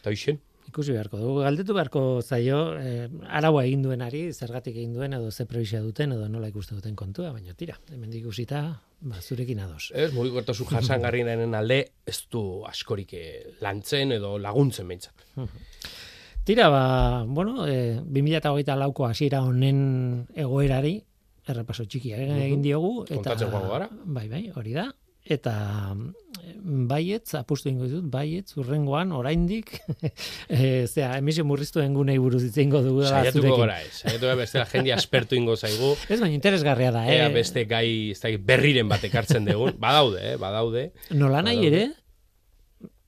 Eta 0.00 0.10
hoxen, 0.10 0.40
Ikusi 0.70 0.94
beharko 0.94 1.18
dugu, 1.18 1.40
galdetu 1.42 1.74
beharko 1.74 2.00
zaio, 2.22 2.60
eh, 2.78 3.08
araua 3.26 3.64
egin 3.66 3.82
duenari, 3.82 4.20
zergatik 4.30 4.76
egin 4.76 4.92
duen, 4.94 5.16
edo 5.16 5.32
ze 5.32 5.46
prebizia 5.50 5.80
duten, 5.82 6.14
edo 6.14 6.28
nola 6.30 6.50
ikusten 6.52 6.78
duten 6.78 6.94
kontua, 6.94 7.32
baina 7.34 7.56
tira, 7.58 7.74
hemen 7.90 8.12
ikusita, 8.20 8.60
ba, 9.00 9.18
zurekin 9.20 9.64
ados. 9.64 9.90
ez, 9.94 10.12
mugikortasun 10.14 10.70
jasangarriaren 10.76 11.58
alde, 11.58 11.80
ez 12.06 12.20
du 12.30 12.62
askorik 12.70 13.16
eh, 13.18 13.56
lantzen 13.60 14.14
edo 14.20 14.36
laguntzen 14.38 14.88
bintzat. 14.88 15.26
Tira, 16.44 16.70
ba, 16.72 17.24
bueno, 17.26 17.66
e, 17.68 18.00
2008 18.00 18.78
lauko 18.78 19.04
hasiera 19.06 19.42
honen 19.44 20.26
egoerari, 20.34 20.94
errepaso 21.50 21.84
txikia 21.84 22.16
egin 22.46 22.62
diogu. 22.64 23.04
Eta, 23.04 23.18
Kontatzen 23.18 23.52
gara. 23.52 23.90
Bai, 24.04 24.28
bai, 24.30 24.46
hori 24.56 24.72
da. 24.78 24.86
Eta 25.20 25.52
baietz, 26.60 27.34
apustu 27.38 27.70
ingo 27.70 27.86
ditut, 27.88 28.06
baietz, 28.10 28.56
urrengoan, 28.60 29.12
oraindik, 29.16 29.72
e, 30.48 30.86
zera, 30.86 31.16
emisio 31.18 31.44
murriztuen 31.48 31.94
gunei 31.96 32.18
buruz 32.22 32.42
hitz 32.46 32.56
egingo 32.56 32.82
dugu 32.84 33.04
da 33.04 33.12
Saiatuko 33.20 33.56
gora 33.62 33.78
ez, 33.82 33.92
saiatuko 34.02 34.26
gara 34.26 34.40
bestela 34.42 34.66
jendia 34.70 34.98
aspertu 34.98 35.38
ingo 35.38 35.56
zaigu, 35.56 35.94
Ez 36.08 36.20
baina 36.20 36.34
interesgarria 36.36 36.92
da, 36.94 37.06
Ea 37.10 37.28
eh? 37.28 37.32
beste 37.34 37.64
gai, 37.70 37.86
ez 38.14 38.20
dakit, 38.20 38.44
berriren 38.46 38.88
bat 38.90 39.04
ekartzen 39.06 39.48
dugun. 39.48 39.76
Badaude, 39.80 40.20
eh, 40.32 40.36
badaude. 40.40 40.90
Nola 41.10 41.42
nahi 41.46 41.60
Badaude. 41.62 41.82
ere, 41.84 42.00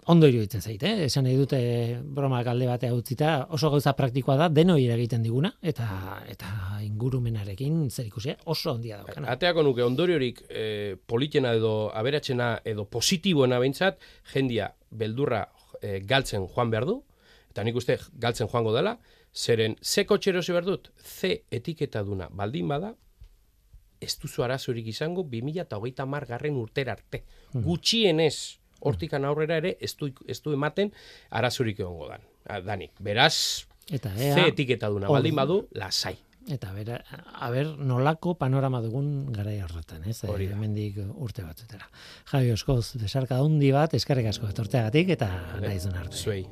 ondo 0.06 0.26
iruditzen 0.26 0.62
zait, 0.62 0.82
eh? 0.82 1.04
Esan 1.06 1.26
nahi 1.26 1.36
dute 1.38 1.58
broma 2.02 2.42
galde 2.42 2.66
batea 2.66 2.94
utzita, 2.94 3.32
oso 3.54 3.70
gauza 3.70 3.92
praktikoa 3.98 4.36
da, 4.40 4.48
denoi 4.48 4.86
egiten 4.90 5.22
diguna, 5.22 5.52
eta 5.62 5.86
eta 6.30 6.48
ingurumenarekin 6.82 7.88
zer 7.90 8.08
ikusia 8.08 8.36
oso 8.44 8.74
ondia 8.74 8.98
daukana. 9.02 9.30
Ateako 9.36 9.62
nuke 9.62 9.84
ondoriorik 9.86 10.42
eh, 10.48 10.96
politena 11.06 11.52
edo 11.54 11.90
aberatsena 11.94 12.56
edo 12.64 12.86
positiboena 12.90 13.60
behintzat, 13.62 14.00
jendia 14.32 14.72
beldurra 14.90 15.44
eh, 15.80 16.00
galtzen 16.00 16.48
joan 16.48 16.72
behar 16.74 16.88
du, 16.88 16.98
eta 17.52 17.62
nik 17.62 17.78
uste 17.78 17.98
galtzen 18.18 18.50
joango 18.50 18.74
dela, 18.74 18.96
zeren 19.32 19.76
ze 19.82 20.04
kotxe 20.04 20.32
erosi 20.32 20.52
behar 20.52 20.66
dut, 20.66 20.90
ze 20.98 21.44
etiketa 21.50 22.02
duna 22.02 22.28
baldin 22.30 22.68
bada, 22.68 22.94
ez 24.02 24.16
duzu 24.18 24.42
arazorik 24.42 24.88
izango 24.90 25.22
2008 25.22 26.06
margarren 26.10 26.56
urtera 26.58 26.96
arte. 26.96 27.22
Gutxienez, 27.54 28.58
hortikan 28.82 29.24
aurrera 29.24 29.56
ere, 29.62 29.76
ez 29.80 29.94
du, 29.96 30.10
ez 30.26 30.40
du 30.42 30.52
ematen 30.56 30.92
arazorik 31.30 31.80
egongo 31.80 32.08
dan. 32.10 32.26
Danik, 32.66 32.92
beraz, 32.98 33.66
Eta 33.90 34.12
ze 34.16 34.28
ea, 34.32 34.46
etiketa 34.50 34.88
duna 34.88 35.08
baldin 35.10 35.34
badu, 35.38 35.56
lasai. 35.74 36.16
eta 36.50 36.72
bera, 36.74 36.96
a 37.38 37.50
ber, 37.50 37.68
nolako 37.78 38.34
panorama 38.38 38.80
dugun 38.82 39.32
garai 39.32 39.60
horretan, 39.62 40.02
ez? 40.10 40.24
Hori 40.26 40.48
da. 40.50 40.56
Hemendik 40.56 40.98
urte 41.14 41.44
batzutera. 41.46 41.86
Javi 42.32 42.50
Oskoz, 42.50 42.96
besarka 42.98 43.38
handi 43.38 43.70
bat, 43.74 43.94
eskerrik 43.94 44.26
asko 44.26 44.48
etorteagatik, 44.50 45.14
eta 45.18 45.28
naizun 45.62 45.94
arte. 45.94 46.16
Zuei. 46.18 46.46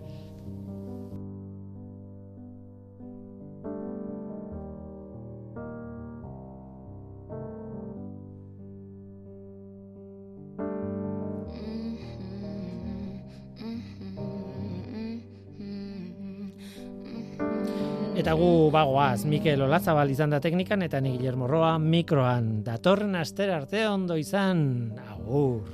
Gu 18.40 18.70
bagoaz, 18.72 19.24
Mikel 19.28 19.60
Olazabal 19.66 20.10
izan 20.10 20.32
da 20.32 20.40
teknikan, 20.40 20.82
eta 20.86 21.00
ni 21.00 21.12
Guillermo 21.16 21.48
Roa 21.50 21.74
mikroan. 21.78 22.62
Datorren 22.64 23.14
aster 23.20 23.52
arte 23.52 23.86
ondo 23.88 24.16
izan, 24.16 24.92
agur. 25.12 25.68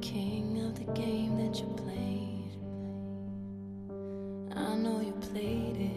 King 0.00 0.60
of 0.66 0.74
the 0.74 0.84
game 0.92 1.38
that 1.38 1.58
you 1.60 1.66
played. 1.80 2.54
I 4.54 4.76
know 4.76 5.00
you 5.00 5.14
played 5.32 5.76
it 5.80 5.93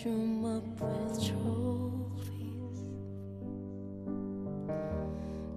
bedroom 0.00 0.44
up 0.44 0.80
with 0.80 1.26
trophies. 1.26 2.78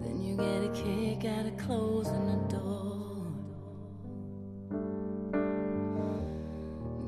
Then 0.01 0.15
you 0.21 0.35
get 0.35 0.63
a 0.63 0.69
kick 0.73 1.25
out 1.31 1.45
of 1.45 1.55
closing 1.57 2.25
the 2.27 2.37
door. 2.55 3.27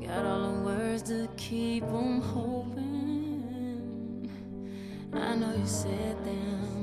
Got 0.00 0.24
all 0.24 0.52
the 0.52 0.60
words 0.62 1.02
to 1.04 1.28
keep 1.36 1.84
'em 1.84 2.20
hoping. 2.20 4.30
I 5.12 5.36
know 5.36 5.54
you 5.54 5.66
said 5.66 6.24
them 6.24 6.75